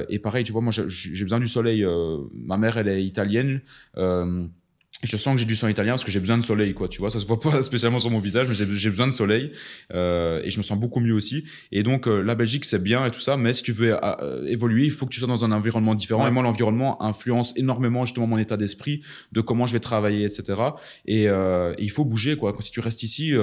[0.08, 1.84] et pareil, tu vois, moi, j'ai besoin du soleil.
[1.84, 3.60] Euh, ma mère, elle est italienne.
[3.96, 4.46] Euh,
[5.02, 6.88] je sens que j'ai du sang italien parce que j'ai besoin de soleil, quoi.
[6.88, 9.52] Tu vois, ça se voit pas spécialement sur mon visage, mais j'ai besoin de soleil
[9.92, 11.44] euh, et je me sens beaucoup mieux aussi.
[11.72, 13.96] Et donc euh, la Belgique c'est bien et tout ça, mais si tu veux
[14.46, 16.26] évoluer, il faut que tu sois dans un environnement différent.
[16.26, 19.02] Et moi, l'environnement influence énormément justement mon état d'esprit,
[19.32, 20.54] de comment je vais travailler, etc.
[21.06, 22.52] Et, et, il faut bouger, quoi.
[22.52, 23.34] Quand si tu restes ici,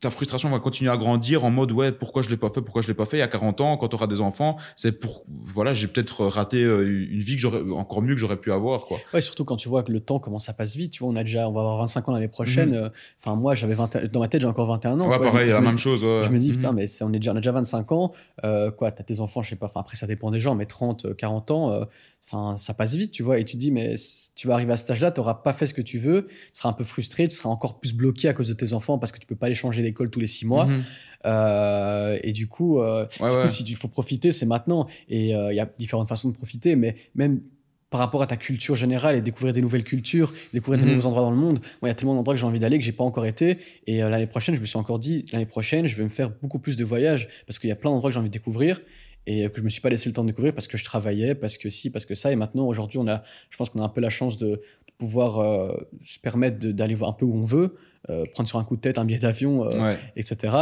[0.00, 2.82] ta frustration va continuer à grandir en mode ouais pourquoi je l'ai pas fait pourquoi
[2.82, 3.16] je l'ai pas fait?
[3.16, 6.26] Il y a 40 ans quand tu auras des enfants c'est pour voilà j'ai peut-être
[6.26, 9.44] raté euh, une vie que j'aurais encore mieux que j'aurais pu avoir quoi ouais surtout
[9.44, 11.48] quand tu vois que le temps comment ça passe vite tu vois on a déjà
[11.48, 12.76] on va avoir 25 ans l'année prochaine mhm.
[12.76, 12.88] euh,
[13.20, 15.78] enfin moi j'avais 20 dans ma tête j'ai encore 21 ans ouais pareil la même
[15.78, 16.76] chose je me dis putain mhm.
[16.76, 18.12] mais on est déjà on a déjà 25 ans
[18.44, 20.66] euh, quoi t'as tes enfants je sais pas enfin après ça dépend des gens mais
[20.66, 21.84] 30 40 ans euh,
[22.30, 23.94] Enfin, ça passe vite, tu vois, et tu te dis, mais
[24.36, 26.34] tu vas arriver à cet âge-là, tu n'auras pas fait ce que tu veux, tu
[26.52, 29.12] seras un peu frustré, tu seras encore plus bloqué à cause de tes enfants parce
[29.12, 30.66] que tu peux pas aller changer d'école tous les six mois.
[30.66, 30.84] Mhm.
[31.24, 33.06] Euh, et du coup, euh,
[33.46, 34.86] si il faut profiter, c'est maintenant.
[35.08, 37.40] Et euh, il y a différentes façons de profiter, mais même
[37.88, 40.96] par rapport à ta culture générale et découvrir des nouvelles cultures, découvrir des mhm.
[40.96, 41.60] nouveaux endroits dans le monde.
[41.82, 43.56] il y a tellement d'endroits que j'ai envie d'aller que j'ai pas encore été.
[43.86, 46.58] Et l'année prochaine, je me suis encore dit, l'année prochaine, je vais me faire beaucoup
[46.58, 48.82] plus de voyages parce qu'il y a plein d'endroits que j'ai envie de découvrir
[49.28, 51.34] et que je me suis pas laissé le temps de découvrir parce que je travaillais,
[51.34, 52.32] parce que si, parce que ça.
[52.32, 54.60] Et maintenant, aujourd'hui, on a, je pense qu'on a un peu la chance de,
[54.98, 55.72] pouvoir euh,
[56.04, 57.76] se permettre d'aller voir un peu où on veut,
[58.10, 60.56] euh, prendre sur un coup de tête un billet d'avion, euh, etc.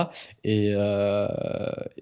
[0.45, 0.73] Et,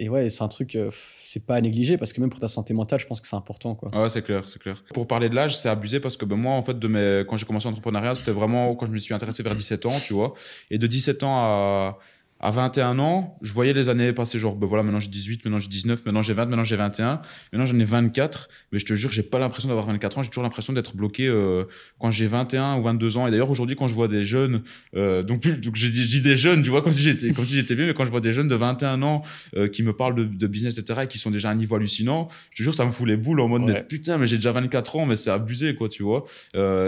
[0.00, 0.76] et ouais, c'est un truc,
[1.20, 3.36] c'est pas à négliger parce que même pour ta santé mentale, je pense que c'est
[3.36, 3.74] important.
[3.74, 3.96] Quoi.
[3.96, 4.82] Ouais, c'est clair, c'est clair.
[4.92, 7.24] Pour parler de l'âge, c'est abusé parce que ben, moi, en fait, de mes...
[7.28, 10.12] quand j'ai commencé l'entrepreneuriat, c'était vraiment quand je me suis intéressé vers 17 ans, tu
[10.12, 10.34] vois.
[10.70, 11.98] Et de 17 ans à
[12.44, 15.60] à 21 ans, je voyais les années passer, genre, ben voilà, maintenant j'ai 18, maintenant
[15.60, 18.92] j'ai 19, maintenant j'ai 20, maintenant j'ai 21, maintenant j'en ai 24, mais je te
[18.92, 21.64] jure, j'ai pas l'impression d'avoir 24 ans, j'ai toujours l'impression d'être bloqué euh,
[21.98, 23.26] quand j'ai 21 ou 22 ans.
[23.26, 24.62] Et d'ailleurs, aujourd'hui, quand je vois des jeunes,
[24.94, 27.74] euh, donc, donc je dis, des jeunes, tu vois, comme si j'étais, comme si j'étais
[27.74, 29.22] vieux, mais quand je vois des jeunes de 21 ans
[29.56, 31.76] euh, qui me parlent de, de, business, etc., et qui sont déjà à un niveau
[31.76, 34.36] hallucinant, je te jure, ça me fout les boules en mode, mais putain, mais j'ai
[34.36, 36.26] déjà 24 ans, mais c'est abusé, quoi, tu vois.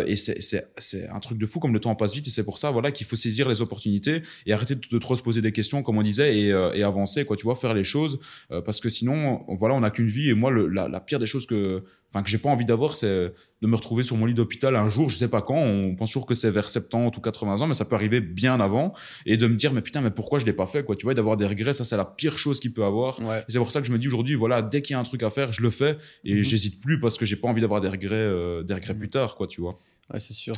[0.07, 2.45] Et c'est, c'est, c'est un truc de fou, comme le temps passe vite, et c'est
[2.45, 5.41] pour ça, voilà, qu'il faut saisir les opportunités et arrêter de, de trop se poser
[5.41, 8.19] des questions, comme on disait, et, et avancer, quoi, tu vois, faire les choses,
[8.49, 11.83] parce que sinon, voilà, on n'a qu'une vie, et moi, la, pire des choses que,
[12.11, 13.33] enfin, que j'ai pas envie d'avoir, c'est
[13.63, 16.11] de me retrouver sur mon lit d'hôpital un jour, je sais pas quand, on pense
[16.11, 18.93] toujours que c'est vers 70 ou 80 ans, mais ça peut arriver bien avant,
[19.25, 21.15] et de me dire, mais putain, mais pourquoi je l'ai pas fait, quoi, tu vois,
[21.15, 23.19] d'avoir des regrets, ça, c'est la pire chose qu'il peut avoir.
[23.49, 25.23] C'est pour ça que je me dis aujourd'hui, voilà, dès qu'il y a un truc
[25.23, 26.43] à faire, je le fais, et mhm.
[26.43, 29.01] j'hésite plus parce que j'ai pas envie d'avoir des regrets, euh, des regrets mhm.
[29.01, 29.77] plus tard, quoi, tu vois.
[30.13, 30.55] Ouais, c'est sûr.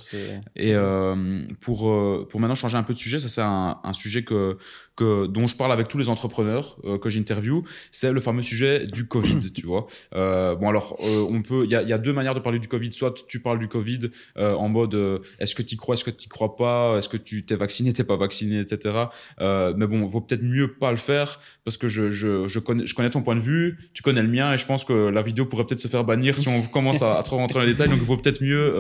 [0.57, 3.93] Et euh, pour, euh, pour maintenant changer un peu de sujet, ça c'est un, un,
[3.95, 4.59] sujet que,
[4.99, 8.85] que, dont je parle avec tous les entrepreneurs euh, que j'interview, c'est le fameux sujet
[8.87, 9.87] du Covid, tu vois.
[10.15, 12.59] Euh, bon alors, euh, on peut, il y a, y a, deux manières de parler
[12.59, 12.93] du Covid.
[12.93, 16.57] Soit tu parles du Covid en mode est-ce que tu crois, est-ce que tu crois
[16.57, 19.07] pas, est-ce que tu t'es vacciné, t'es pas vacciné, etc.
[19.41, 22.95] mais bon, vaut peut-être mieux pas le faire parce que je, je, je, connais, je
[22.95, 25.45] connais ton point de vue, tu connais le mien et je pense que la vidéo
[25.45, 27.89] pourrait peut-être se faire bannir si on commence à, à trop rentrer dans les détails.
[27.89, 28.75] Donc il vaut peut-être mieux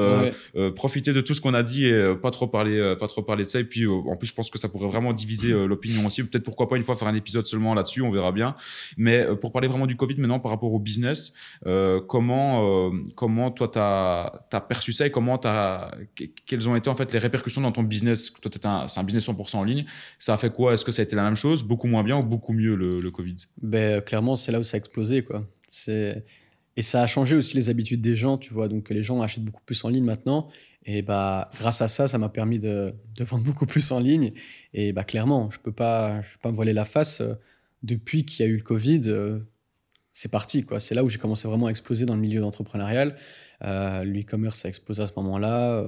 [0.56, 3.08] euh, profiter de tout ce qu'on a dit et euh, pas trop parler, euh, pas
[3.08, 3.60] trop parler de ça.
[3.60, 6.76] Et puis, en plus, je pense que ça pourrait vraiment diviser l'opinion Peut-être pourquoi pas
[6.76, 8.54] une fois faire un épisode seulement là-dessus, on verra bien.
[8.96, 11.34] Mais pour parler vraiment du Covid maintenant par rapport au business,
[12.06, 15.90] comment, comment toi t'as as perçu ça et comment t'as,
[16.46, 18.32] quelles ont été en fait les répercussions dans ton business?
[18.32, 18.66] Toi, c'est
[18.98, 19.84] un business 100% en ligne.
[20.18, 20.74] Ça a fait quoi?
[20.74, 22.90] Est-ce que ça a été la même chose, beaucoup moins bien ou beaucoup mieux le,
[23.00, 23.36] le Covid?
[23.62, 25.44] Ben clairement, c'est là où ça a explosé quoi.
[26.78, 28.68] Et ça a changé aussi les habitudes des gens, tu vois.
[28.68, 30.48] Donc les gens achètent beaucoup plus en ligne maintenant.
[30.90, 34.32] Et bah, grâce à ça, ça m'a permis de, vendre beaucoup plus en ligne.
[34.72, 37.22] Et bah, clairement, je ne peux, pas, peux pas me voiler la face.
[37.82, 39.38] Depuis qu'il y a eu le Covid, euh,
[40.14, 40.64] c'est parti.
[40.64, 40.80] quoi.
[40.80, 43.16] C'est là où j'ai commencé vraiment à exploser dans le milieu entrepreneurial.
[43.64, 45.84] Euh, L'e-commerce a explosé à ce moment-là.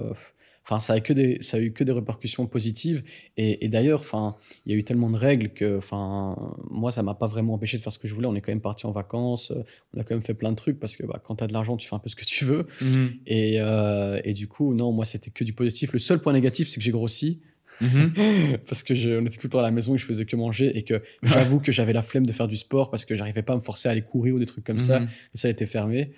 [0.64, 3.02] Enfin, ça a que des, ça a eu que des répercussions positives.
[3.36, 4.36] Et, d'ailleurs, enfin,
[4.66, 7.78] il y a eu tellement de règles que, enfin, moi, ça m'a pas vraiment empêché
[7.78, 8.26] de faire ce que je voulais.
[8.26, 9.52] On est quand même parti en vacances.
[9.94, 11.52] On a quand même fait plein de trucs parce que bah, quand tu as de
[11.52, 12.66] l'argent, tu fais un peu ce que tu veux.
[12.82, 13.14] Mhm.
[13.26, 15.92] Et, euh, et, du coup, non, moi, c'était que du positif.
[15.92, 17.40] Le seul point négatif, c'est que j'ai grossi.
[17.80, 18.12] Mhm.
[18.68, 20.36] parce que je, on était tout le temps à la maison et je faisais que
[20.36, 23.42] manger et que j'avoue que j'avais la flemme de faire du sport parce que j'arrivais
[23.42, 25.08] pas à me forcer à aller courir ou des trucs comme ça mhm.
[25.34, 26.12] et ça a été fermé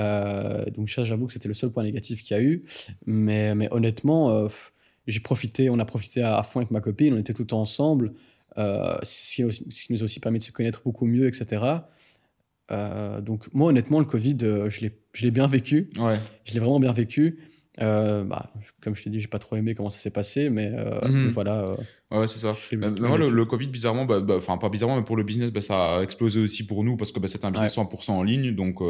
[0.00, 2.62] euh, donc ça, j'avoue que c'était le seul point négatif qu'il y a eu.
[3.06, 4.48] Mais, mais honnêtement, euh,
[5.06, 7.60] j'ai profité, on a profité à, fond avec ma copine, on était tout le temps
[7.60, 8.12] ensemble,
[8.58, 11.62] euh, ce, qui, nous a aussi permis de se connaître beaucoup mieux, etc.
[13.22, 14.90] donc moi, honnêtement, le Covid, je
[15.22, 15.90] l'ai bien vécu.
[15.98, 16.16] Ouais.
[16.44, 17.38] Je l'ai vraiment bien vécu.
[17.78, 21.28] Bah, comme je t'ai dit, j'ai pas trop aimé comment ça s'est passé, mais, mhm.
[21.28, 21.66] voilà.
[22.14, 22.56] Ouais, c'est ça.
[23.00, 25.96] moi, le, Covid, bizarrement, bah, bah, enfin, pas bizarrement, mais pour le business, bah, ça
[25.96, 28.54] a explosé aussi pour nous parce que c'était un business 100% en ligne.
[28.54, 28.80] Donc,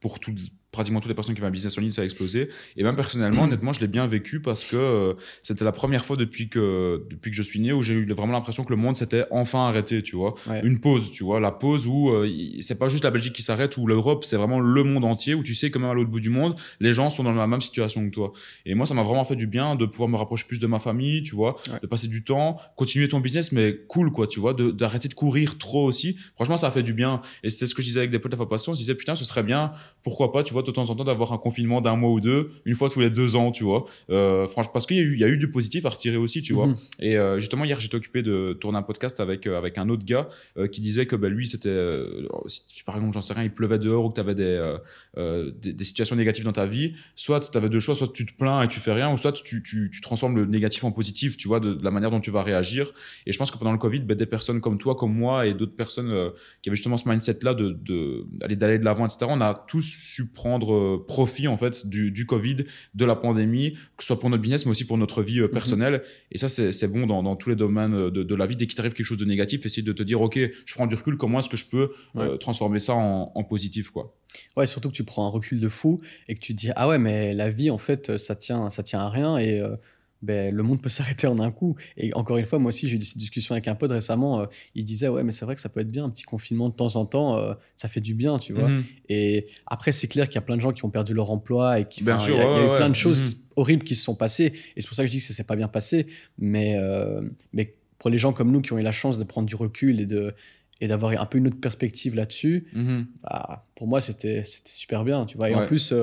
[0.00, 0.32] pour tout,
[0.76, 2.50] pratiquement toutes les personnes qui avaient un business en ligne, ça a explosé.
[2.76, 6.16] Et même personnellement, honnêtement, je l'ai bien vécu parce que euh, c'était la première fois
[6.16, 8.96] depuis que, depuis que je suis né où j'ai eu vraiment l'impression que le monde
[8.96, 10.34] s'était enfin arrêté, tu vois.
[10.62, 11.40] Une pause, tu vois.
[11.40, 12.28] La pause où euh,
[12.60, 15.42] c'est pas juste la Belgique qui s'arrête ou l'Europe, c'est vraiment le monde entier où
[15.42, 17.62] tu sais que même à l'autre bout du monde, les gens sont dans la même
[17.62, 18.32] situation que toi.
[18.66, 20.78] Et moi, ça m'a vraiment fait du bien de pouvoir me rapprocher plus de ma
[20.78, 24.54] famille, tu vois, de passer du temps, continuer ton business, mais cool, quoi, tu vois,
[24.54, 26.16] d'arrêter de, courir trop aussi.
[26.34, 27.20] Franchement, ça a fait du bien.
[27.42, 28.74] Et c'était ce que je disais avec des potes de la passion.
[28.74, 31.32] Je disais, putain, ce serait bien, pourquoi pas, tu vois, de temps en temps d'avoir
[31.32, 33.86] un confinement d'un mois ou deux, une fois tous les deux ans, tu vois.
[34.10, 36.42] Euh, franchement, parce qu'il y, a eu, y a eu du positif à retirer aussi,
[36.42, 36.68] tu vois.
[36.68, 36.76] Mhm.
[37.00, 40.04] Et euh, justement, hier, j'étais occupé de tourner un podcast avec, euh, avec un autre
[40.04, 43.44] gars euh, qui disait que bah, lui, c'était, euh, si, par exemple, j'en sais rien,
[43.44, 44.76] il pleuvait dehors ou que tu avais des,
[45.16, 48.36] des, des, situations négatives dans ta vie, soit tu avais deux choix, soit tu te
[48.36, 51.36] plains et tu fais rien, ou soit tu, tu, tu transformes le négatif en positif,
[51.36, 52.92] tu vois, de, la manière dont tu vas réagir.
[53.26, 55.54] Et je pense que pendant le Covid, bah, des personnes comme toi, comme moi et
[55.54, 56.32] d'autres personnes
[56.62, 60.98] qui avaient justement ce mindset-là de, d'aller de l'avant, etc., on a tous su prendre
[61.06, 62.56] profit en fait du, du, Covid,
[62.94, 65.48] de la pandémie, que ce soit pour notre business, mais aussi pour notre vie euh,
[65.48, 66.02] personnelle.
[66.32, 68.56] Et ça, c'est bon dans, dans, tous les domaines de, de la vie.
[68.56, 70.94] Dès qu'il t'arrive quelque chose de négatif, essayer de te dire, OK, je prends du
[70.94, 74.14] recul, comment est-ce que je peux euh, transformer ça en, en positif quoi.
[74.56, 76.88] Ouais, surtout que tu prends un recul de fou et que tu te dis, ah
[76.88, 79.38] ouais, mais la vie, en fait, ça tient, ça tient à rien.
[79.38, 79.76] Et euh,
[80.22, 81.76] ben, le monde peut s'arrêter en un coup.
[81.96, 84.40] Et encore une fois, moi aussi, j'ai eu cette discussion avec un pote récemment.
[84.40, 86.68] Euh, il disait, ouais, mais c'est vrai que ça peut être bien, un petit confinement
[86.68, 88.68] de temps en temps, euh, ça fait du bien, tu vois.
[88.68, 88.84] Mhm.
[89.08, 91.80] Et après, c'est clair qu'il y a plein de gens qui ont perdu leur emploi
[91.80, 92.02] et qui.
[92.02, 93.42] Bien sûr, il y a, eu plein de choses mhm.
[93.56, 94.52] horribles qui se sont passées.
[94.76, 96.06] Et c'est pour ça que je dis que ça s'est pas bien passé.
[96.38, 99.48] Mais, euh, mais pour les gens comme nous qui ont eu la chance de prendre
[99.48, 100.34] du recul et de
[100.82, 103.06] et d'avoir un peu une autre perspective là-dessus, mhm.
[103.22, 105.48] bah, pour moi, c'était super bien, tu vois.
[105.48, 105.94] Et en plus,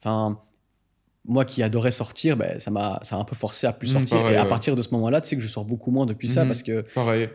[0.00, 0.40] enfin
[1.26, 4.30] moi qui adorais sortir, ben, ça m'a ça un peu forcé à plus mmh, sortir.
[4.30, 6.44] et à partir de ce moment-là, tu sais que je sors beaucoup moins depuis ça
[6.44, 6.84] mmh, parce que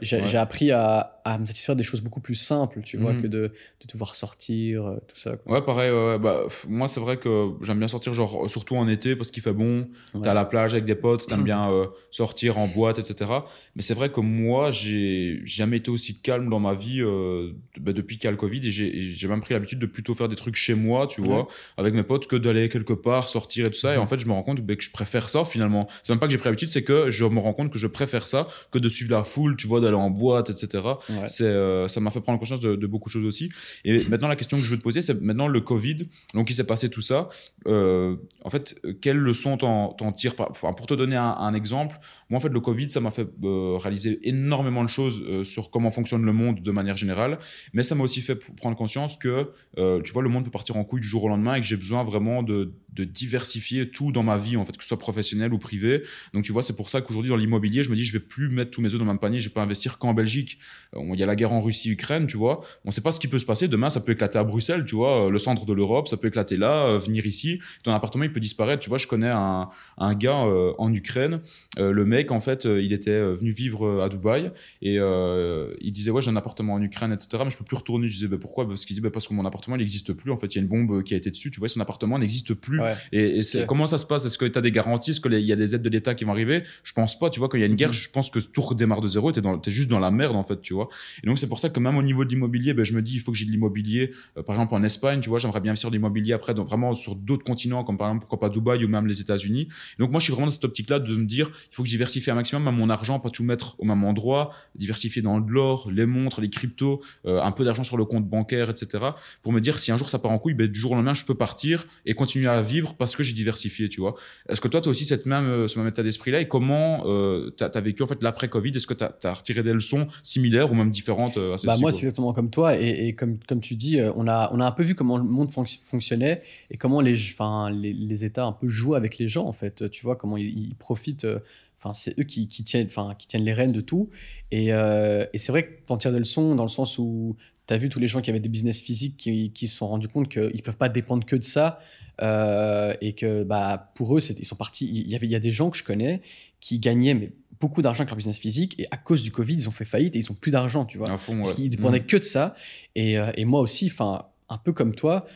[0.02, 3.22] j'ai appris à, à me satisfaire des choses beaucoup plus simples, tu vois, Mhm.
[3.22, 3.40] que de,
[3.82, 5.38] de devoir sortir, euh, tout ça.
[5.38, 5.54] quoi.
[5.54, 5.92] Ouais, pareil.
[5.92, 9.44] ouais, bah, moi, c'est vrai que j'aime bien sortir, genre, surtout en été, parce qu'il
[9.44, 9.88] fait bon.
[10.14, 10.22] Ouais.
[10.24, 13.32] T'es à la plage avec des potes, t'aimes bien euh, sortir en boîte, etc.
[13.76, 17.94] Mais c'est vrai que moi, j'ai jamais été aussi calme dans ma vie euh, bah,
[17.94, 18.62] depuis qu'il y a le Covid.
[18.68, 21.28] Et j'ai même pris l'habitude de plutôt faire des trucs chez moi, tu Ouais.
[21.28, 23.94] vois, avec mes potes, que d'aller quelque part, sortir et tout ça.
[23.94, 24.04] Et Mhm.
[24.04, 25.88] en fait, je me rends compte bah, que je préfère ça, finalement.
[26.04, 27.88] C'est même pas que j'ai pris l'habitude, c'est que je me rends compte que je
[27.88, 30.84] préfère ça que de suivre la foule, tu vois, d'aller en boîte, etc.
[31.10, 31.19] Ouais.
[31.28, 33.50] C'est, euh, ça m'a fait prendre conscience de, beaucoup de choses aussi.
[33.86, 35.98] Et maintenant, la question que je veux te poser, c'est maintenant le Covid.
[36.34, 37.30] Donc, il s'est passé tout ça.
[37.68, 42.40] Euh, en fait, quelles leçons t'en, tires enfin, Pour te donner un, exemple, moi, en
[42.40, 46.24] fait, le Covid, ça m'a fait euh, réaliser énormément de choses euh, sur comment fonctionne
[46.24, 47.40] le monde de manière générale.
[47.74, 50.78] Mais ça m'a aussi fait prendre conscience que, euh, tu vois, le monde peut partir
[50.78, 54.12] en couille du jour au lendemain et que j'ai besoin vraiment de, de diversifier tout
[54.12, 56.04] dans ma vie, en fait, que ce soit professionnel ou privé.
[56.34, 58.50] Donc, tu vois, c'est pour ça qu'aujourd'hui, dans l'immobilier, je me dis, je vais plus
[58.50, 60.60] mettre tous mes œufs dans le même panier, je vais pas investir qu'en Belgique.
[60.96, 62.62] Euh, Il y a la guerre en Russie-Ukraine, tu vois.
[62.86, 63.68] On sait pas ce qui peut se passer.
[63.68, 66.28] Demain, ça peut éclater à Bruxelles, tu vois, euh, le centre de l'Europe, ça peut
[66.28, 67.60] éclater là, euh, venir ici.
[67.84, 68.82] Ton appartement, il peut disparaître.
[68.82, 71.42] Tu vois, je connais un, un gars en Ukraine.
[71.78, 74.52] Le mec, en fait, il était venu vivre à Dubaï
[74.82, 77.44] et il disait, ouais, j'ai un appartement en Ukraine, etc.
[77.44, 78.08] Mais je peux plus retourner.
[78.08, 78.68] Je disais, bah, pourquoi?
[78.68, 80.32] Parce qu'il dit, bah, parce que mon appartement, il n'existe plus.
[80.32, 81.52] En fait, il y a une bombe qui a été dessus.
[81.52, 82.79] Tu vois, son appartement n'existe plus.
[82.82, 82.96] Ouais.
[83.12, 84.26] Et, et c'est- comment ça se passe?
[84.26, 85.12] Est-ce que tu as des garanties?
[85.12, 86.64] Est-ce qu'il y a des aides de l'État qui vont arriver?
[86.84, 87.30] Je pense pas.
[87.30, 87.94] Tu vois, quand il y a une guerre, Mhm.
[87.96, 89.32] je pense que tout redémarre de zéro.
[89.32, 90.90] Tu es, juste dans la merde, en fait, tu vois.
[91.24, 93.14] Et donc, c'est pour ça que même au niveau de l'immobilier, ben, je me dis,
[93.16, 94.12] il faut que j'ai de l'immobilier.
[94.38, 96.94] euh, par exemple, en Espagne, tu vois, j'aimerais bien investir de l'immobilier après, donc vraiment
[96.94, 99.62] sur d'autres continents, comme par exemple, pourquoi pas Dubaï ou même les États-Unis.
[99.98, 101.88] Et donc, moi, je suis vraiment dans cette optique-là de me dire, il faut que
[101.90, 105.52] diversifie un maximum à mon argent, pas tout mettre au même endroit, diversifier dans de
[105.52, 109.04] l'or, les montres, les cryptos, euh, un peu d'argent sur le compte bancaire, etc.
[109.44, 111.14] Pour me dire, si un jour ça part en couille, ben, du jour au lendemain,
[111.14, 114.16] je peux partir et continuer à vivre parce que j'ai diversifié, tu vois.
[114.48, 117.04] Est-ce que toi, tu as aussi cette même, euh, ce même état d'esprit-là et comment
[117.06, 118.72] euh, tu as, vécu en fait l'après-Covid?
[118.76, 121.92] Est-ce que tu as, retiré des leçons similaires ou même différentes euh, à Bah moi,
[121.92, 122.80] c'est exactement comme toi.
[122.80, 125.18] Et, et comme, comme tu dis, euh, on a, on a un peu vu comment
[125.18, 126.42] le monde fonc- fonctionnait
[126.72, 129.90] et comment les, enfin, les, les États un peu jouent avec les gens, en fait.
[129.90, 131.26] Tu vois, comment ils, ils profitent.
[131.26, 131.40] euh,
[131.82, 134.10] Enfin, c'est eux qui, qui, tiennent, enfin, qui tiennent les rênes de tout.
[134.52, 137.38] Et, euh, et c'est vrai que tu en tires des leçons dans le sens où
[137.68, 139.88] tu as vu tous les gens qui avaient des business physiques qui, qui se sont
[139.88, 141.80] rendus compte qu'ils ne peuvent pas dépendre que de ça.
[142.22, 144.88] Euh, et que bah, pour eux, ils sont partis.
[144.90, 146.22] Il y, avait, il y a des gens que je connais
[146.60, 148.76] qui gagnaient mais, beaucoup d'argent avec leur business physique.
[148.80, 150.98] Et à cause du Covid, ils ont fait faillite et ils n'ont plus d'argent, tu
[150.98, 151.56] vois à fond, parce ouais.
[151.56, 152.06] qu'ils dépendaient Mhm.
[152.08, 152.56] que de ça.
[152.96, 155.28] Et, euh, et moi aussi, enfin, un peu comme toi,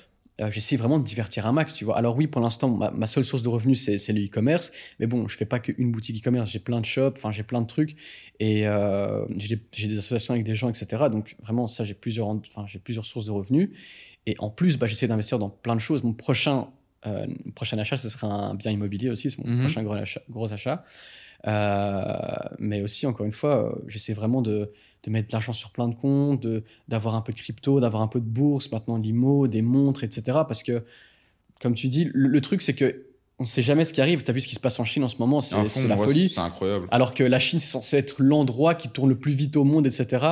[0.41, 1.95] euh, j'essaie vraiment de divertir un max, tu vois.
[1.97, 4.71] Alors oui, pour l'instant, ma, ma seule source de revenus, c'est le e-commerce.
[4.99, 7.61] Mais bon, je fais pas qu'une boutique e-commerce, j'ai plein de shops, enfin, j'ai plein
[7.61, 7.95] de trucs.
[8.39, 11.03] Et euh, j'ai des- j'ai des associations avec des gens, etc.
[11.11, 13.69] Donc vraiment, ça, j'ai plusieurs, enfin, j'ai plusieurs sources de revenus.
[14.25, 16.03] Et en plus, bah, j'essaie d'investir dans plein de choses.
[16.03, 16.67] Mon prochain,
[17.05, 19.59] euh, prochain achat, ce sera un bien immobilier aussi, c'est mon Mhm.
[19.59, 20.21] prochain gros achat.
[20.29, 20.83] Gros achat.
[21.47, 22.15] Euh,
[22.59, 24.71] mais aussi, encore une fois, euh, j'essaie vraiment de,
[25.03, 26.47] de mettre de l'argent sur plein de comptes,
[26.87, 30.39] d'avoir un peu de crypto, d'avoir un peu de bourse, maintenant l'IMO, des montres, etc.
[30.47, 30.83] Parce que,
[31.61, 33.05] comme tu dis, le, le truc, c'est que
[33.39, 34.23] on ne sait jamais ce qui arrive.
[34.23, 35.55] Tu as vu ce qui se passe en Chine en ce moment, c'est
[35.87, 36.29] la ouais, folie.
[36.29, 36.87] C'est incroyable.
[36.91, 39.87] Alors que la Chine, c'est censé être l'endroit qui tourne le plus vite au monde,
[39.87, 40.25] etc.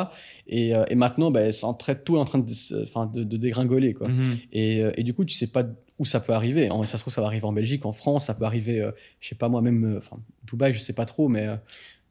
[0.48, 3.38] Et, euh, et maintenant, ben, c'est en train- tout est en train de, de, de
[3.38, 3.94] dégringoler.
[3.94, 4.08] Quoi.
[4.08, 4.38] Mhm.
[4.54, 5.64] Et, euh, et du coup, tu sais pas
[6.00, 6.70] où ça peut arriver.
[6.72, 8.92] En, ça se trouve, ça va arriver en Belgique, en France, ça peut arriver, euh,
[9.20, 11.48] je sais pas moi, même, euh, Dubaï, je sais pas trop, mais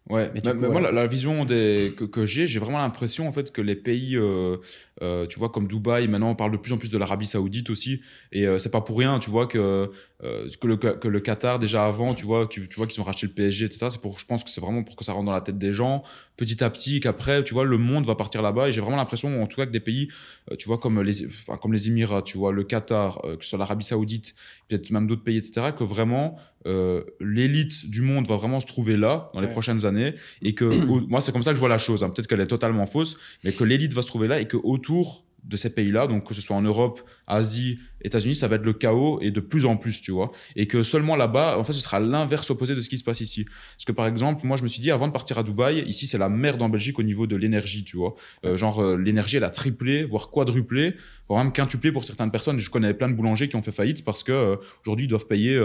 [0.09, 0.41] Ouais, Mais
[0.73, 3.77] moi, la, la vision des, que, que j'ai, j'ai vraiment l'impression en fait que les
[3.77, 4.57] pays, euh,
[5.03, 7.71] euh, tu vois, comme Dubaï, maintenant on parle de plus en plus de l'Arabie Saoudite
[7.71, 8.01] aussi,
[8.33, 9.91] et euh, c'est pas pour rien, tu vois, que,
[10.25, 13.05] euh, que, le, que le Qatar déjà avant, tu vois, qui- tu vois, qu'ils ont
[13.05, 13.91] racheté le PSG, etc.
[13.91, 15.73] C'est pour, je pense que c'est vraiment pour que ça rentre dans la tête des
[15.73, 16.03] gens,
[16.41, 19.43] petit à petit, qu'après, tu vois, le monde va partir là-bas, et j'ai vraiment l'impression,
[19.43, 20.09] en tout cas, que des pays,
[20.51, 23.45] euh, tu vois, comme les, enfin, comme les Émirats, tu vois, le Qatar, euh, que
[23.45, 24.35] ce soit l'Arabie Saoudite,
[24.67, 26.37] peut-être même d'autres pays, etc., que vraiment
[26.67, 29.53] euh, l'élite du monde va vraiment se trouver là dans les Ouais.
[29.53, 30.65] prochaines années et que
[31.09, 32.11] moi c'est comme ça que je vois la chose hein.
[32.11, 35.25] peut-être qu'elle est totalement fausse mais que l'élite va se trouver là et que autour
[35.43, 37.01] de ces pays-là donc que ce soit en Europe
[37.31, 40.67] Asie États-Unis ça va être le chaos et de plus en plus tu vois et
[40.67, 43.45] que seulement là-bas en fait ce sera l'inverse opposé de ce qui se passe ici
[43.45, 46.07] parce que par exemple moi je me suis dit avant de partir à Dubaï ici
[46.07, 49.37] c'est la merde en Belgique au niveau de l'énergie tu vois Euh, genre euh, l'énergie
[49.37, 50.95] elle a triplé voire quadruplé
[51.29, 54.05] voire même quintuplé pour certaines personnes je connais plein de boulangers qui ont fait faillite
[54.05, 55.57] parce que euh, aujourd'hui ils doivent payer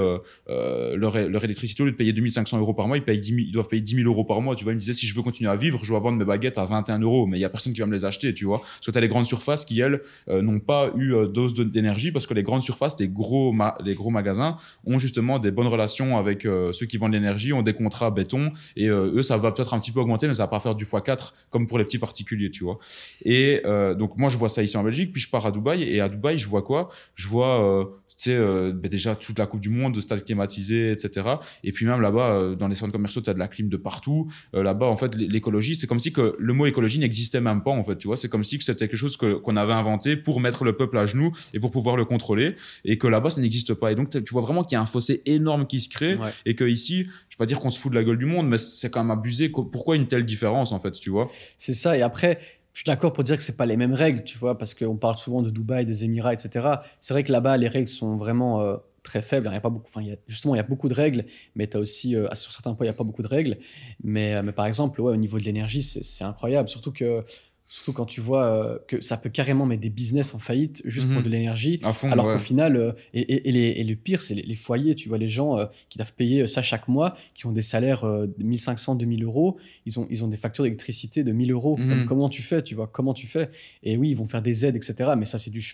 [0.47, 3.51] leur, électricité, au lieu de payer 2500 euros par mois, ils, payent 10 000 ils
[3.51, 4.55] doivent payer 10 000 euros par mois.
[4.55, 6.25] Tu vois, ils me disaient, si je veux continuer à vivre, je dois vendre mes
[6.25, 8.45] baguettes à 21 euros, mais il y a personne qui va me les acheter, tu
[8.45, 8.59] vois.
[8.59, 12.25] Parce que tu as les grandes surfaces qui, elles, n'ont pas eu dose d'énergie parce
[12.27, 13.53] que les grandes surfaces, les gros,
[13.83, 17.61] les gros magasins ont justement des bonnes relations avec euh, ceux qui vendent l'énergie, ont
[17.61, 20.43] des contrats béton, et euh, eux, ça va peut-être un petit peu augmenter, mais ça
[20.43, 22.79] va pas faire du x4 comme pour les petits particuliers, tu vois.
[23.23, 25.83] Et euh, donc, moi, je vois ça ici en Belgique, puis je pars à Dubaï,
[25.83, 26.89] et à Dubaï, je vois quoi?
[27.15, 30.91] Je vois tu sais, euh, ben déjà toute la Coupe du Monde, de stade climatisé,
[30.91, 31.27] etc.
[31.63, 33.77] Et puis même là-bas, euh, dans les centres commerciaux, tu as de la clim de
[33.77, 34.31] partout.
[34.53, 37.71] Euh, là-bas, en fait, l'écologie, c'est comme si que le mot écologie n'existait même pas,
[37.71, 38.15] en fait, tu vois.
[38.15, 40.97] C'est comme si que c'était quelque chose que, qu'on avait inventé pour mettre le peuple
[40.97, 42.55] à genoux et pour pouvoir le contrôler,
[42.85, 43.91] et que là-bas, ça n'existe pas.
[43.91, 46.55] Et donc, tu vois vraiment qu'il y a un fossé énorme qui se crée, et
[46.55, 48.57] que ici, je vais pas dire qu'on se fout de la gueule du monde, mais
[48.57, 49.49] c'est quand même abusé.
[49.49, 51.29] Pourquoi une telle différence, en fait, tu vois?
[51.57, 51.97] C'est ça.
[51.97, 52.39] Et après,
[52.75, 54.97] je suis d'accord pour dire que c'est pas les mêmes règles, tu vois, parce qu'on
[54.97, 56.67] parle souvent de Dubaï, des Émirats, etc.
[56.99, 59.47] C'est vrai que là-bas, les règles sont vraiment euh, très faibles.
[59.49, 59.89] Il y a pas beaucoup,
[60.27, 61.23] justement, il y a beaucoup de règles,
[61.55, 63.59] mais tu as aussi, euh, sur certains points, il n'y a pas beaucoup de règles.
[64.03, 66.67] Mais, euh, mais par exemple, ouais, au niveau de l'énergie, c'est incroyable.
[66.67, 67.23] Surtout que
[67.67, 71.07] Surtout quand tu vois euh, que ça peut carrément mettre des business en faillite juste
[71.07, 71.23] pour mhm.
[71.23, 71.81] de l'énergie.
[72.03, 74.93] Alors qu'au final, euh, et, et, le pire, c'est les, foyers.
[74.93, 78.05] Tu vois, les gens euh, qui doivent payer ça chaque mois, qui ont des salaires
[78.05, 81.75] de 1500, 2000 euros, ils ont, ils ont des factures d'électricité de 1000 euros.
[81.77, 82.05] Mhm.
[82.05, 83.49] comment tu fais, tu vois, comment tu fais?
[83.81, 85.13] Et oui, ils vont faire des aides, etc.
[85.17, 85.65] Mais ça, c'est du,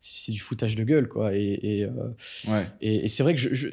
[0.00, 1.32] c'est du foutage de gueule, quoi.
[1.32, 1.88] Et,
[2.80, 3.68] et, c'est vrai que je, je,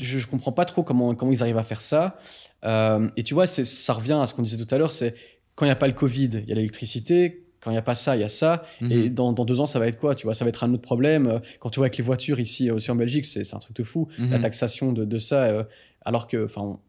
[0.00, 2.18] je, comprends pas trop comment, comment ils arrivent à faire ça.
[2.64, 5.14] et tu vois, ça revient à ce qu'on disait tout à l'heure, c'est
[5.54, 7.44] quand il n'y a pas le Covid, il y a l'électricité.
[7.60, 8.64] Quand il n'y a pas ça, il y a ça.
[8.80, 9.14] Et mhm.
[9.14, 11.40] dans, deux ans, ça va être quoi Tu vois, ça va être un autre problème.
[11.60, 14.08] Quand tu vois avec les voitures ici aussi en Belgique, c'est un truc de fou.
[14.18, 14.40] La mhm.
[14.40, 15.62] taxation de, de ça, euh,
[16.04, 16.80] alors que, enfin,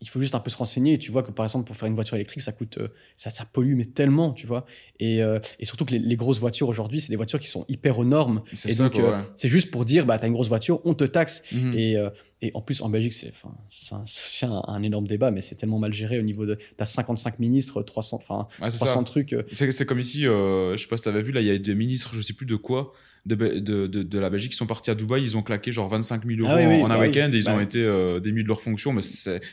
[0.00, 1.88] il faut juste un peu se renseigner et tu vois que par exemple pour faire
[1.88, 4.64] une voiture électrique ça coûte euh, ça, ça pollue mais tellement tu vois?
[5.00, 7.98] Et, euh, et surtout que les, grosses voitures aujourd'hui c'est des voitures qui sont hyper
[7.98, 10.94] aux normes et donc euh, c'est juste pour dire bah t'as une grosse voiture on
[10.94, 11.74] te taxe mhm.
[11.74, 11.96] et,
[12.40, 13.32] et en plus en Belgique c'est
[14.06, 17.38] c'est un, un, énorme débat mais c'est tellement mal géré au niveau de t'as 55
[17.38, 21.40] ministres 300 enfin 300 trucs c'est comme ici je sais pas si t'avais vu là
[21.40, 22.92] il y a des ministres je sais plus de quoi
[23.26, 26.24] de, de, de, la Belgique qui sont partis à Dubaï, ils ont claqué genre 25
[26.24, 28.48] 000 euros ah en, un bah week-end et ils bah ont été euh, démis de
[28.48, 28.92] leur fonction.
[28.92, 29.02] Mais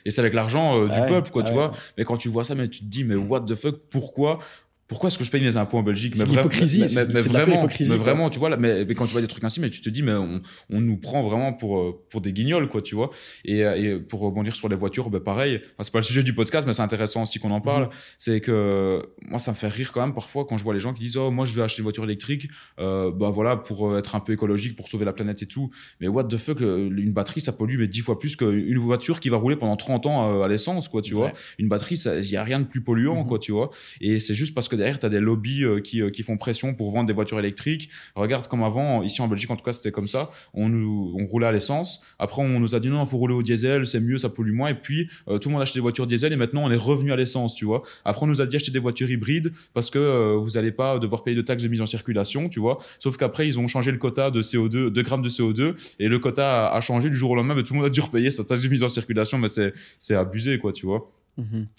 [0.06, 1.74] et c'est avec l'argent euh, du peuple, quoi, tu vois.
[1.98, 4.40] Mais quand tu vois ça, mais tu te dis, mais what the fuck, pourquoi
[4.88, 6.82] pourquoi est-ce que je paye mes impôts en Belgique C'est l'hypocrisie.
[6.82, 9.72] Mais, mais, vraiment, mais vraiment, tu vois, mais, quand tu vois des trucs ainsi, mais
[9.72, 12.84] tu te dis, mais on, on nous prend vraiment pour, euh, pour des guignols, quoi,
[12.84, 13.10] tu vois.
[13.46, 16.22] Et, euh, et pour rebondir sur les voitures, ben pareil, enfin, c'est pas le sujet
[16.22, 17.86] du podcast, mais c'est intéressant aussi qu'on en parle.
[17.86, 17.90] Mhm.
[18.20, 20.94] C'est que moi, ça me fait rire quand même parfois quand je vois les gens
[20.94, 22.48] qui disent, oh, moi, je vais acheter une voiture électrique,
[22.80, 25.72] euh, bah voilà, pour être un peu écologique, pour sauver la planète et tout.
[26.00, 29.30] Mais what the fuck, une batterie, ça pollue mais 10 fois plus qu'une voiture qui
[29.30, 31.32] va rouler pendant 30 ans à l'essence, quoi, tu vois.
[31.58, 33.28] Une batterie, il y a rien de plus polluant, mhm.
[33.28, 33.72] quoi, tu vois.
[34.00, 36.38] Et c'est juste parce que derrière, tu as des lobbies euh, qui, euh, qui, font
[36.38, 37.90] pression pour vendre des voitures électriques.
[38.16, 41.48] Regarde comme avant, ici en Belgique en tout cas c'était comme ça, on, nous, roulait
[41.48, 44.18] à l'essence, après on nous a dit non, il faut rouler au diesel, c'est mieux,
[44.18, 46.64] ça pollue moins, et puis euh, tout le monde achetait des voitures diesel et maintenant
[46.64, 47.84] on est revenu à l'essence, tu vois.
[48.04, 51.24] Après on nous a dit acheter des voitures hybrides parce que vous n'allez pas devoir
[51.24, 52.78] payer de taxes de mise en circulation, tu vois.
[53.00, 56.20] Sauf qu'après ils ont changé le quota de CO2, 2 grammes de CO2, et le
[56.20, 58.30] quota a, a changé du jour au lendemain, mais tout le monde a dû repayer
[58.30, 61.12] sa taxe de mise en circulation, mais c'est abusé, quoi, tu vois.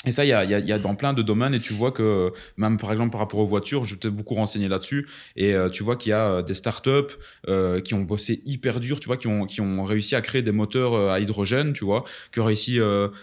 [0.05, 2.77] Et ça, il y a, y, dans plein de domaines, et tu vois que même
[2.77, 5.97] par exemple par rapport aux voitures, je t'ai beaucoup renseigné là-dessus, et euh, tu vois
[5.97, 6.91] qu'il y a euh, des startups
[7.49, 10.43] euh, qui ont bossé hyper dur, tu vois, qui ont, qui ont réussi à créer
[10.43, 12.79] des moteurs à hydrogène, tu vois, qui ont réussi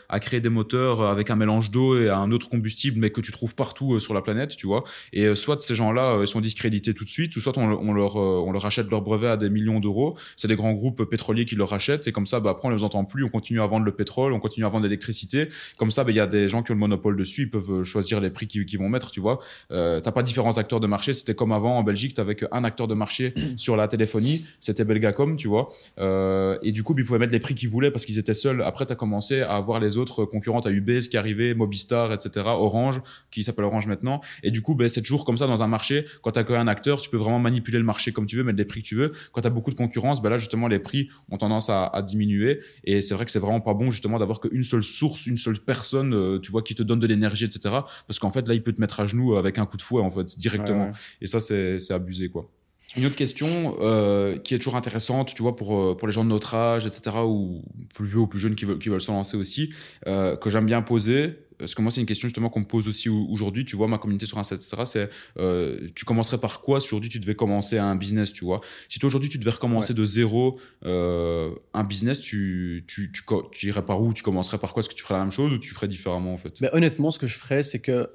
[0.09, 3.31] à créer des moteurs avec un mélange d'eau et un autre combustible, mais que tu
[3.31, 4.83] trouves partout sur la planète, tu vois.
[5.11, 8.51] Et soit ces gens-là ils sont discrédités tout de suite, ou soit on, leur, on
[8.51, 10.17] leur achète leur brevet à des millions d'euros.
[10.35, 12.83] C'est des grands groupes pétroliers qui leur achètent, et comme ça, bah, après on les
[12.83, 15.49] entend plus, on continue à vendre le pétrole, on continue à vendre l'électricité.
[15.77, 17.71] Comme ça, bah, il y a des gens qui ont le monopole dessus, ils peuvent
[17.71, 19.39] euh, choisir les prix qu'ils vont mettre, tu vois.
[19.71, 21.13] Euh, t'as pas différents acteurs de marché.
[21.13, 25.35] C'était comme avant en Belgique, t'avais qu'un acteur de marché sur la téléphonie, c'était Belgacom,
[25.35, 25.69] tu vois.
[25.99, 28.61] Euh, et du coup, ils pouvaient mettre les prix qu'ils voulaient parce qu'ils étaient seuls.
[28.63, 33.01] Après, t'as commencé à avoir les autres concurrents, à UBS qui arrivait, Mobistar, etc., Orange,
[33.31, 34.21] qui s'appelle Orange maintenant.
[34.43, 36.05] Et du coup, ben, c'est toujours comme ça dans un marché.
[36.21, 38.65] Quand t'as qu'un acteur, tu peux vraiment manipuler le marché comme tu veux, mettre les
[38.65, 39.11] prix que tu veux.
[39.31, 42.59] Quand t'as beaucoup de concurrence, ben là, justement, les prix ont tendance à, à diminuer.
[42.83, 45.59] Et c'est vrai que c'est vraiment pas bon, justement, d'avoir qu'une seule source, une seule
[45.59, 47.75] personne, tu vois, qui te donne de l'énergie, etc.
[48.07, 50.01] Parce qu'en fait, là, il peut te mettre à genoux avec un coup de fouet,
[50.01, 50.91] en fait, directement.
[51.21, 52.49] Et ça, c'est abusé, quoi.
[52.95, 56.23] Une autre question euh, qui est toujours intéressante, tu vois, pour, euh, pour les gens
[56.23, 57.63] de notre âge, etc., ou
[57.95, 59.73] plus vieux ou plus jeunes qui veulent, qui veulent se lancer aussi,
[60.05, 62.87] euh, que j'aime bien poser, parce que moi, c'est une question justement qu'on me pose
[62.87, 66.79] aussi aujourd'hui, tu vois, ma communauté sur Insta, etc., c'est euh, tu commencerais par quoi
[66.79, 68.61] si aujourd'hui tu devais commencer un business, tu vois?
[68.89, 73.67] Si toi aujourd'hui tu devais recommencer de zéro euh, un business, tu, tu, tu, tu,
[73.67, 74.13] irais par où?
[74.13, 74.81] Tu commencerais par quoi?
[74.81, 76.59] Est-ce que tu ferais la même chose ou tu ferais différemment en fait?
[76.61, 78.09] Mais Honnêtement, ce que je ferais, c'est que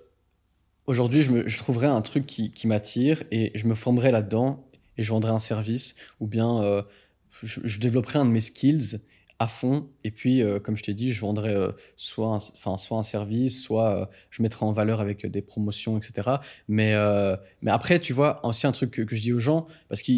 [0.86, 5.02] aujourd'hui, je, je trouverais un truc qui, qui m'attire et je me formerais là-dedans et
[5.02, 6.82] je vendrais un service ou bien euh,
[7.42, 9.00] je, je, développerais un de mes skills
[9.38, 9.88] à fond.
[10.04, 13.02] Et puis euh, comme je t'ai dit je vendrais euh, soit un, enfin soit un
[13.02, 16.30] service soit je mettrais en valeur avec des promotions etc
[16.66, 16.94] mais
[17.62, 20.12] mais après tu vois aussi un truc que, que je dis aux gens parce que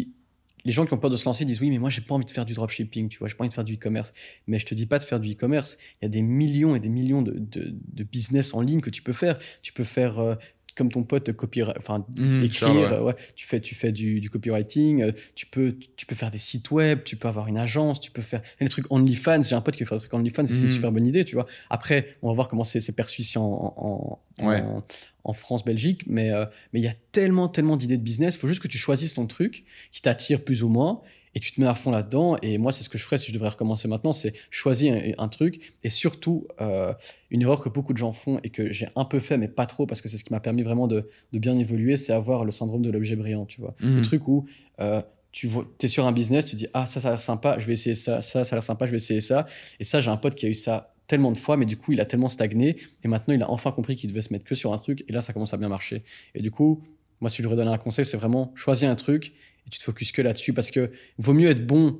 [0.63, 2.25] les gens qui ont peur de se lancer disent oui mais moi j'ai pas envie
[2.25, 4.13] de faire du dropshipping tu vois j'ai pas envie de faire du e-commerce.
[4.47, 5.77] Mais je te dis pas de faire du e-commerce.
[6.01, 8.89] Il y a des millions et des millions de, de, de business en ligne que
[8.89, 9.37] tu peux faire.
[9.61, 10.37] Tu peux faire
[10.75, 12.93] comme ton pote copyright, enfin Mhm, écrire, ouais.
[12.93, 16.31] euh, ouais, tu fais, tu fais du, du copywriting, euh, tu peux, tu peux faire
[16.31, 19.41] des sites web, tu peux avoir une agence, tu peux faire les trucs OnlyFans.
[19.43, 20.69] J'ai un pote qui veut faire des trucs OnlyFans, et c'est une Mhm.
[20.71, 21.45] super bonne idée, tu vois.
[21.69, 24.61] Après, on va voir comment c'est perçu ici en, en, en, Ouais.
[24.61, 24.83] en-
[25.23, 28.35] en France, Belgique, mais euh, mais il y a tellement, tellement d'idées de business.
[28.35, 31.01] Il faut juste que tu choisisses ton truc qui t'attire plus ou moins.
[31.33, 32.37] Et tu te mets à fond là-dedans.
[32.41, 35.23] Et moi, c'est ce que je ferais si je devrais recommencer maintenant, c'est choisir un,
[35.23, 35.73] un truc.
[35.83, 36.93] Et surtout, euh,
[37.29, 39.65] une erreur que beaucoup de gens font et que j'ai un peu fait, mais pas
[39.65, 42.43] trop, parce que c'est ce qui m'a permis vraiment de, de bien évoluer, c'est avoir
[42.43, 43.75] le syndrome de l'objet brillant, tu vois.
[43.79, 44.01] Le Mhm.
[44.01, 44.45] truc où
[44.81, 45.01] euh,
[45.31, 45.49] tu
[45.81, 47.95] es sur un business, tu dis ah ça ça a l'air sympa, je vais essayer
[47.95, 49.47] ça, ça ça a l'air sympa, je vais essayer ça.
[49.79, 51.93] Et ça, j'ai un pote qui a eu ça tellement de fois, mais du coup
[51.93, 54.55] il a tellement stagné et maintenant il a enfin compris qu'il devait se mettre que
[54.55, 56.03] sur un truc et là ça commence à bien marcher.
[56.35, 56.81] Et du coup,
[57.21, 59.33] moi si je devrais donner un conseil, c'est vraiment choisir un truc
[59.71, 61.99] tu te focuses que là-dessus parce que vaut mieux être bon,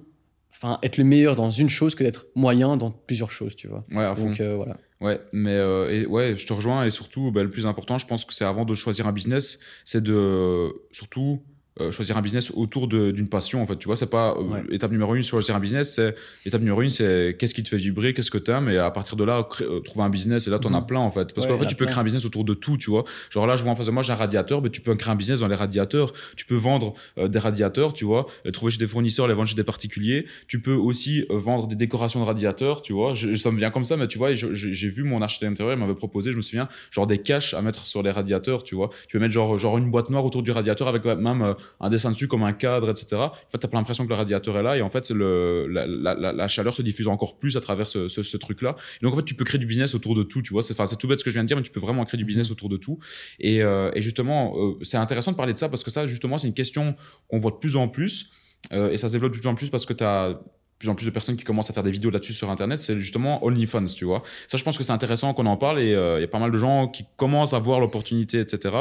[0.51, 3.85] enfin être le meilleur dans une chose que d'être moyen dans plusieurs choses, tu vois.
[3.91, 4.27] Ouais, à fond.
[4.27, 4.77] Donc euh, voilà.
[4.99, 8.05] Ouais, mais euh, et ouais, je te rejoins et surtout, bah, le plus important, je
[8.05, 11.41] pense que c'est avant de choisir un business, c'est de surtout
[11.79, 13.61] euh, choisir un business autour de- d'une passion.
[13.61, 14.63] En fait, tu vois, c'est pas euh, Ouais.
[14.71, 16.15] étape numéro une choisir un business, c'est
[16.45, 19.15] étape numéro une, c'est qu'est-ce qui te fait vibrer, qu'est-ce que t'aimes, et à partir
[19.15, 20.47] de là, euh, trouver un business.
[20.47, 20.85] Et là, t'en as Mhm.
[20.87, 21.93] plein en fait, parce Ouais, qu'en fait, tu peux plein.
[21.93, 23.05] créer un business autour de tout, tu vois.
[23.29, 25.13] Genre là, je vois en face de moi, j'ai un radiateur, mais tu peux créer
[25.13, 26.11] un business dans les radiateurs.
[26.35, 29.47] Tu peux vendre euh, des radiateurs, tu vois, les trouver chez des fournisseurs, les vendre
[29.47, 30.25] chez des particuliers.
[30.47, 33.13] Tu peux aussi euh, vendre des décorations de radiateurs, tu vois.
[33.13, 35.79] Je- ça me vient comme ça, mais tu vois, j'ai vu mon architecte intérieur, il
[35.79, 38.89] m'avait proposé, je me souviens, genre des caches à mettre sur les radiateurs, tu vois.
[39.07, 42.11] Tu peux mettre genre, genre une boîte noire autour du radiateur avec même un dessin
[42.11, 43.15] dessus comme un cadre, etc.
[43.15, 45.85] En fait, t'as pas l'impression que le radiateur est là et en fait, le, la,
[45.85, 48.75] la, la, chaleur se diffuse encore plus à travers ce, ce, ce truc-là.
[49.01, 50.61] Et donc, en fait, tu peux créer du business autour de tout, tu vois.
[50.63, 52.03] C'est, enfin, c'est tout bête ce que je viens de dire, mais tu peux vraiment
[52.05, 52.99] créer du business autour de tout.
[53.39, 56.37] Et, euh, et justement, euh, c'est intéressant de parler de ça parce que ça, justement,
[56.37, 56.95] c'est une question
[57.27, 58.31] qu'on voit de plus en plus.
[58.73, 60.39] euh, et ça se développe de plus en plus parce que tu as
[60.81, 62.97] plus en plus de personnes qui commencent à faire des vidéos là-dessus sur internet, c'est
[62.99, 64.23] justement OnlyFans, tu vois.
[64.47, 66.39] Ça, je pense que c'est intéressant qu'on en parle et euh, il y a pas
[66.39, 68.75] mal de gens qui commencent à voir l'opportunité, etc.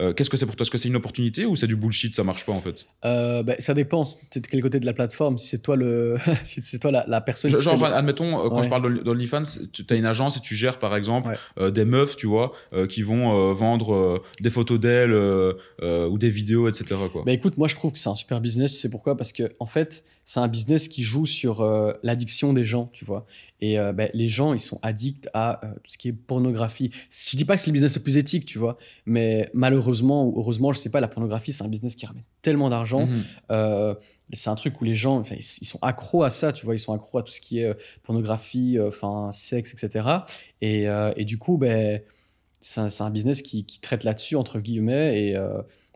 [0.00, 0.64] Euh, Qu'est-ce que c'est pour toi?
[0.64, 2.86] Est-ce que c'est une opportunité ou c'est du bullshit Ça marche pas en fait?
[3.04, 4.04] Euh, ben, ça dépend.
[4.30, 7.04] T'es de quel côté de la plateforme Si c'est toi le, si c'est toi la,
[7.06, 7.54] la personne.
[7.54, 8.62] Qui genre, enfin, admettons, quand Ouais.
[8.64, 9.42] je parle d'Only- d'OnlyFans,
[9.74, 11.70] tu as une agence et tu gères par exemple Ouais.
[11.70, 12.52] des meufs, tu vois,
[12.88, 15.12] qui vont vendre des photos d'elles
[15.82, 16.94] ou des vidéos, etc.
[17.12, 17.22] Quoi.
[17.26, 18.78] Bah écoute, moi je trouve que c'est un super business.
[18.80, 19.16] C'est pourquoi?
[19.16, 23.04] Parce que en fait, c'est un business qui joue sur euh, l'addiction des gens, tu
[23.04, 23.26] vois.
[23.60, 26.90] Et euh, ben, les gens, ils sont addicts à euh, tout ce qui est pornographie.
[27.10, 30.38] Je dis pas que c'est le business le plus éthique, tu vois, mais malheureusement ou
[30.38, 33.08] heureusement, je sais pas, la pornographie, c'est un business qui ramène tellement d'argent.
[33.50, 33.94] Euh,
[34.32, 36.78] c'est un truc où les gens, ils ils sont accros à ça, tu vois, ils
[36.78, 40.08] sont accros à tout ce qui est pornographie, enfin, sexe, etc.
[40.60, 40.86] Et,
[41.16, 42.00] et du coup, ben,
[42.60, 45.20] c'est un, business qui, qui traite là-dessus, entre guillemets.
[45.20, 45.36] Et,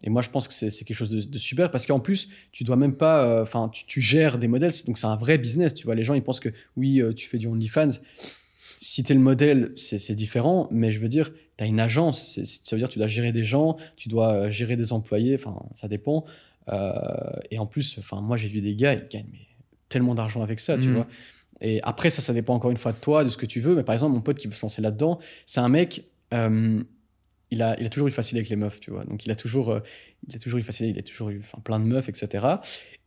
[0.03, 2.65] et moi, je pense que c'est quelque chose de, de super parce qu'en plus, tu
[2.65, 5.73] dois même pas, euh, enfin, tu, tu gères des modèles, donc c'est un vrai business,
[5.75, 5.95] tu vois.
[5.95, 7.89] Les gens, ils pensent que oui, euh, tu fais du OnlyFans.
[8.79, 12.39] Si tu es le modèle, c'est différent, mais je veux dire, tu as une agence,
[12.43, 15.35] ça veut dire que tu dois gérer des gens, tu dois euh, gérer des employés,
[15.35, 16.27] enfin, ça dépend.
[16.69, 16.93] Euh,
[17.51, 19.39] et en plus, enfin, moi, j'ai vu des gars, ils gagnent mais,
[19.89, 20.95] tellement d'argent avec ça, tu Mhm.
[20.95, 21.07] vois.
[21.63, 23.75] Et après, ça, ça dépend encore une fois de toi, de ce que tu veux.
[23.77, 26.05] Mais par exemple, mon pote qui veut se lancer là-dedans, c'est un mec,
[27.57, 29.05] il, a, toujours eu facile avec les meufs, tu vois.
[29.05, 29.81] Donc, il a toujours, euh,
[30.29, 32.47] il a toujours eu facile, il a toujours eu plein de meufs, etc.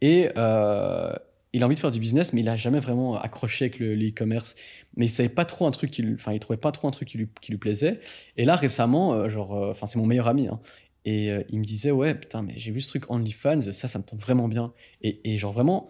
[0.02, 1.14] Et euh,
[1.54, 3.96] il a envie de faire du business, mais il a jamais vraiment accroché avec le
[3.96, 4.56] le e-commerce.
[4.98, 7.18] mais il savait pas trop un truc enfin, il trouvait pas trop un truc qui
[7.18, 8.00] lui, plaisait.
[8.38, 10.60] Et là, récemment, euh, genre, enfin, c'est mon meilleur ami, hein,
[11.06, 14.04] et il me disait, ouais, putain, mais j'ai vu ce truc OnlyFans, ça, ça me
[14.04, 14.74] tente vraiment bien.
[15.02, 15.90] Et, et genre, vraiment,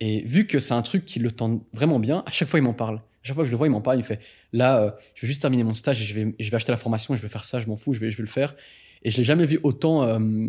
[0.00, 2.62] et vu que c'est un truc qui le tente vraiment bien, à chaque fois, il
[2.62, 3.00] m'en parle.
[3.22, 4.20] Chaque fois que je le vois, il m'en parle, il me fait,
[4.52, 6.78] là, euh, je vais juste terminer mon stage et je vais, je vais acheter la
[6.78, 8.54] formation et je vais faire ça, je m'en fous, je vais, je vais le faire.
[9.02, 10.48] Et je l'ai jamais vu autant, euh,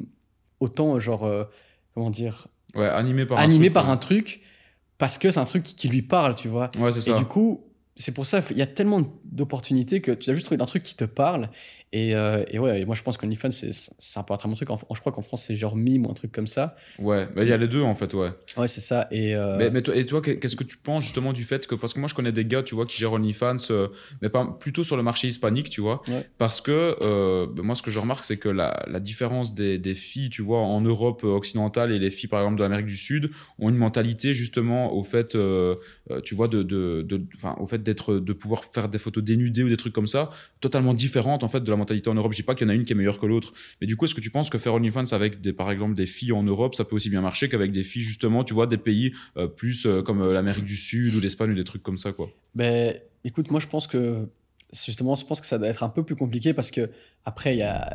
[0.59, 1.43] autant, genre, euh,
[1.93, 3.93] comment dire, Ouais, animé par animé un truc, par quoi.
[3.93, 4.41] un truc,
[4.97, 6.69] parce que c'est un truc qui, qui lui parle, tu vois.
[6.79, 7.17] Ouais, c'est Et ça.
[7.17, 7.65] du coup,
[7.97, 10.83] c'est pour ça, il y a tellement d'opportunités que tu as juste trouvé un truc
[10.83, 11.49] qui te parle.
[11.93, 14.47] Et, euh, et ouais, et moi je pense qu'OnlyFans, c'est c'est un peu un très
[14.47, 14.69] bon truc.
[14.69, 16.75] En- je crois qu'en France, c'est genre mime ou un truc comme ça.
[16.99, 18.29] Ouais, bah, il y a les deux en fait, ouais.
[18.55, 19.07] Ouais, c'est ça.
[19.11, 21.75] Et euh, Mais, mais toi, et toi, qu'est-ce que tu penses justement du fait que,
[21.75, 23.89] parce que moi je connais des gars, tu vois, qui gèrent OnlyFans, euh,
[24.21, 26.25] mais pas, plutôt sur le marché hispanique, tu vois, Ouais.
[26.37, 29.77] parce que euh, bah, moi ce que je remarque, c'est que la, la différence des,
[29.77, 32.95] des filles, tu vois, en Europe occidentale et les filles par exemple de l'Amérique du
[32.97, 35.75] Sud ont une mentalité justement au fait, euh,
[36.09, 37.25] euh, tu vois, de, de, de-
[37.59, 40.29] au fait d'être, de pouvoir faire des photos dénudées ou des trucs comme ça,
[40.61, 42.31] totalement différentes en fait de la mentalité en Europe.
[42.31, 43.95] Je dis pas qu'il y en a une qui est meilleure que l'autre, mais du
[43.95, 46.43] coup, est-ce que tu penses que faire OnlyFans avec des, par exemple des filles en
[46.43, 49.47] Europe, ça peut aussi bien marcher qu'avec des filles justement, tu vois, des pays euh,
[49.47, 52.29] plus euh, comme euh, l'Amérique du Sud ou l'Espagne ou des trucs comme ça, quoi?
[52.55, 54.27] ben, écoute, moi je pense que
[54.73, 56.89] justement, je pense que ça doit être un peu plus compliqué parce que
[57.25, 57.93] après, il y a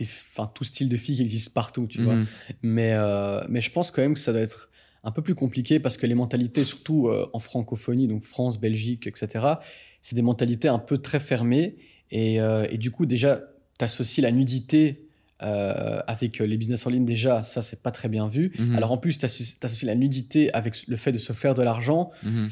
[0.00, 2.14] enfin, tout style de filles qui existent partout, tu vois.
[2.14, 2.26] Mhm.
[2.62, 4.70] Mais, euh, mais je pense quand même que ça doit être
[5.04, 9.58] un peu plus compliqué parce que les mentalités, surtout en francophonie, donc France, Belgique, etc.,
[10.02, 11.76] c'est des mentalités un peu très fermées.
[12.10, 13.40] Et, euh, et du coup, déjà,
[13.80, 15.08] associes la nudité
[15.42, 18.52] euh, avec les business en ligne déjà, ça c'est pas très bien vu.
[18.58, 18.76] Mhm.
[18.76, 22.10] Alors en plus, tu associes la nudité avec le fait de se faire de l'argent.
[22.24, 22.50] Mhm.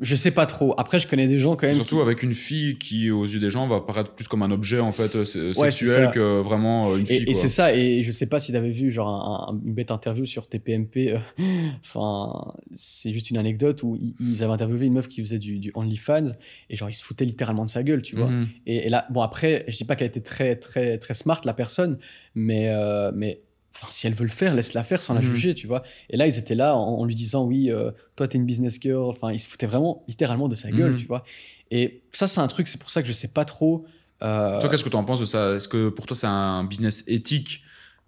[0.00, 0.74] Je sais pas trop.
[0.76, 1.76] Après, je connais des gens quand même.
[1.76, 4.50] Surtout qui- avec une fille qui, aux yeux des gens, va paraître plus comme un
[4.50, 7.24] objet en fait euh, ouais, sexuel que vraiment euh, une fille.
[7.28, 9.72] Et, c'est ça, et je sais pas si tu avais vu genre un- un- une
[9.72, 11.12] bête interview sur TPMP.
[11.14, 11.18] euh,
[11.84, 15.60] Enfin, c'est juste une anecdote où ils, ils avaient interviewé une meuf qui faisait du,
[15.60, 16.32] du OnlyFans
[16.70, 18.30] et genre ils se foutaient littéralement de sa gueule, tu vois.
[18.30, 18.48] Mhm.
[18.66, 21.54] Et, et là, bon après, je dis pas qu'elle était très très très smart la
[21.54, 21.98] personne,
[22.34, 23.42] mais euh, mais
[23.74, 25.26] enfin si elle veut le faire, laisse-la faire sans la Mhm.
[25.34, 25.82] juger, tu vois.
[26.10, 28.78] Et là ils étaient là en, en lui disant oui, euh, toi t'es une business
[28.80, 29.10] girl.
[29.10, 30.98] Enfin ils se foutaient vraiment littéralement de sa gueule, Mhm.
[30.98, 31.24] tu vois.
[31.70, 33.84] Et ça c'est un truc, c'est pour ça que je sais pas trop.
[34.22, 35.54] euh, Toi, qu'est-ce que tu en penses de ça?
[35.56, 37.62] Est-ce que pour toi, c'est un business éthique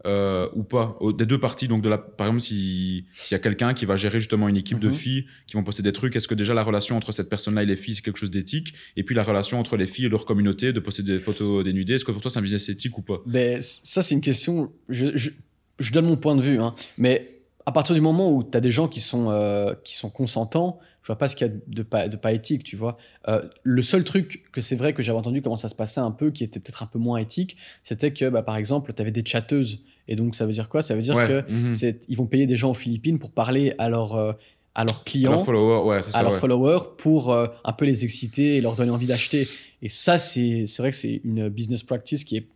[0.07, 0.97] euh, ou pas?
[1.19, 3.97] Des deux parties, donc de la, par exemple, si- s'il y a quelqu'un qui va
[3.97, 4.95] gérer justement une équipe de Mhm.
[4.95, 7.67] filles qui vont poster des trucs, est-ce que déjà la relation entre cette personne-là et
[7.67, 8.75] les filles, c'est quelque chose d'éthique?
[8.97, 11.95] Et puis la relation entre les filles et leur communauté, de poster des photos dénudées,
[11.95, 13.21] est-ce que pour toi, c'est un business éthique ou pas?
[13.27, 14.71] Ben, c- ça, c'est une question.
[14.89, 15.31] Je, je,
[15.79, 18.61] je donne mon point de vue, hein, mais à partir du moment où tu as
[18.61, 21.53] des gens qui sont, euh, qui sont consentants, je vois pas ce qu'il y a
[21.69, 22.99] de pas, de pas éthique, tu vois.
[23.29, 26.11] Euh, le seul truc que c'est vrai que j'avais entendu comment ça se passait un
[26.11, 29.13] peu, qui était peut-être un peu moins éthique, c'était que, bah, par exemple, tu avais
[29.13, 29.83] des chatteuses.
[30.09, 30.83] Et donc, ça veut dire quoi?
[30.83, 31.75] Ça veut dire Ouais, que mhm.
[32.09, 34.33] ils vont payer des gens aux Philippines pour parler à, leur, euh,
[34.75, 36.39] à leurs clients Leurs followers, ouais, à leurs ouais.
[36.41, 39.47] followers pour euh, un peu les exciter et leur donner envie d'acheter.
[39.83, 42.49] Et ça, c'est c'est vrai que c'est une business practice qui est,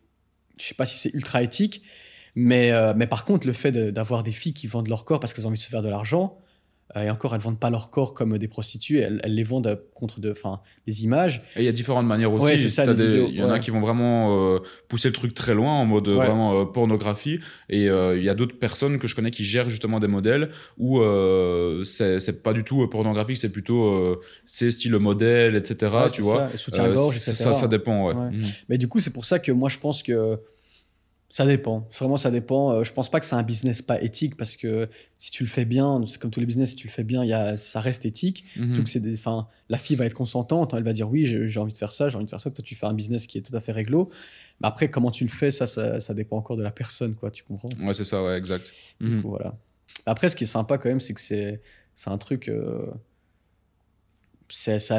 [0.59, 1.83] je sais pas si c'est ultra éthique,
[2.35, 5.19] mais, euh, mais par contre, le fait de- d'avoir des filles qui vendent leur corps
[5.19, 6.37] parce qu'elles ont envie de se faire de l'argent,
[6.97, 9.67] euh, et encore, elles vendent pas leur corps comme des prostituées, elles, elles les vendent
[9.67, 10.33] euh, contre de,
[10.85, 11.41] des images.
[11.55, 12.43] Et il y a différentes manières aussi.
[12.45, 14.59] Ouais, Il y en a qui vont vraiment euh,
[14.89, 16.15] pousser le truc très loin en mode Ouais.
[16.17, 17.39] vraiment euh, pornographie.
[17.69, 20.49] Et euh, il y a d'autres personnes que je connais qui gèrent justement des modèles
[20.77, 20.99] où
[21.85, 25.91] c'est pas du tout pornographique, c'est plutôt c'est style modèle, etc.
[26.13, 26.49] Tu vois.
[26.57, 27.33] soutien-gorge, etc.
[27.35, 28.13] Ça, ça dépend.
[28.13, 28.37] Mhm.
[28.69, 30.39] Mais du coup, c'est pour ça que moi, je pense que
[31.33, 31.87] ça dépend.
[31.97, 32.71] Vraiment, ça dépend.
[32.73, 35.49] Euh, Je pense pas que c'est un business pas éthique parce que si tu le
[35.49, 37.79] fais bien, c'est comme tous les business, si tu le fais bien, y a, ça
[37.79, 38.43] reste éthique.
[38.57, 38.83] Mhm.
[38.83, 41.77] Que c'est enfin, la fille va être consentante, elle va dire oui, j'ai envie de
[41.77, 42.51] faire ça, j'ai envie de faire ça.
[42.51, 44.09] Toi, tu fais un business qui est tout à fait réglo.
[44.59, 47.31] Mais après, comment tu le fais, ça, ça, ça dépend encore de la personne, quoi.
[47.31, 47.69] Tu comprends?
[47.81, 48.73] Ouais, c'est ça, ouais, exact.
[48.99, 49.21] Mhm.
[49.21, 49.55] Voilà.
[50.05, 51.61] Après, ce qui est sympa quand même, c'est que c'est
[52.07, 52.49] un truc.
[52.49, 52.87] euh,
[54.49, 54.91] c'est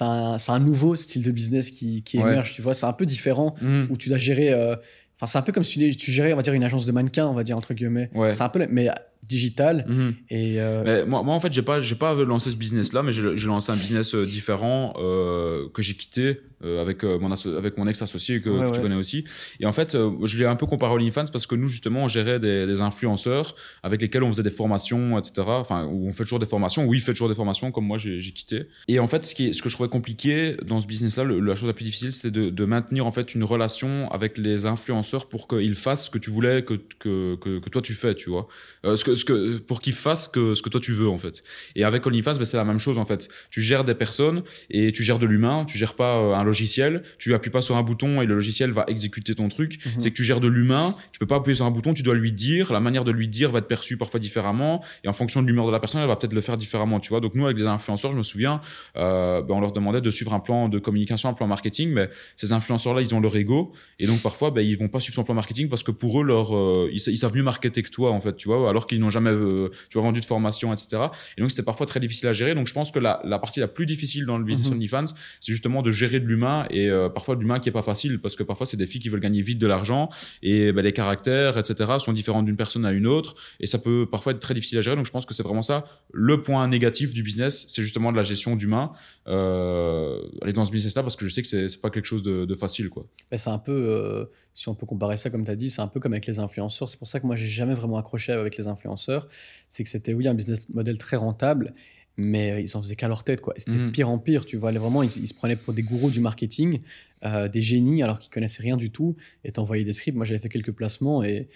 [0.00, 2.30] un, nouveau style de business qui, qui Ouais.
[2.30, 2.74] émerge, tu vois.
[2.74, 3.88] C'est un peu différent Mhm.
[3.90, 4.52] où tu dois gérer.
[4.52, 4.76] euh,
[5.20, 6.92] Enfin, c'est un peu comme si tu, tu gérais, on va dire, une agence de
[6.92, 8.08] mannequins, on va dire, entre guillemets.
[8.14, 8.32] Ouais.
[8.32, 8.88] C'est un peu, mais
[9.28, 9.84] digital.
[9.86, 10.14] Mhm.
[10.30, 13.12] Et euh, Mais moi, moi, en fait, j'ai pas, j'ai pas lancé ce business-là, mais
[13.12, 17.86] j'ai lancé un business euh, différent euh, que j'ai quitté euh, avec, mon avec mon
[17.86, 19.24] ex-associé que, Ouais, que tu connais aussi.
[19.60, 22.08] Et en fait, je l'ai un peu comparé au OnlyFans parce que nous, justement, on
[22.08, 25.42] gérait des, des influenceurs avec lesquels on faisait des formations, etc.
[25.46, 26.84] Enfin, où on fait toujours des formations.
[26.86, 28.66] Oui, il fait toujours des formations, comme moi, j'ai quitté.
[28.88, 31.54] Et en fait, ce, qui est, ce que je trouvais compliqué dans ce business-là, la
[31.54, 35.28] chose la plus difficile, c'était de, de maintenir en fait une relation avec les influenceurs
[35.28, 38.30] pour qu'ils fassent ce que tu voulais que, que, que, que toi tu fais, tu
[38.30, 38.48] vois.
[38.84, 41.42] Ce que, ce que, pour qu'ils fassent que, ce que toi tu veux, en fait.
[41.76, 43.28] Et avec OnlyFans, ben, c'est la même chose en fait.
[43.50, 47.02] Tu gères des personnes et tu gères de l'humain, tu gères pas euh, un logiciel,
[47.18, 49.84] tu appuies pas sur un bouton et le logiciel va exécuter ton truc.
[49.84, 49.92] Mhm.
[50.00, 52.14] C'est que tu gères de l'humain, tu peux pas appuyer sur un bouton, tu dois
[52.14, 55.42] lui dire, la manière de lui dire va être perçue parfois différemment et en fonction
[55.42, 57.20] de l'humeur de la personne, elle va peut-être le faire différemment, tu vois.
[57.20, 58.60] Donc nous, avec les influenceurs, je me souviens,
[58.96, 62.10] euh, ben, on leur demandait de suivre un plan de communication, un plan marketing, mais
[62.36, 65.24] ces influenceurs-là, ils ont leur ego et donc parfois, ben, ils vont pas suivre ton
[65.24, 68.20] plan marketing parce que pour eux, leur, euh, ils savent mieux marketer que toi, en
[68.20, 71.02] fait, tu vois, alors qu'ils n'ont jamais, euh, tu vois, vendu de formation, etc.
[71.36, 72.54] Et donc c'était parfois très difficile à gérer.
[72.54, 74.74] Donc je pense que la, la partie la plus difficile dans le business Mhm.
[74.76, 75.04] OnlyFans,
[75.40, 78.20] c'est justement de gérer de l'humain et euh, parfois de l'humain qui est pas facile
[78.20, 80.10] parce que parfois c'est des filles qui veulent gagner vite de l'argent
[80.42, 81.92] et ben, les caractères, etc.
[81.98, 84.80] sont différents d'une personne à une autre et ça peut parfois être très difficile à
[84.80, 84.96] gérer.
[84.96, 88.16] Donc je pense que c'est vraiment ça le point négatif du business, c'est justement de
[88.16, 88.92] la gestion d'humain.
[89.28, 92.44] Euh, aller dans ce business-là parce que je sais que c'est pas quelque chose de,
[92.44, 93.04] de facile, quoi.
[93.36, 94.24] C'est un peu, euh,
[94.60, 96.38] si on peut comparer ça comme tu as dit, c'est un peu comme avec les
[96.38, 96.88] influenceurs.
[96.90, 99.26] C'est pour ça que moi, j'ai jamais vraiment accroché avec les influenceurs.
[99.68, 101.72] C'est que c'était, oui, un business model très rentable,
[102.18, 103.40] mais euh, ils en faisaient qu'à leur tête.
[103.40, 103.54] quoi.
[103.56, 103.92] C'était de Mhm.
[103.92, 104.70] pire en pire, tu vois.
[104.72, 106.80] Vraiment, ils, ils se prenaient pour des gourous du marketing,
[107.24, 110.16] euh, des génies, alors qu'ils connaissaient rien du tout, et t'envoyaient des scripts.
[110.16, 111.48] Moi, j'avais fait quelques placements, et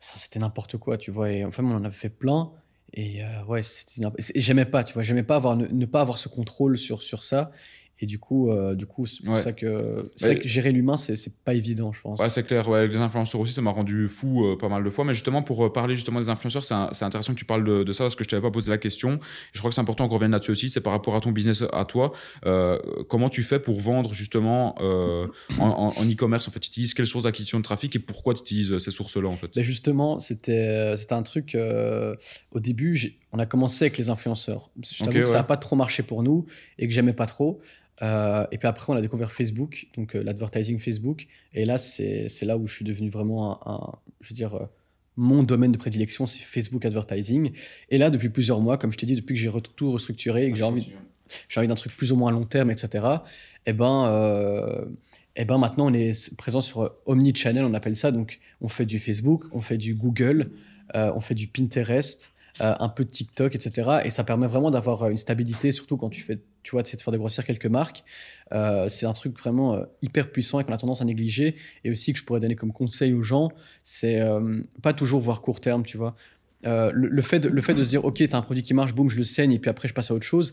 [0.00, 1.30] ça, c'était n'importe quoi, tu vois.
[1.30, 2.52] Et enfin, on en avait fait plein.
[2.94, 4.00] Et euh, ouais, c'était
[4.34, 7.02] et j'aimais pas, tu vois, j'aimais pas avoir ne, ne pas avoir ce contrôle sur
[7.02, 7.52] sur ça.
[8.02, 9.40] Et du coup, euh, du coup, c'est pour Ouais.
[9.40, 10.34] ça que c'est Ouais.
[10.34, 12.18] vrai que gérer l'humain, c'est c'est pas évident, je pense.
[12.18, 12.66] Ouais, c'est clair.
[12.68, 15.04] Ouais, avec les influenceurs aussi, ça m'a rendu fou euh, pas mal de fois.
[15.04, 17.92] Mais justement, pour euh, parler justement des influenceurs, c'est intéressant que tu parles de, de
[17.92, 19.20] ça parce que je t'avais pas posé la question.
[19.52, 20.70] Je crois que c'est important qu'on revienne là-dessus aussi.
[20.70, 22.12] C'est par rapport à ton business à toi.
[23.08, 25.28] Comment tu fais pour vendre justement en
[25.58, 28.40] en- en e-commerce En fait, tu utilises quelles sources d'acquisition de trafic et pourquoi tu
[28.40, 29.50] utilises ces sources-là en fait?
[29.54, 31.56] Ben justement, c'était c'était un truc.
[32.52, 32.98] au début,
[33.32, 34.70] on a commencé avec les influenceurs.
[34.82, 36.46] Je t'avoue Ok, que ça n'a pas trop marché pour nous
[36.78, 37.60] et que j'aimais pas trop.
[38.02, 41.26] Euh, et puis après, on a découvert Facebook, donc euh, l'advertising Facebook.
[41.52, 44.66] Et là, c'est là où je suis devenu vraiment un, je veux dire, euh,
[45.16, 47.50] mon domaine de prédilection, c'est Facebook Advertising.
[47.90, 50.50] Et là, depuis plusieurs mois, comme je t'ai dit, depuis que j'ai tout restructuré et
[50.50, 50.92] que j'ai envie,
[51.56, 53.06] envie d'un truc plus ou moins à long terme, etc.,
[53.66, 54.86] et eh ben,
[55.36, 58.10] et eh ben maintenant, on est présent sur Omnichannel, on appelle ça.
[58.10, 60.50] Donc, on fait du Facebook, on fait du Google,
[60.94, 62.32] on fait du Pinterest.
[62.58, 64.00] Un peu de TikTok, etc.
[64.04, 67.12] Et ça permet vraiment d'avoir une stabilité, surtout quand tu fais tu vois, de faire
[67.12, 68.04] dégrossir quelques marques.
[68.52, 71.56] Euh, c'est un truc vraiment euh, hyper puissant et qu'on a tendance à négliger.
[71.84, 73.50] Et aussi que je pourrais donner comme conseil aux gens,
[73.82, 76.14] c'est euh, pas toujours voir court terme, tu vois.
[76.62, 78.94] Le, fait de, le fait de se dire, OK, tu as un produit qui marche,
[78.94, 80.52] boum, je le saigne, et puis après, je passe à autre chose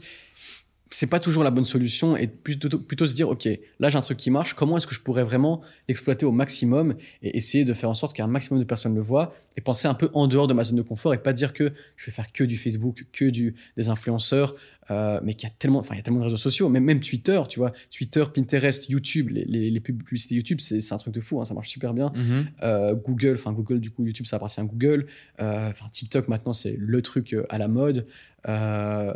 [0.89, 3.47] c'est pas toujours la bonne solution et plutôt, plutôt se dire ok
[3.79, 6.95] là j'ai un truc qui marche comment est-ce que je pourrais vraiment l'exploiter au maximum
[7.21, 9.93] et essayer de faire en sorte qu'un maximum de personnes le voient et penser un
[9.93, 12.31] peu en dehors de ma zone de confort et pas dire que je vais faire
[12.31, 14.55] que du Facebook que du des influenceurs
[14.91, 16.83] euh, mais qu'il y a tellement enfin il y a tellement de réseaux sociaux même
[16.83, 17.71] même Twitter tu vois.
[17.95, 21.69] Twitter Pinterest YouTube les, les, publicités YouTube c'est un truc de fou hein, ça marche
[21.69, 22.07] super bien.
[22.07, 22.45] Mm-hmm.
[22.63, 25.07] euh, Google enfin Google du coup YouTube ça appartient à Google.
[25.39, 28.05] Euh, enfin TikTok maintenant c'est le truc à la mode.
[28.47, 29.13] Euh,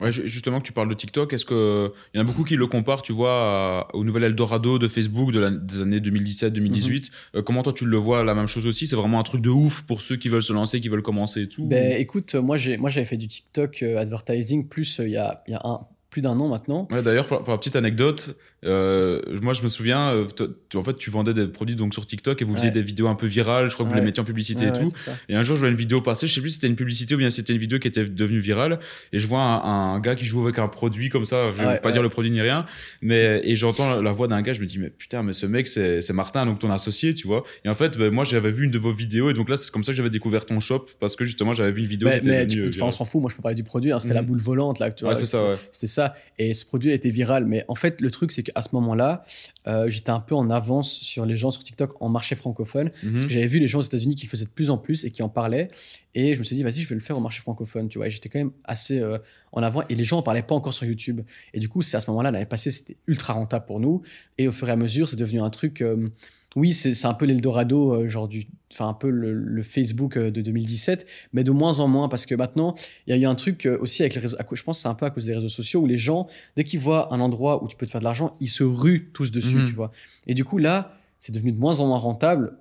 [0.00, 2.56] ouais, justement, que tu parles de TikTok, est-ce que il y en a beaucoup qui
[2.56, 7.00] le comparent, tu vois, au nouvel Eldorado de Facebook de des années 2017-2018 mhm.
[7.36, 8.86] euh, Comment toi tu le vois La même chose aussi?
[8.86, 11.42] C'est vraiment un truc de ouf pour ceux qui veulent se lancer, qui veulent commencer
[11.42, 15.80] et tout Ben écoute, moi j'avais fait du TikTok euh, advertising plus il y a,
[16.10, 16.88] plus d'un an maintenant.
[16.90, 20.26] D'ailleurs, pour, la petite anecdote, euh, moi, je me souviens, euh,
[20.68, 23.08] tu, en fait, tu vendais des produits donc sur TikTok et vous faisiez des vidéos
[23.08, 23.68] un peu virales.
[23.68, 24.92] Je crois que vous les mettiez en publicité et tout.
[25.28, 26.26] Et un jour, je vois une vidéo passer.
[26.26, 28.38] Je sais plus si c'était une publicité ou bien c'était une vidéo qui était devenue
[28.38, 28.78] virale.
[29.12, 31.50] Et je vois un, gars qui joue avec un produit comme ça.
[31.52, 32.66] Je vais pas dire le produit ni rien,
[33.02, 34.52] mais et j'entends la voix d'un gars.
[34.52, 37.44] Je me dis mais putain, mais ce mec c'est Martin, donc ton associé, tu vois.
[37.64, 39.70] Et en fait, ben, moi, j'avais vu une de vos vidéos et donc là, c'est
[39.70, 42.08] comme ça que j'avais découvert ton shop parce que justement, j'avais vu une vidéo.
[42.08, 43.20] Mais, qui était mais tu, on s'en fout.
[43.20, 43.92] Moi, je peux parler du produit.
[43.92, 43.98] Hein.
[43.98, 44.28] C'était la mhm.
[44.28, 44.90] boule volante là.
[44.90, 45.14] Tu vois.
[45.14, 45.40] c'est ça.
[45.72, 46.14] C'était ça.
[46.38, 47.46] Et ce produit a été viral.
[47.46, 49.24] Mais en fait, le truc, c'est qu'à ce moment-là
[49.66, 52.90] euh, j'étais un peu en avance sur les gens sur TikTok en marché francophone.
[52.90, 53.22] Parce mhm.
[53.22, 55.22] que j'avais vu les gens aux États-Unis qui faisaient de plus en plus et qui
[55.22, 55.68] en parlaient.
[56.14, 57.88] Et je me suis dit, vas-y, je vais le faire au marché francophone.
[57.88, 59.18] Tu vois, j'étais quand même assez euh,
[59.52, 61.20] en avant et les gens en parlaient pas encore sur YouTube.
[61.54, 64.02] Et du coup, c'est à ce moment-là, l'année passée, c'était ultra rentable pour nous.
[64.38, 65.82] Et au fur et à mesure, c'est devenu un truc.
[65.82, 66.04] Euh,
[66.56, 70.40] oui, c'est un peu l'Eldorado, euh, genre du, enfin un peu le, Facebook euh, de
[70.40, 72.74] 2017, mais de moins en moins parce que maintenant,
[73.06, 74.36] il y a eu un truc euh, aussi avec les réseaux.
[74.52, 76.80] Je pense c'est un peu à cause des réseaux sociaux où les gens, dès qu'ils
[76.80, 79.56] voient un endroit où tu peux te faire de l'argent, ils se ruent tous dessus,
[79.56, 79.66] mhm.
[79.66, 79.92] tu vois.
[80.26, 82.56] Et du coup, là, c'est devenu de moins en moins rentable.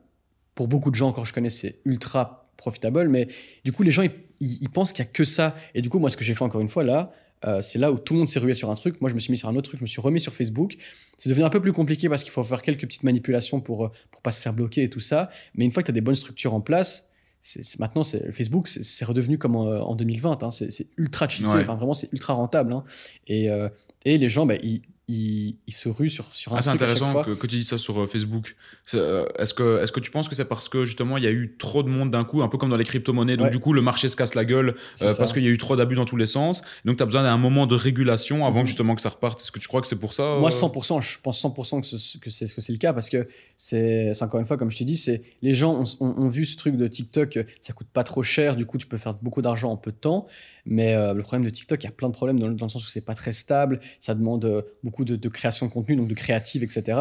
[0.54, 3.28] Pour beaucoup de gens, encore je connais, c'est ultra profitable, mais
[3.64, 5.56] du coup, les gens, ils, ils pensent qu'il y a que ça.
[5.74, 7.12] Et du coup, moi, ce que j'ai fait encore une fois là,
[7.46, 9.00] euh, c'est là où tout le monde s'est rué sur un truc.
[9.02, 10.78] Moi, je me suis mis sur un autre truc, je me suis remis sur Facebook.
[11.18, 13.92] C'est devenu un peu plus compliqué parce qu'il faut faire quelques petites manipulations pour euh,
[14.12, 15.30] pour pas se faire bloquer et tout ça.
[15.56, 17.10] Mais une fois que tu as des bonnes structures en place,
[17.42, 20.44] c'est, maintenant, c'est, Facebook, c'est, redevenu comme en, 2020.
[20.44, 20.52] Hein.
[20.52, 21.48] C'est, ultra cheaté.
[21.48, 22.74] Enfin, vraiment, c'est ultra rentable.
[22.74, 22.84] Hein.
[23.28, 23.70] Et, euh,
[24.04, 24.82] et les gens, bah, ils,
[25.12, 28.00] il, se rue sur, sur un ah, C'est intéressant que, que, tu dis ça sur
[28.00, 28.56] euh, Facebook.
[28.94, 31.32] Euh, est-ce que, est que tu penses que c'est parce que justement il y a
[31.32, 33.74] eu trop de monde d'un coup, un peu comme dans les crypto-monnaies, donc du coup
[33.74, 36.06] le marché se casse la gueule euh, parce qu'il y a eu trop d'abus dans
[36.06, 36.62] tous les sens.
[36.86, 38.68] Donc tu as besoin d'un moment de régulation avant mhm.
[38.68, 39.42] justement que ça reparte.
[39.42, 41.82] Est-ce que tu crois que c'est pour ça Moi 100%, je pense 100%
[42.20, 43.28] que c'est que c'est le cas parce que
[43.58, 46.78] c'est encore une fois, comme je t'ai dit, c'est les gens ont, vu ce truc
[46.78, 49.78] de TikTok, ça coûte pas trop cher, du coup tu peux faire beaucoup d'argent en
[49.78, 50.28] peu de temps.
[50.66, 52.76] Mais euh, le problème de TikTok, il y a plein de problèmes dans, le sens
[52.76, 56.14] où c'est pas très stable, ça demande euh, beaucoup de, création de contenu, donc de
[56.14, 57.00] créative, etc.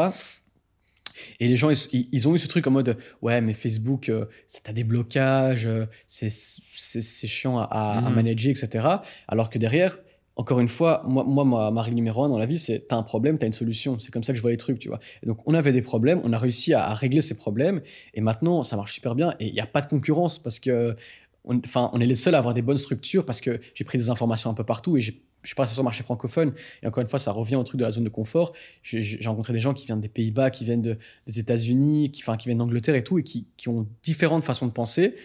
[1.40, 4.60] Et les gens, ils, ont eu ce truc en mode ouais, mais Facebook, euh, ça
[4.62, 5.68] t'as des blocages,
[6.06, 6.30] c'est
[7.02, 8.14] chiant à, mhm.
[8.14, 8.86] manager, etc.
[9.26, 9.98] Alors que derrière,
[10.36, 13.02] encore une fois, moi, moi ma, règle numéro un dans la vie, c'est t'as un
[13.02, 13.98] problème, t'as une solution.
[13.98, 15.00] C'est comme ça que je vois les trucs, tu vois.
[15.24, 17.80] Et donc, on avait des problèmes, on a réussi à, à régler ces problèmes,
[18.14, 19.34] et maintenant, ça marche super bien.
[19.40, 20.94] Et il n'y a pas de concurrence parce que
[21.44, 23.98] on, enfin, on est les seuls à avoir des bonnes structures parce que j'ai pris
[23.98, 25.12] des informations un peu partout et je
[25.44, 26.52] suis passé sur le marché francophone.
[26.82, 28.52] Et encore une fois, ça revient au truc de la zone de confort.
[28.82, 30.96] J'ai rencontré des gens qui viennent des Pays-Bas, qui viennent
[31.26, 34.72] des États-Unis, qui, enfin, qui viennent d'Angleterre et tout, et qui, ont différentes façons de
[34.72, 35.16] penser.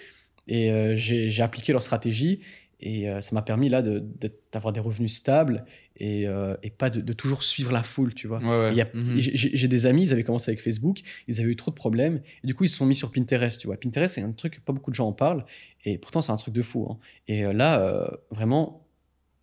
[0.47, 2.41] Et euh, j'ai appliqué leur stratégie.
[2.85, 5.63] Et euh, ça m'a permis là d'avoir des revenus stables
[5.95, 8.41] et, euh, et pas de, toujours suivre la foule, tu vois.
[8.41, 9.15] Mhm.
[9.15, 10.99] J'ai des amis, ils avaient commencé avec Facebook,
[11.29, 13.59] ils avaient eu trop de problèmes, et du coup ils se sont mis sur Pinterest,
[13.59, 13.77] tu vois.
[13.77, 15.45] Pinterest, c'est un truc, pas beaucoup de gens en parlent,
[15.85, 16.85] et pourtant c'est un truc de fou.
[16.91, 16.97] Hein.
[17.29, 18.85] Et euh, là, vraiment,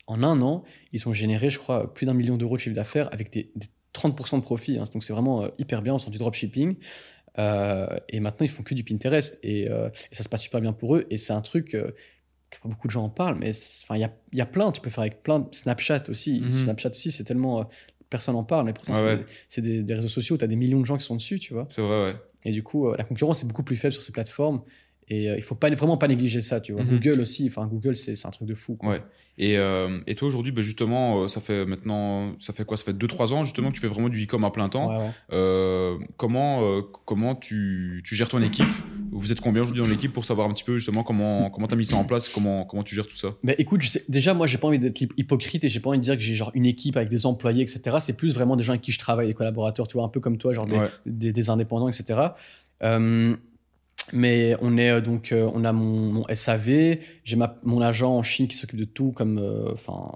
[0.06, 0.62] en un an,
[0.92, 3.50] ils ont généré, je crois, plus d'un million d'euros de chiffre d'affaires avec des,
[3.94, 4.78] 30% de profit.
[4.78, 4.84] Hein.
[4.92, 6.76] Donc c'est vraiment hyper bien, on sent du dropshipping.
[7.38, 9.38] et maintenant, ils font que du Pinterest.
[9.42, 9.68] Et, et,
[10.12, 11.06] ça se passe super bien pour eux.
[11.08, 11.74] Et c'est un truc
[12.58, 13.52] pas beaucoup de gens en parlent, mais
[13.82, 16.40] enfin il y a, y a, plein, tu peux faire avec plein Snapchat aussi.
[16.40, 16.52] Mhm.
[16.52, 17.60] Snapchat aussi, c'est tellement.
[17.60, 17.64] Euh,
[18.08, 18.92] personne n'en parle, mais pourtant,
[19.48, 21.54] c'est des, réseaux sociaux où tu as des millions de gens qui sont dessus, tu
[21.54, 21.66] vois.
[21.70, 22.14] C'est vrai, ouais.
[22.44, 24.62] Et du coup, euh, la concurrence est beaucoup plus faible sur ces plateformes.
[25.12, 26.84] Et il faut pas, vraiment pas négliger ça, tu vois.
[26.84, 26.90] Mhm.
[27.00, 28.76] Google aussi, enfin, Google, c'est un truc de fou.
[28.76, 28.90] Quoi.
[28.90, 29.02] Ouais.
[29.38, 29.54] Et,
[30.06, 32.76] et toi, aujourd'hui, bah, justement, ça fait maintenant, ça fait quoi?
[32.76, 34.88] Ça fait 2-3 ans, justement, que tu fais vraiment du e-com à plein temps.
[34.88, 36.06] Ouais, ouais.
[36.16, 38.66] comment comment tu, tu, gères ton équipe?
[39.10, 41.76] Vous êtes combien aujourd'hui dans l'équipe pour savoir un petit peu, justement, comment tu as
[41.76, 42.28] mis ça en place?
[42.28, 43.34] Comment, comment tu gères tout ça?
[43.42, 45.98] Bah, Écoute, je sais, déjà, moi, j'ai pas envie d'être hypocrite et j'ai pas envie
[45.98, 47.96] de dire que j'ai genre une équipe avec des employés, etc.
[48.00, 50.20] C'est plus vraiment des gens avec qui je travaille, des collaborateurs, tu vois, un peu
[50.20, 50.88] comme toi, genre des, Ouais.
[51.06, 52.20] des, des indépendants, etc.
[52.82, 53.36] Euh,
[54.12, 58.10] mais on est euh, donc, euh, on a mon, mon SAV, j'ai ma- mon agent
[58.14, 60.10] en Chine qui s'occupe de tout, comme, euh, enfin,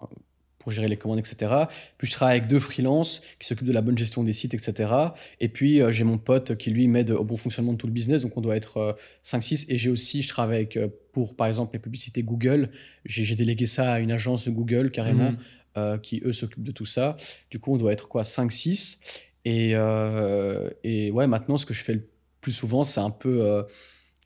[0.59, 1.53] pour gérer les commandes, etc.
[1.99, 4.91] Puis je travaille avec deux freelances qui s'occupent de la bonne gestion des sites, etc.
[5.39, 7.93] Et puis euh, j'ai mon pote qui lui m'aide au bon fonctionnement de tout le
[7.93, 8.93] business, donc on doit être euh,
[9.23, 9.67] 5-6.
[9.69, 10.79] Et j'ai aussi, je travaille avec,
[11.13, 12.71] pour par exemple les publicités Google,
[13.05, 15.33] j'ai délégué ça à une agence de Google carrément
[15.77, 16.01] Mhm.
[16.03, 17.17] qui eux s'occupent de tout ça.
[17.51, 18.99] Du coup, on doit être quoi 5-6.
[19.45, 22.09] Et, euh, et ouais, maintenant, ce que je fais le
[22.45, 23.41] plus souvent, c'est un peu.
[23.41, 23.63] euh,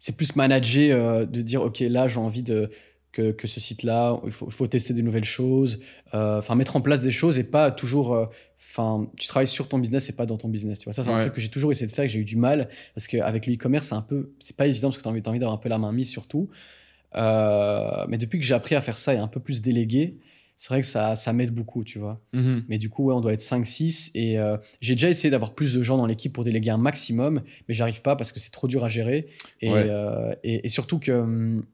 [0.00, 2.68] c'est plus manager, euh, de dire, OK, là, j'ai envie de.
[3.10, 5.80] Que, que ce site-là, il faut, il faut tester des nouvelles choses,
[6.14, 8.26] euh, enfin mettre en place des choses et pas toujours,
[8.60, 10.92] enfin tu travailles sur ton business et pas dans ton business, tu vois.
[10.92, 12.68] Ça c'est un truc que j'ai toujours essayé de faire, que j'ai eu du mal
[12.94, 15.22] parce qu'avec le e-commerce c'est un peu, c'est pas évident parce que tu as envie,
[15.22, 16.50] t'as envie d'avoir un peu la main mise sur tout.
[17.14, 20.18] Mais depuis que j'ai appris à faire ça et un peu plus délégué,
[20.60, 22.20] c'est vrai que ça, ça m'aide beaucoup, tu vois.
[22.32, 22.64] Mhm.
[22.68, 24.10] Mais du coup, ouais, on doit être 5-6.
[24.16, 27.42] Et euh, j'ai déjà essayé d'avoir plus de gens dans l'équipe pour déléguer un maximum,
[27.68, 29.28] mais j'arrive pas parce que c'est trop dur à gérer.
[29.60, 29.86] Et, Ouais.
[29.88, 31.64] euh, et, et surtout que, hum,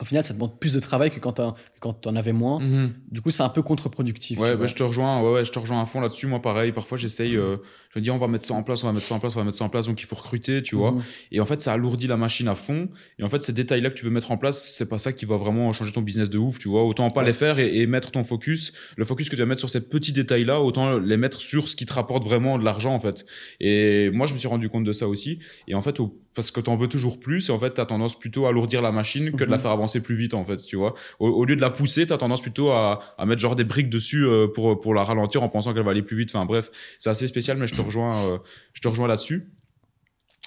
[0.00, 2.58] au final, ça demande plus de travail que quand t'en- avais moins.
[2.60, 2.92] Mhm.
[3.12, 4.38] Du coup, c'est un peu contre-productif.
[4.40, 4.66] Ouais, bah, vois.
[4.66, 5.22] je te rejoins.
[5.22, 6.26] Ouais, ouais, je te rejoins à fond là-dessus.
[6.26, 6.72] Moi, pareil.
[6.72, 7.36] Parfois, j'essaye.
[7.36, 7.58] euh,
[7.94, 9.36] je me dis, on va mettre ça en place, on va mettre ça en place,
[9.36, 9.86] on va mettre ça en place.
[9.86, 10.90] Donc, il faut recruter, tu vois.
[10.92, 11.02] Mhm.
[11.30, 12.88] Et en fait, ça alourdit la machine à fond.
[13.20, 15.26] Et en fait, ces détails-là que tu veux mettre en place, c'est pas ça qui
[15.26, 16.84] va vraiment changer ton business de ouf, tu vois.
[16.84, 17.26] Autant pas Ouais.
[17.26, 18.72] les faire et, et mettre ton focus.
[18.96, 21.76] Le focus que tu vas mettre sur ces petits détails-là, autant les mettre sur ce
[21.76, 23.24] qui te rapporte vraiment de l'argent, en fait.
[23.60, 25.38] Et moi, je me suis rendu compte de ça aussi.
[25.68, 28.18] Et en fait, au- parce que t'en veux toujours plus, et en fait, t'as tendance
[28.18, 29.62] plutôt à alourdir la machine que de la Mhm.
[29.62, 30.94] faire avancer plus vite, en fait, tu vois.
[31.20, 33.90] Au, au lieu de la pousser, t'as tendance plutôt à, à mettre genre des briques
[33.90, 36.30] dessus euh, pour, pour la ralentir en pensant qu'elle va aller plus vite.
[36.34, 38.38] Enfin, bref, c'est assez spécial, mais je te rejoins, euh,
[38.72, 39.48] je te rejoins là-dessus.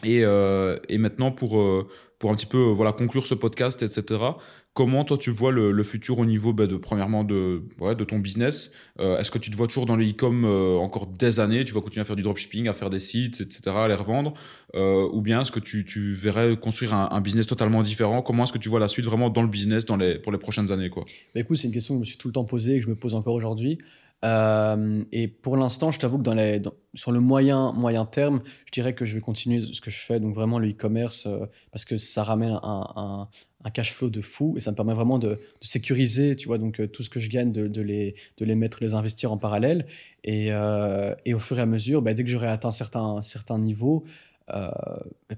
[0.03, 1.87] Et, euh, et maintenant, pour, euh,
[2.19, 4.21] pour un petit peu euh, voilà, conclure ce podcast, etc.,
[4.73, 8.19] comment toi tu vois le, futur au niveau bah, de, premièrement, de, ouais, de ton
[8.19, 8.75] business?
[8.99, 10.45] Est-ce que tu te vois toujours dans le e-com
[10.79, 11.65] encore des années?
[11.65, 14.35] Tu vas continuer à faire du dropshipping, à faire des sites, etc., à les revendre?
[14.75, 18.21] Ou bien est-ce que tu, verrais construire un, business totalement différent?
[18.21, 19.97] Comment est-ce que tu vois la suite vraiment dans le business pour
[20.31, 21.01] les prochaines années Bah,
[21.33, 22.89] écoute, c'est une question que je me suis tout le temps posée et que je
[22.91, 23.79] me pose encore aujourd'hui.
[24.25, 26.61] Euh, et pour l'instant, je t'avoue que
[26.95, 30.19] sur le moyen, moyen terme, je dirais que je vais continuer ce que je fais,
[30.19, 33.27] donc vraiment le e-commerce, euh, parce que ça ramène un,
[33.73, 36.87] cash flow de fou et ça me permet vraiment de, sécuriser, tu vois, donc euh,
[36.87, 39.85] tout ce que je gagne, de, de les, de les mettre, les investir en parallèle.
[40.23, 44.03] Et, au fur et à mesure, bah, dès que j'aurai atteint certains niveaux,
[44.53, 44.69] euh,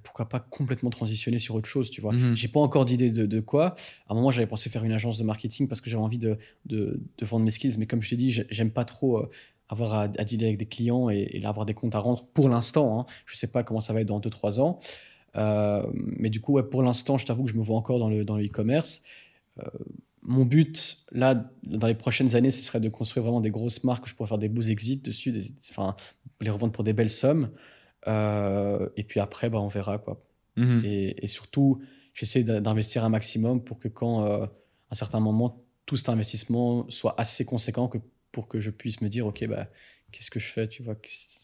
[0.03, 2.14] pourquoi pas complètement transitionner sur autre chose, tu vois.
[2.14, 2.36] Mhm.
[2.36, 3.76] J'ai pas encore d'idée de, de quoi.
[4.07, 6.38] À un moment, j'avais pensé faire une agence de marketing parce que j'avais envie de,
[6.65, 9.30] de, de vendre mes skills, mais comme je t'ai dit, j'ai- j'aime pas trop euh,
[9.68, 12.49] avoir à, à dealer avec des clients et, et avoir des comptes à rendre pour
[12.49, 12.99] l'instant.
[12.99, 13.06] Hein.
[13.26, 14.80] Je sais pas comment ça va être dans 2-3 ans.
[15.36, 18.10] Euh, mais du coup, ouais, pour l'instant, je t'avoue que je me vois encore dans
[18.10, 19.03] le, dans le e-commerce.
[19.60, 19.64] Euh,
[20.22, 24.06] mon but, là, dans les prochaines années, ce serait de construire vraiment des grosses marques
[24.06, 25.95] où je pourrais faire des beaux exits dessus, des, enfin,
[26.41, 27.49] les revendre pour des belles sommes.
[28.07, 29.97] Euh, et puis après, bah, on verra.
[29.99, 30.19] Quoi.
[30.55, 30.81] Mhm.
[30.85, 31.81] Et, et surtout,
[32.13, 34.49] j'essaie d'in- d'investir un maximum pour que quand, euh, à
[34.91, 37.97] un certain moment, tout cet investissement soit assez conséquent que,
[38.31, 39.67] pour que je puisse me dire, OK, bah,
[40.11, 40.95] qu'est-ce que je fais Tu vois,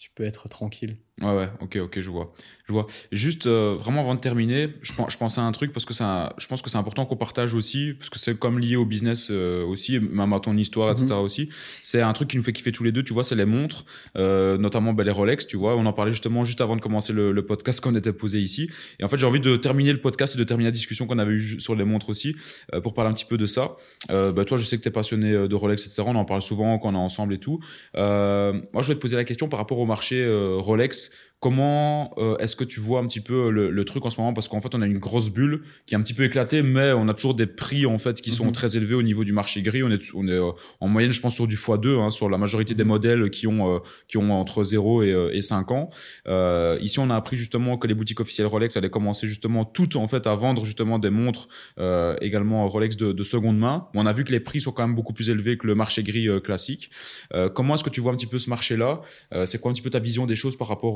[0.05, 0.97] je peux être tranquille.
[1.21, 2.33] Ouais, ouais, ok, ok, je vois.
[2.67, 2.85] Je vois.
[3.11, 6.35] Juste, euh, vraiment avant de terminer, je, je pensais à un truc parce que ça,
[6.37, 9.29] je pense que c'est important qu'on partage aussi, parce que c'est comme lié au business
[9.31, 11.13] euh, aussi, même à ton histoire, etc.
[11.13, 11.49] aussi.
[11.81, 13.85] C'est un truc qui nous fait kiffer tous les deux, tu vois, c'est les montres,
[14.15, 15.75] euh, notamment bah, les Rolex, tu vois.
[15.75, 18.69] On en parlait justement juste avant de commencer le, le podcast qu'on était posé ici.
[18.99, 21.17] Et en fait, j'ai envie de terminer le podcast et de terminer la discussion qu'on
[21.17, 22.35] avait eue sur les montres aussi,
[22.83, 23.77] pour parler un petit peu de ça.
[24.09, 26.03] Bah, toi, je sais que tu es passionné de Rolex, etc.
[26.05, 27.59] On en parle souvent quand on est ensemble et tout.
[27.95, 31.11] Moi, je voulais te poser la question par rapport au marché euh, Rolex.
[31.41, 34.33] Comment euh, est-ce que tu vois un petit peu le, le truc en ce moment?
[34.33, 36.91] Parce qu'en fait, on a une grosse bulle qui est un petit peu éclatée, mais
[36.93, 38.51] on a toujours des prix en fait qui sont Mhm.
[38.53, 39.83] très élevés au niveau du marché gris.
[39.83, 42.37] On est, on est euh, en moyenne, je pense, sur du x2 hein, sur la
[42.39, 45.89] majorité des modèles qui ont, euh, qui ont entre 0 et, euh, et 5 ans.
[46.27, 49.97] Euh, ici, on a appris justement que les boutiques officielles Rolex allaient commencer justement toutes
[49.97, 51.47] en fait à vendre justement des montres
[51.79, 53.87] euh, également Rolex de, de seconde main.
[53.93, 56.01] On a vu que les prix sont quand même beaucoup plus élevés que le marché
[56.01, 56.89] gris euh, classique.
[57.33, 59.01] Euh, comment est-ce que tu vois un petit peu ce marché-là?
[59.33, 60.95] Euh, C'est quoi un petit peu ta vision des choses par rapport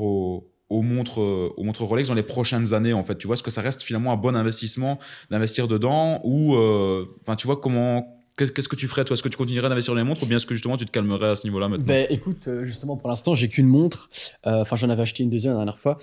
[0.68, 3.50] aux, montres, aux montres Rolex dans les prochaines années en fait Tu vois, est-ce que
[3.50, 4.98] ça reste finalement un bon investissement
[5.30, 9.12] d'investir dedans ou, euh, enfin, tu vois comment Qu'est-ce que tu ferais toi?
[9.12, 10.90] Est-ce que tu continuerais d'investir dans les montres ou bien est-ce que justement tu te
[10.90, 11.84] calmerais à ce niveau-là maintenant?
[11.86, 14.08] Ben, écoute, euh, justement, pour l'instant, j'ai qu'une montre.
[14.46, 15.98] Euh, Enfin, j'en avais acheté une deuxième la dernière fois.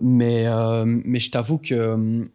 [0.00, 0.46] Mais,
[0.84, 2.26] mais je t'avoue que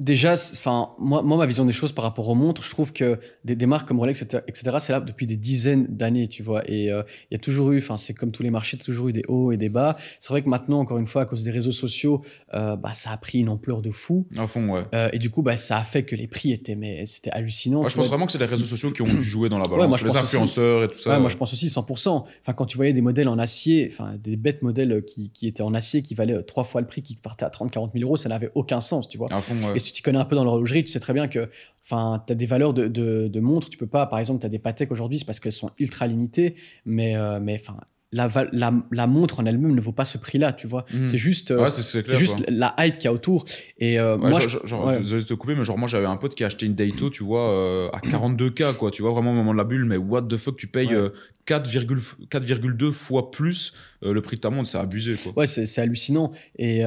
[0.00, 3.20] déjà, enfin, moi, moi, ma vision des choses par rapport aux montres, je trouve que
[3.44, 6.68] des, des marques comme Rolex, etc., c'est là depuis des dizaines d'années, tu vois.
[6.68, 9.12] Et euh, il y a toujours eu, enfin, c'est comme tous les marchés, toujours eu
[9.12, 9.96] des hauts et des bas.
[10.18, 12.22] C'est vrai que maintenant, encore une fois, à cause des réseaux sociaux,
[12.54, 14.26] euh, bah, ça a pris une ampleur de fou.
[14.36, 14.84] À fond, ouais.
[14.94, 17.80] Euh, et du coup, bah, ça a fait que les prix étaient, mais c'était hallucinant.
[17.80, 18.16] Moi, je pense vois.
[18.16, 19.82] vraiment que c'est les réseaux sociaux qui ont dû jouer dans la balance.
[19.82, 20.36] Ouais, moi, je les pense aussi.
[20.36, 21.10] influenceurs et tout ça.
[21.10, 22.08] Ouais, moi je pense aussi 100%.
[22.08, 25.62] Enfin, quand tu voyais des modèles en acier, enfin des bêtes modèles qui, qui étaient
[25.62, 28.28] en acier qui valaient trois fois le prix, qui partaient à 30-40 000 euros, ça
[28.28, 29.28] n'avait aucun sens, tu vois.
[29.30, 29.76] À fond, ouais.
[29.76, 31.48] Et tu connais un peu dans l'horlogerie, tu sais très bien que
[31.84, 33.68] enfin, tu as des valeurs de, de, de montres.
[33.68, 36.06] Tu peux pas, par exemple, tu as des Patek aujourd'hui, c'est parce qu'elles sont ultra
[36.06, 37.78] limitées, mais, euh, mais enfin,
[38.12, 40.84] la, la, la montre en elle-même ne vaut pas ce prix-là, tu vois.
[40.92, 41.06] Mhm.
[41.08, 43.44] C'est juste, euh, Ouais, c'est juste la hype qu'il y a autour.
[43.78, 44.98] Et euh, Ouais, moi, genre, je- genre, ouais.
[44.98, 47.08] désolé de te couper, mais genre, moi, j'avais un pote qui a acheté une Daito,
[47.10, 48.90] tu vois, euh, à 42K, quoi.
[48.90, 51.10] Tu vois, vraiment au moment de la bulle, mais what the fuck, tu payes euh,
[51.46, 55.32] 4,2 4,2 fois plus le prix de ta montre, c'est abusé, quoi.
[55.36, 56.32] Ouais, c'est hallucinant.
[56.58, 56.82] Et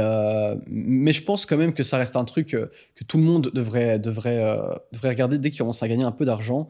[0.67, 3.97] mais je pense quand même que ça reste un truc que tout le monde devrait
[3.99, 4.43] devrait
[4.91, 6.67] devrait regarder dès qu'il commence à gagner un peu d'argent.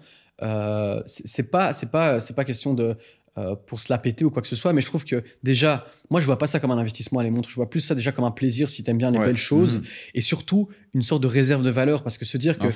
[1.05, 2.95] C'est pas c'est pas c'est pas question de
[3.38, 5.88] euh, pour se la péter ou quoi que ce soit, mais je trouve que déjà,
[6.11, 7.95] moi je vois pas ça comme un investissement à les montres, je vois plus ça
[7.95, 9.26] déjà comme un plaisir si t'aimes bien les Ouais.
[9.26, 9.84] belles choses Mhm.
[10.14, 12.68] et surtout une sorte de réserve de valeur parce que se dire que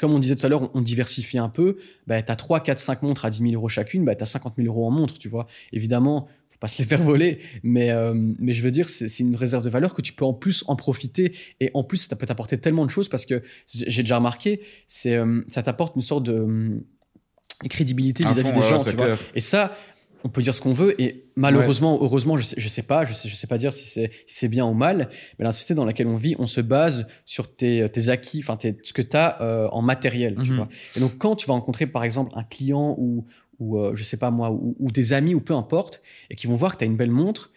[0.00, 1.76] comme on disait tout à l'heure, on, diversifie un peu,
[2.06, 4.26] bah, tu as 3, 4, 5 montres à 10 000 euros chacune, bah, tu as
[4.26, 5.46] 50 000 euros en montre, tu vois.
[5.72, 9.36] Évidemment, faut pas se les faire voler, mais, euh, mais je veux dire, c'est une
[9.36, 12.24] réserve de valeur que tu peux en plus en profiter et en plus, ça peut
[12.24, 16.22] t'apporter tellement de choses parce que j'ai déjà remarqué, c'est euh, ça t'apporte une sorte
[16.24, 16.80] de euh,
[17.68, 19.16] crédibilité vis-à-vis des gens, tu vois.
[19.34, 19.76] Et ça,
[20.24, 21.00] on peut dire ce qu'on veut.
[21.00, 23.86] Et malheureusement, heureusement, je sais, je sais pas, je sais, je sais pas dire si
[23.86, 25.08] c'est si bien ou mal.
[25.38, 28.58] Mais la société dans laquelle on vit, on se base sur tes, tes acquis, enfin
[28.82, 30.34] ce que tu as en matériel.
[30.42, 30.56] tu Mhm.
[30.56, 30.68] vois.
[30.96, 33.24] Et donc, quand tu vas rencontrer par exemple un client ou
[33.58, 36.46] ou euh, je sais pas moi ou, ou des amis ou peu importe, et qui
[36.46, 37.52] vont voir que tu as une belle montre.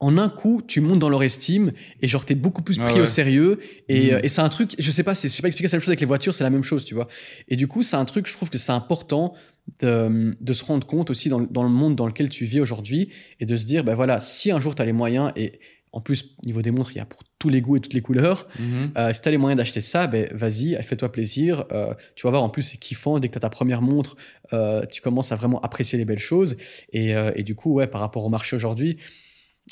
[0.00, 1.70] En un coup, tu montes dans leur estime
[2.02, 3.00] et genre t'es beaucoup plus Ah pris ouais.
[3.02, 4.14] au sérieux et, Mhm.
[4.16, 5.80] euh, et c'est un truc, je sais pas, c'est- je sais pas expliquer, la même
[5.82, 7.06] chose avec les voitures, c'est la même chose, tu vois.
[7.48, 9.34] Et du coup, c'est un truc, je trouve que c'est important
[9.80, 13.08] de, de se rendre compte aussi dans, dans le monde dans lequel tu vis aujourd'hui
[13.40, 15.58] et de se dire, ben voilà, si un jour tu as les moyens, et
[15.92, 18.00] en plus, niveau des montres, il y a pour tous les goûts et toutes les
[18.02, 18.92] couleurs, Mhm.
[18.98, 21.64] euh, si tu as les moyens d'acheter ça, ben vas-y, fais-toi plaisir.
[21.72, 23.20] Euh, tu vas voir, en plus, c'est kiffant.
[23.20, 24.16] Dès que tu as ta première montre,
[24.52, 26.56] euh, tu commences à vraiment apprécier les belles choses.
[26.92, 28.96] Et, et du coup, ouais, par rapport au marché aujourd'hui,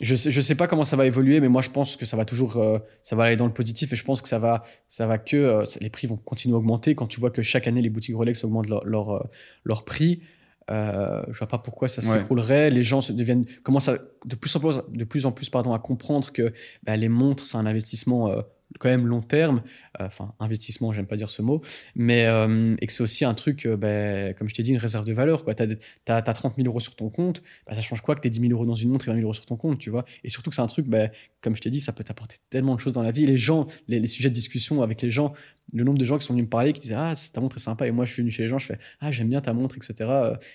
[0.01, 2.17] je sais, je sais pas comment ça va évoluer, mais moi je pense que ça
[2.17, 4.63] va toujours, euh, ça va aller dans le positif et je pense que ça va,
[4.89, 6.95] ça va que euh, les prix vont continuer à augmenter.
[6.95, 9.21] Quand tu vois que chaque année les boutiques Rolex augmentent leur, leur, euh,
[9.65, 10.23] leur prix,
[10.71, 12.19] euh, je vois pas pourquoi ça Ouais.
[12.21, 12.71] s'écroulerait.
[12.71, 15.75] Les gens se deviennent, commencent à, de plus en plus, de plus en plus pardon,
[15.75, 16.53] à comprendre que
[16.85, 18.33] bah, les montres c'est un investissement
[18.79, 19.63] quand même long terme.
[20.01, 21.63] Euh, Enfin, investissement, j'aime pas dire ce mot,
[21.95, 24.79] mais euh, et que c'est aussi un truc, euh, ben, comme je t'ai dit, une
[24.79, 25.45] réserve de valeur.
[25.45, 28.31] Tu as, 30 000 euros sur ton compte, bah, ça change quoi que tu aies
[28.31, 30.05] 10 000 euros dans une montre et 20 000 euros sur ton compte, tu vois?
[30.25, 32.75] Et surtout que c'est un truc, ben, comme je t'ai dit, ça peut t'apporter tellement
[32.75, 33.27] de choses dans la vie.
[33.27, 35.33] Les gens, les sujets de discussion avec les gens,
[35.73, 37.61] le nombre de gens qui sont venus me parler, qui disaient Ah, ta montre est
[37.61, 39.53] sympa, et moi je suis venu chez les gens, je fais Ah, j'aime bien ta
[39.53, 39.95] montre, etc.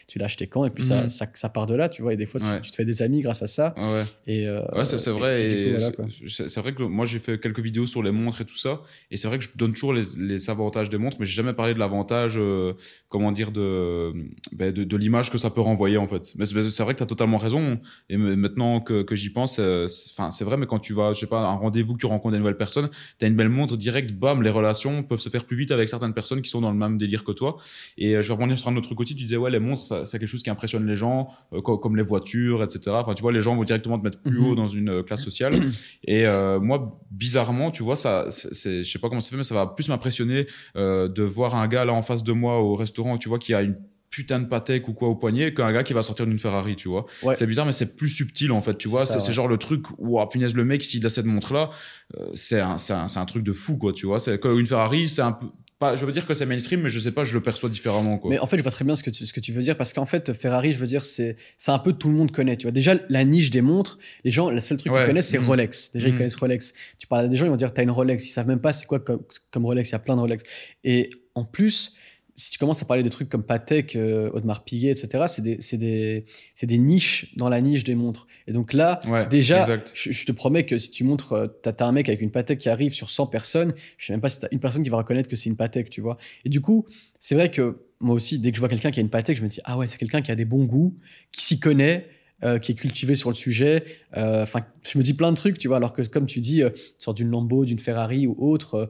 [0.08, 0.66] Tu l'as acheté quand?
[0.66, 1.10] Et puis ça, Mhm.
[1.10, 2.14] ça, ça part de là, tu vois.
[2.14, 2.62] Et des fois, tu- Ouais.
[2.62, 3.74] tu, te fais des amis grâce à ça.
[3.78, 4.04] Ouais.
[4.28, 5.42] Et, euh, Ouais, c'est vrai.
[5.44, 5.92] et- et Et voilà,
[6.28, 8.82] c'est vrai que moi, j'ai fait quelques vidéos sur les montres et tout ça.
[9.12, 11.54] Et c'est vrai que je donne toujours les, les avantages des montres, mais j'ai jamais
[11.54, 12.74] parlé de l'avantage, euh,
[13.10, 14.14] comment dire, de,
[14.54, 16.34] ben, de, de l'image que ça peut renvoyer, en fait.
[16.38, 17.80] Mais c'est vrai que tu as totalement raison.
[18.10, 20.94] Et m- maintenant que, que j'y pense, euh, c'est enfin, c'est vrai, mais quand tu
[20.94, 22.90] vas, je sais pas, à un rendez-vous, que tu rencontres des nouvelles personnes,
[23.20, 25.90] tu as une belle montre direct, bam, les relations peuvent se faire plus vite avec
[25.90, 27.58] certaines personnes qui sont dans le même délire que toi.
[27.98, 29.16] Et euh, je vais rebondir sur un autre aussi.
[29.16, 31.78] Tu disais, ouais, les montres, ça- c'est quelque chose qui impressionne les gens, euh, co-
[31.78, 32.92] comme les voitures, etc.
[32.94, 35.24] Enfin, tu vois, les gens vont directement te mettre plus haut dans une euh, classe
[35.24, 35.54] sociale.
[36.06, 39.44] Et euh, moi, bizarrement, tu vois, ça, c'est- je sais pas comment c'est fait, mais
[39.44, 42.76] ça va plus m'impressionner euh, de voir un gars là en face de moi au
[42.76, 43.76] restaurant, tu vois, qui a une
[44.10, 46.88] putain de Patek ou quoi au poignet, qu'un gars qui va sortir d'une Ferrari, tu
[46.88, 47.06] vois.
[47.24, 47.36] Ouais.
[47.36, 49.06] C'est bizarre, mais c'est plus subtil en fait, tu vois.
[49.06, 49.34] C'est ouais.
[49.34, 51.70] genre le truc, ouah, punaise, le mec, s'il a cette montre-là,
[52.18, 52.78] euh, c'est un,
[53.16, 54.18] un, truc de fou, quoi, tu vois.
[54.46, 55.48] Une Ferrari, c'est un peu.
[55.80, 58.18] Pas, je veux dire que c'est mainstream, mais je sais pas, je le perçois différemment,
[58.18, 58.32] quoi.
[58.32, 59.78] Mais en fait, je vois très bien ce que tu, ce que tu veux dire
[59.78, 61.36] parce qu'en fait, Ferrari, je veux dire, c'est
[61.68, 62.58] un peu tout le monde connaît.
[62.58, 64.98] Tu vois, déjà la niche des montres, les gens, le seul truc Ouais.
[65.02, 65.38] qu'ils connaissent, c'est.
[65.38, 65.92] Rolex.
[65.94, 66.18] Déjà, ils Mhm.
[66.18, 66.74] connaissent Rolex.
[66.98, 68.26] Tu parles à des gens, ils vont dire, t'as une Rolex.
[68.26, 69.22] Ils savent même pas c'est quoi comme,
[69.52, 69.90] comme Rolex.
[69.90, 70.44] Il y a plein de Rolex.
[70.84, 71.94] Et en plus,
[72.38, 76.78] si tu commences à parler des trucs comme Patek, euh, Audemars Piguet, etc., c'est des,
[76.78, 78.28] niches dans la niche des montres.
[78.48, 81.72] Et donc là, ouais, déjà, je, je te promets que si tu montres, euh, t'as
[81.80, 84.30] as un mec avec une Patek qui arrive sur 100 personnes, je sais même pas
[84.30, 86.18] si t'as une personne qui va reconnaître que c'est une Patek, tu vois.
[86.46, 86.86] Et du coup,
[87.20, 89.44] c'est vrai que moi aussi, dès que je vois quelqu'un qui a une Patek, je
[89.44, 90.96] me dis, ah ouais, c'est quelqu'un qui a des bons goûts,
[91.32, 92.08] qui s'y connaît,
[92.44, 93.84] euh, qui est cultivé sur le sujet.
[94.16, 96.62] Euh, Enfin, je me dis plein de trucs, tu vois, alors que comme tu dis,
[96.62, 98.86] euh, tu sors d'une Lambo, d'une Ferrari ou autre, euh,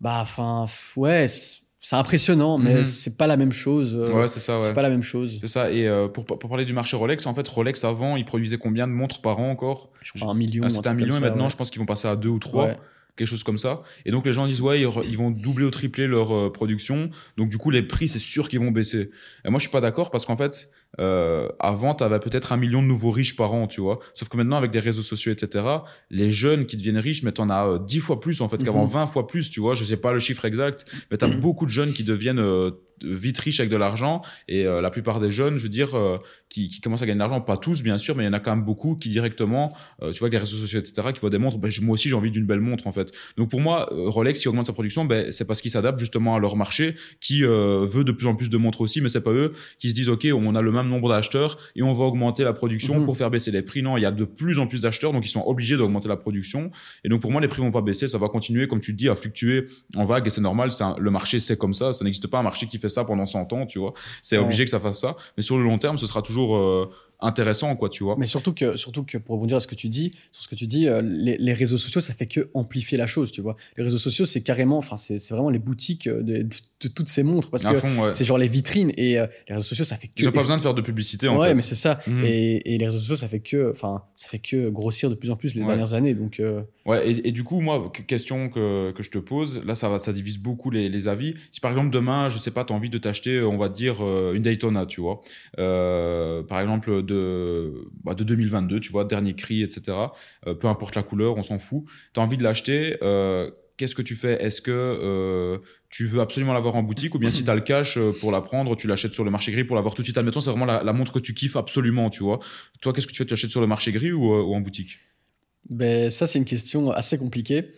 [0.00, 0.66] bah, enfin,
[0.96, 1.26] ouais,
[1.82, 2.84] c'est impressionnant, mais Mhm.
[2.84, 3.94] c'est pas la même chose.
[3.94, 4.66] euh, ouais, c'est ça, ouais.
[4.66, 5.38] C'est pas la même chose.
[5.40, 5.72] C'est ça.
[5.72, 8.86] Et euh, pour, pour parler du marché Rolex, en fait, Rolex avant, ils produisaient combien
[8.86, 9.90] de montres par an encore?
[10.02, 10.64] Je crois un million.
[10.66, 11.50] Ah, C'était un million et maintenant, ouais.
[11.50, 12.66] je pense qu'ils vont passer à deux ou trois.
[12.66, 12.78] Ouais.
[13.16, 13.82] quelque chose comme ça.
[14.06, 17.10] Et donc les gens disent ouais, ils, vont doubler ou tripler leur euh, production.
[17.36, 19.10] Donc du coup les prix c'est sûr qu'ils vont baisser.
[19.44, 22.56] Et moi je suis pas d'accord parce qu'en fait euh, avant tu avais peut-être un
[22.56, 24.00] million de nouveaux riches par an, tu vois.
[24.12, 25.64] Sauf que maintenant avec les réseaux sociaux etc,
[26.10, 28.84] les jeunes qui deviennent riches, mais t'en as euh, dix fois plus en fait qu'avant,
[28.84, 29.06] 20 mhm.
[29.06, 29.74] fois plus, tu vois.
[29.74, 33.38] Je sais pas le chiffre exact, mais t'as beaucoup de jeunes qui deviennent euh, vite
[33.38, 36.18] riches avec de l'argent et euh, la plupart des jeunes, je veux dire, euh,
[36.48, 38.32] qui, qui, commencent à gagner de l'argent, pas tous bien sûr, mais il y en
[38.32, 39.72] a quand même beaucoup qui directement,
[40.02, 42.08] euh, tu vois, avec les réseaux sociaux, etc., qui voient des montres, ben, moi aussi
[42.08, 43.12] j'ai envie d'une belle montre en fait.
[43.36, 46.38] Donc pour moi, Rolex, qui augmente sa production, ben, c'est parce qu'ils s'adaptent justement à
[46.38, 49.52] leur marché, qui veut de plus en plus de montres aussi, mais c'est pas eux
[49.78, 52.52] qui se disent, ok, on a le même nombre d'acheteurs et on va augmenter la
[52.52, 53.04] production mhm.
[53.04, 53.82] pour faire baisser les prix.
[53.82, 56.16] Non, il y a de plus en plus d'acheteurs, donc ils sont obligés d'augmenter la
[56.16, 56.70] production.
[57.04, 59.08] Et donc pour moi, les prix vont pas baisser, ça va continuer, comme tu dis,
[59.08, 59.66] à fluctuer
[59.96, 62.66] en vague et c'est normal, le marché c'est comme ça, ça n'existe pas un marché
[62.66, 63.94] qui fait ça pendant 100 ans tu vois.
[64.22, 65.16] C'est obligé que ça fasse ça.
[65.36, 66.90] Mais sur le long terme, ce sera toujours euh,
[67.22, 68.16] intéressant, quoi, tu vois.
[68.18, 70.54] Mais surtout que, surtout que pour rebondir à ce que tu dis, sur ce que
[70.54, 73.56] tu dis, euh, les, réseaux sociaux, ça fait que amplifier la chose, tu vois.
[73.76, 76.46] Les réseaux sociaux, c'est carrément, enfin, c'est vraiment les boutiques euh, de,
[76.88, 80.08] toutes ces montres parce que c'est genre les vitrines et les réseaux sociaux, ça fait
[80.08, 80.22] que.
[80.22, 81.40] Ils n'ont pas besoin de faire de publicité, en fait.
[81.40, 82.00] Ouais, mais c'est ça.
[82.06, 82.24] Mhm.
[82.24, 85.36] Et, les réseaux sociaux, ça fait que, enfin, ça fait que grossir de plus en
[85.36, 86.40] plus les dernières années, donc.
[86.86, 90.12] Ouais, et, du coup, moi, question que, que, je te pose, là, ça, va, ça
[90.12, 91.34] divise beaucoup les, les avis.
[91.52, 93.98] Si par exemple, demain, je sais pas, tu as envie de t'acheter, on va dire,
[94.00, 95.20] euh, une Daytona, tu vois,
[95.58, 99.96] euh, par exemple, de, bah, de 2022, tu vois, dernier cri, etc.
[100.46, 101.84] Euh, peu importe la couleur, on s'en fout.
[102.14, 102.96] Tu as envie de l'acheter.
[103.76, 104.42] Qu'est-ce que tu fais?
[104.44, 107.14] Est-ce que tu veux absolument l'avoir en boutique?
[107.14, 109.52] Ou bien si tu as le cash pour la prendre, tu l'achètes sur le marché
[109.52, 112.10] gris pour l'avoir tout de suite Admettons, c'est vraiment la, montre que tu kiffes absolument,
[112.10, 112.40] tu vois.
[112.82, 113.24] Toi, qu'est-ce que tu fais?
[113.24, 114.98] Tu l'achètes sur le marché gris ou en boutique?
[115.68, 117.70] Ben, Ça, c'est une question assez compliquée.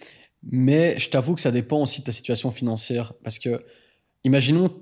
[0.50, 3.12] Mais je t'avoue que ça dépend aussi de ta situation financière.
[3.22, 3.64] Parce que,
[4.24, 4.74] imaginons,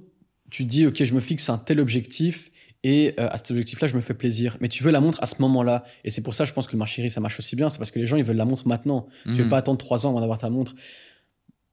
[0.51, 2.51] tu dis, OK, je me fixe un tel objectif
[2.82, 4.57] et euh, à cet objectif-là, je me fais plaisir.
[4.61, 5.85] Mais tu veux la montre à ce moment-là.
[6.05, 7.69] Et c'est pour ça, je pense que le marché ça marche aussi bien.
[7.69, 9.07] C'est parce que les gens, ils veulent la montre maintenant.
[9.24, 9.51] Tu veux mhm.
[9.51, 10.74] pas attendre trois ans avant d'avoir ta montre.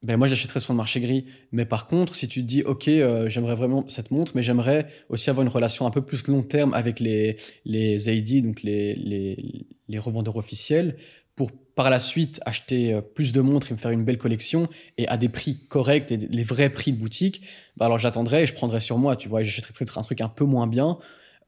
[0.04, 1.26] Ben moi, j'achèterais sur le marché gris.
[1.52, 4.88] Mais par contre, si tu te dis, OK, euh, j'aimerais vraiment cette montre, mais j'aimerais
[5.10, 8.94] aussi avoir une relation un peu plus long terme avec les, les AID, donc les,
[8.96, 10.98] les, les revendeurs officiels,
[11.36, 14.68] pour par la suite acheter euh, plus de montres et me faire une belle collection
[14.98, 17.44] et à des prix corrects et les vrais prix de boutique,
[17.78, 20.28] bah alors j'attendrai et je prendrai sur moi, tu vois, j'achèterai peut-être un truc un
[20.28, 20.98] peu moins bien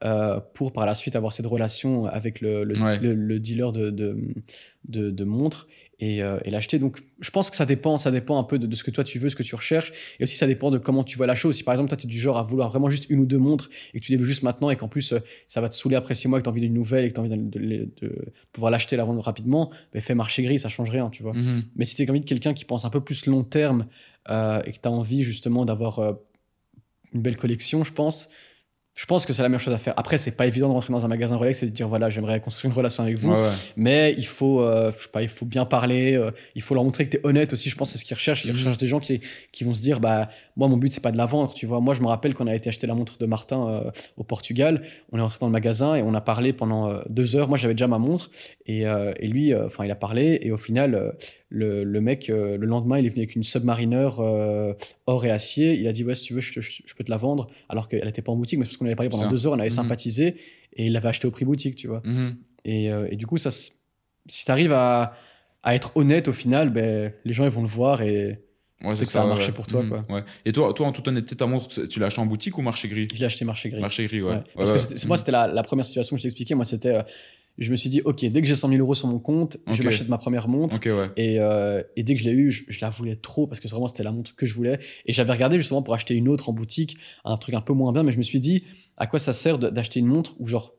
[0.04, 4.16] euh, pour par la suite avoir cette relation avec le, le, dealer de, de,
[4.88, 5.66] de, de montres
[6.02, 6.78] euh, et, l'acheter.
[6.78, 9.18] Donc, je pense que ça dépend, ça dépend un peu de, ce que toi tu
[9.18, 11.56] veux, ce que tu recherches, et aussi ça dépend de comment tu vois la chose.
[11.56, 13.38] Si par exemple toi tu es du genre à vouloir vraiment juste une ou deux
[13.38, 15.74] montres et que tu les veux juste maintenant et qu'en plus euh, ça va te
[15.74, 17.36] saouler après six mois, que tu as envie d'une nouvelle et que tu as envie
[17.36, 17.90] de,
[18.52, 21.32] pouvoir l'acheter, la vendre rapidement, ben fais marcher gris, ça change rien, tu vois.
[21.32, 21.62] Mm-hmm.
[21.76, 23.86] Mais si tu es envie de quelqu'un qui pense un peu plus long terme
[24.30, 26.16] euh, et que tu as envie justement d'avoir
[27.12, 28.28] une belle collection, je pense,
[28.94, 29.94] je pense que c'est la meilleure chose à faire.
[29.96, 32.40] Après, c'est pas évident de rentrer dans un magasin Rolex et de dire voilà, j'aimerais
[32.40, 33.32] construire une relation avec vous.
[33.76, 36.14] Mais il faut, euh, je sais pas, il faut bien parler.
[36.14, 37.70] Euh, il faut leur montrer que tu es honnête aussi.
[37.70, 38.44] Je pense c'est ce qu'ils recherchent.
[38.44, 38.58] Ils mhm.
[38.58, 39.20] recherchent des gens qui,
[39.52, 41.54] qui vont se dire bah moi mon but c'est pas de la vendre.
[41.54, 43.90] Tu vois, moi je me rappelle qu'on a été acheter la montre de Martin euh,
[44.16, 44.82] au Portugal.
[45.12, 47.48] On est rentré dans le magasin et on a parlé pendant deux heures.
[47.48, 48.30] Moi j'avais déjà ma montre
[48.66, 51.14] et, et lui, enfin il a parlé et au final
[51.50, 54.72] le, le, mec, euh, le lendemain, il est venu avec une Submariner euh,
[55.06, 55.74] or et acier.
[55.74, 57.48] Il a dit, ouais, si tu veux, je, je, peux te la vendre.
[57.68, 59.58] Alors qu'elle n'était pas en boutique, mais parce qu'on avait parlé pendant deux heures, on
[59.58, 59.74] avait mhm.
[59.74, 60.36] sympathisé
[60.74, 62.02] et il l'avait acheté au prix boutique, tu vois.
[62.04, 62.36] Mhm.
[62.64, 65.12] et, euh, et, du coup, ça, si tu arrives à,
[65.64, 68.38] à, être honnête au final, ben, les gens ils vont le voir et
[68.84, 69.82] ouais, c'est que ça, a marché pour toi.
[69.82, 69.88] Mhm.
[69.88, 70.04] Quoi.
[70.08, 70.24] Ouais.
[70.44, 72.86] Et toi, toi, en toute honnêteté, ta montre, tu l'as acheté en boutique ou marché
[72.86, 73.08] gris?
[73.12, 73.80] Je l'ai acheté marché gris.
[73.80, 74.40] Marché gris, ouais.
[74.54, 76.54] Parce que moi, c'était la, la, première situation que je t'expliquais.
[76.54, 76.96] Moi, c'était
[77.60, 79.82] je me suis dit, OK, dès que j'ai 100 000 euros sur mon compte, je
[79.82, 80.76] m'achète ma première montre.
[81.16, 83.86] et, euh, et, dès que je l'ai eu, je, la voulais trop parce que vraiment,
[83.86, 84.78] c'était la montre que je voulais.
[85.04, 87.92] Et j'avais regardé justement pour acheter une autre en boutique, un truc un peu moins
[87.92, 88.64] bien, mais je me suis dit,
[88.96, 90.74] à quoi ça sert d'acheter une montre où, genre,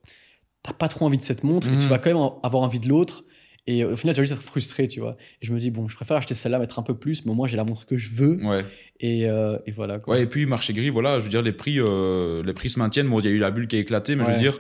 [0.64, 1.84] t'as pas trop envie de cette montre, et tu mhm.
[1.84, 3.26] vas quand même avoir envie de l'autre.
[3.68, 5.18] Et au final, tu vas juste être frustré, tu vois.
[5.40, 7.36] Et je me dis, bon, je préfère acheter celle-là, mettre un peu plus, mais au
[7.36, 8.44] moins, j'ai la montre que je veux.
[8.44, 8.66] Ouais.
[9.00, 10.00] Et, euh, et voilà.
[10.00, 10.16] Quoi.
[10.16, 12.80] Ouais, et puis, marché gris, voilà, je veux dire, les prix, euh, les prix se
[12.80, 13.08] maintiennent.
[13.08, 14.58] Bon, il y a eu la bulle qui a éclaté, mais je veux dire,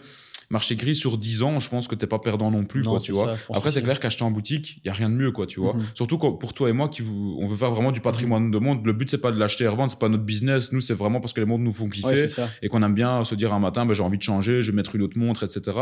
[0.52, 3.12] marché gris sur 10 ans, je pense que t'es pas perdant non plus, quoi, tu
[3.12, 3.36] vois.
[3.54, 5.74] Après, c'est clair qu'acheter en boutique, il y a rien de mieux, quoi, tu vois.
[5.74, 5.84] Mhm.
[5.96, 8.86] Surtout pour toi et moi, qui on veut faire vraiment du patrimoine de monde.
[8.86, 10.74] Le but, c'est pas de l'acheter et revendre, c'est pas notre business.
[10.74, 12.28] Nous, c'est vraiment parce que les montres nous font kiffer
[12.62, 14.76] et qu'on aime bien se dire un matin, ben, j'ai envie de changer, je vais
[14.76, 15.78] mettre une autre montre, etc.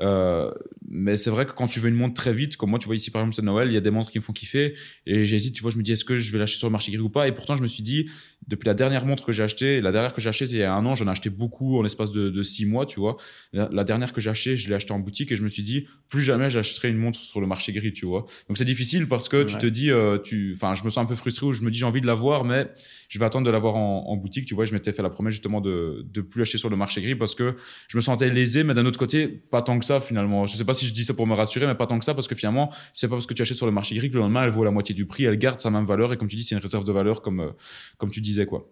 [0.00, 0.50] Euh,
[0.88, 2.96] mais c'est vrai que quand tu veux une montre très vite, comme moi, tu vois
[2.96, 4.74] ici, par exemple, c'est Noël, il y a des montres qui me font kiffer
[5.06, 6.92] et j'hésite, tu vois, je me dis, est-ce que je vais l'acheter sur le marché
[6.92, 7.28] gris ou pas?
[7.28, 8.08] Et pourtant, je me suis dit,
[8.48, 10.62] depuis la dernière montre que j'ai achetée, la dernière que j'ai achetée, c'est il y
[10.62, 13.16] a un an, j'en ai acheté beaucoup en l'espace de, de six mois, tu vois.
[13.52, 15.62] La, dernière dernière que j'ai achetée, je l'ai achetée en boutique et je me suis
[15.62, 18.26] dit, plus jamais j'achèterai une montre sur le marché gris, tu vois.
[18.48, 21.06] Donc c'est difficile parce que tu te dis, euh, tu, enfin, je me sens un
[21.06, 22.68] peu frustré où je me dis, j'ai envie de l'avoir, mais
[23.08, 24.64] je vais attendre de l'avoir en, en, boutique, tu vois.
[24.64, 27.34] Je m'étais fait la promesse justement de, de plus acheter sur le marché gris parce
[27.34, 27.56] que
[27.88, 30.46] je me sentais lésé, mais d'un autre côté, pas tant que ça finalement.
[30.46, 32.14] Je sais pas si je dis ça pour me rassurer, mais pas tant que ça
[32.14, 34.20] parce que finalement, c'est pas parce que tu achètes sur le marché gris que le
[34.20, 36.36] lendemain elle vaut la moitié du prix, elle garde sa même valeur et comme tu
[36.36, 37.50] dis, c'est une réserve de valeur comme, euh,
[37.98, 38.68] comme tu disais, quoi.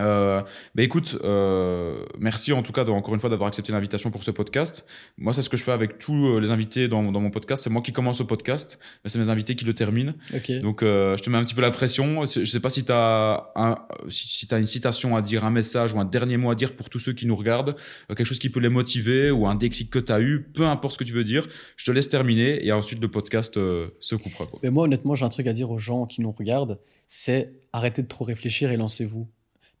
[0.00, 0.42] Euh,
[0.74, 4.30] bah écoute, euh, merci en tout cas encore une fois d'avoir accepté l'invitation pour ce
[4.30, 4.86] podcast.
[5.16, 7.64] Moi, c'est ce que je fais avec tous euh, les invités dans, dans mon podcast.
[7.64, 10.14] C'est moi qui commence le podcast, mais c'est mes invités qui le terminent.
[10.62, 12.24] Donc, euh, je te mets un petit peu la pression.
[12.24, 13.74] Je sais pas si tu as, un,
[14.08, 16.74] si, si as une citation à dire, un message ou un dernier mot à dire
[16.74, 17.76] pour tous ceux qui nous regardent,
[18.10, 20.66] euh, quelque chose qui peut les motiver ou un déclic que tu as eu, peu
[20.66, 21.46] importe ce que tu veux dire.
[21.76, 24.46] Je te laisse terminer et ensuite le podcast euh, se coupera.
[24.46, 24.60] Quoi.
[24.62, 28.02] Mais moi, honnêtement, j'ai un truc à dire aux gens qui nous regardent, c'est arrêtez
[28.02, 29.28] de trop réfléchir et lancez-vous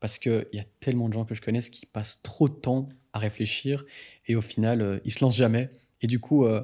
[0.00, 2.88] parce qu'il y a tellement de gens que je connaisse qui passent trop de temps
[3.12, 3.84] à réfléchir
[4.26, 5.70] et au final, euh, ils se lancent jamais.
[6.00, 6.62] Et du coup, euh,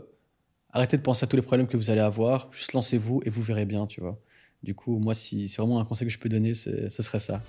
[0.71, 3.43] arrêtez de penser à tous les problèmes que vous allez avoir, juste lancez-vous et vous
[3.43, 4.21] verrez bien, tu vois.
[4.63, 7.43] Du coup, moi, si c'est vraiment un conseil que je peux donner, ce serait ça.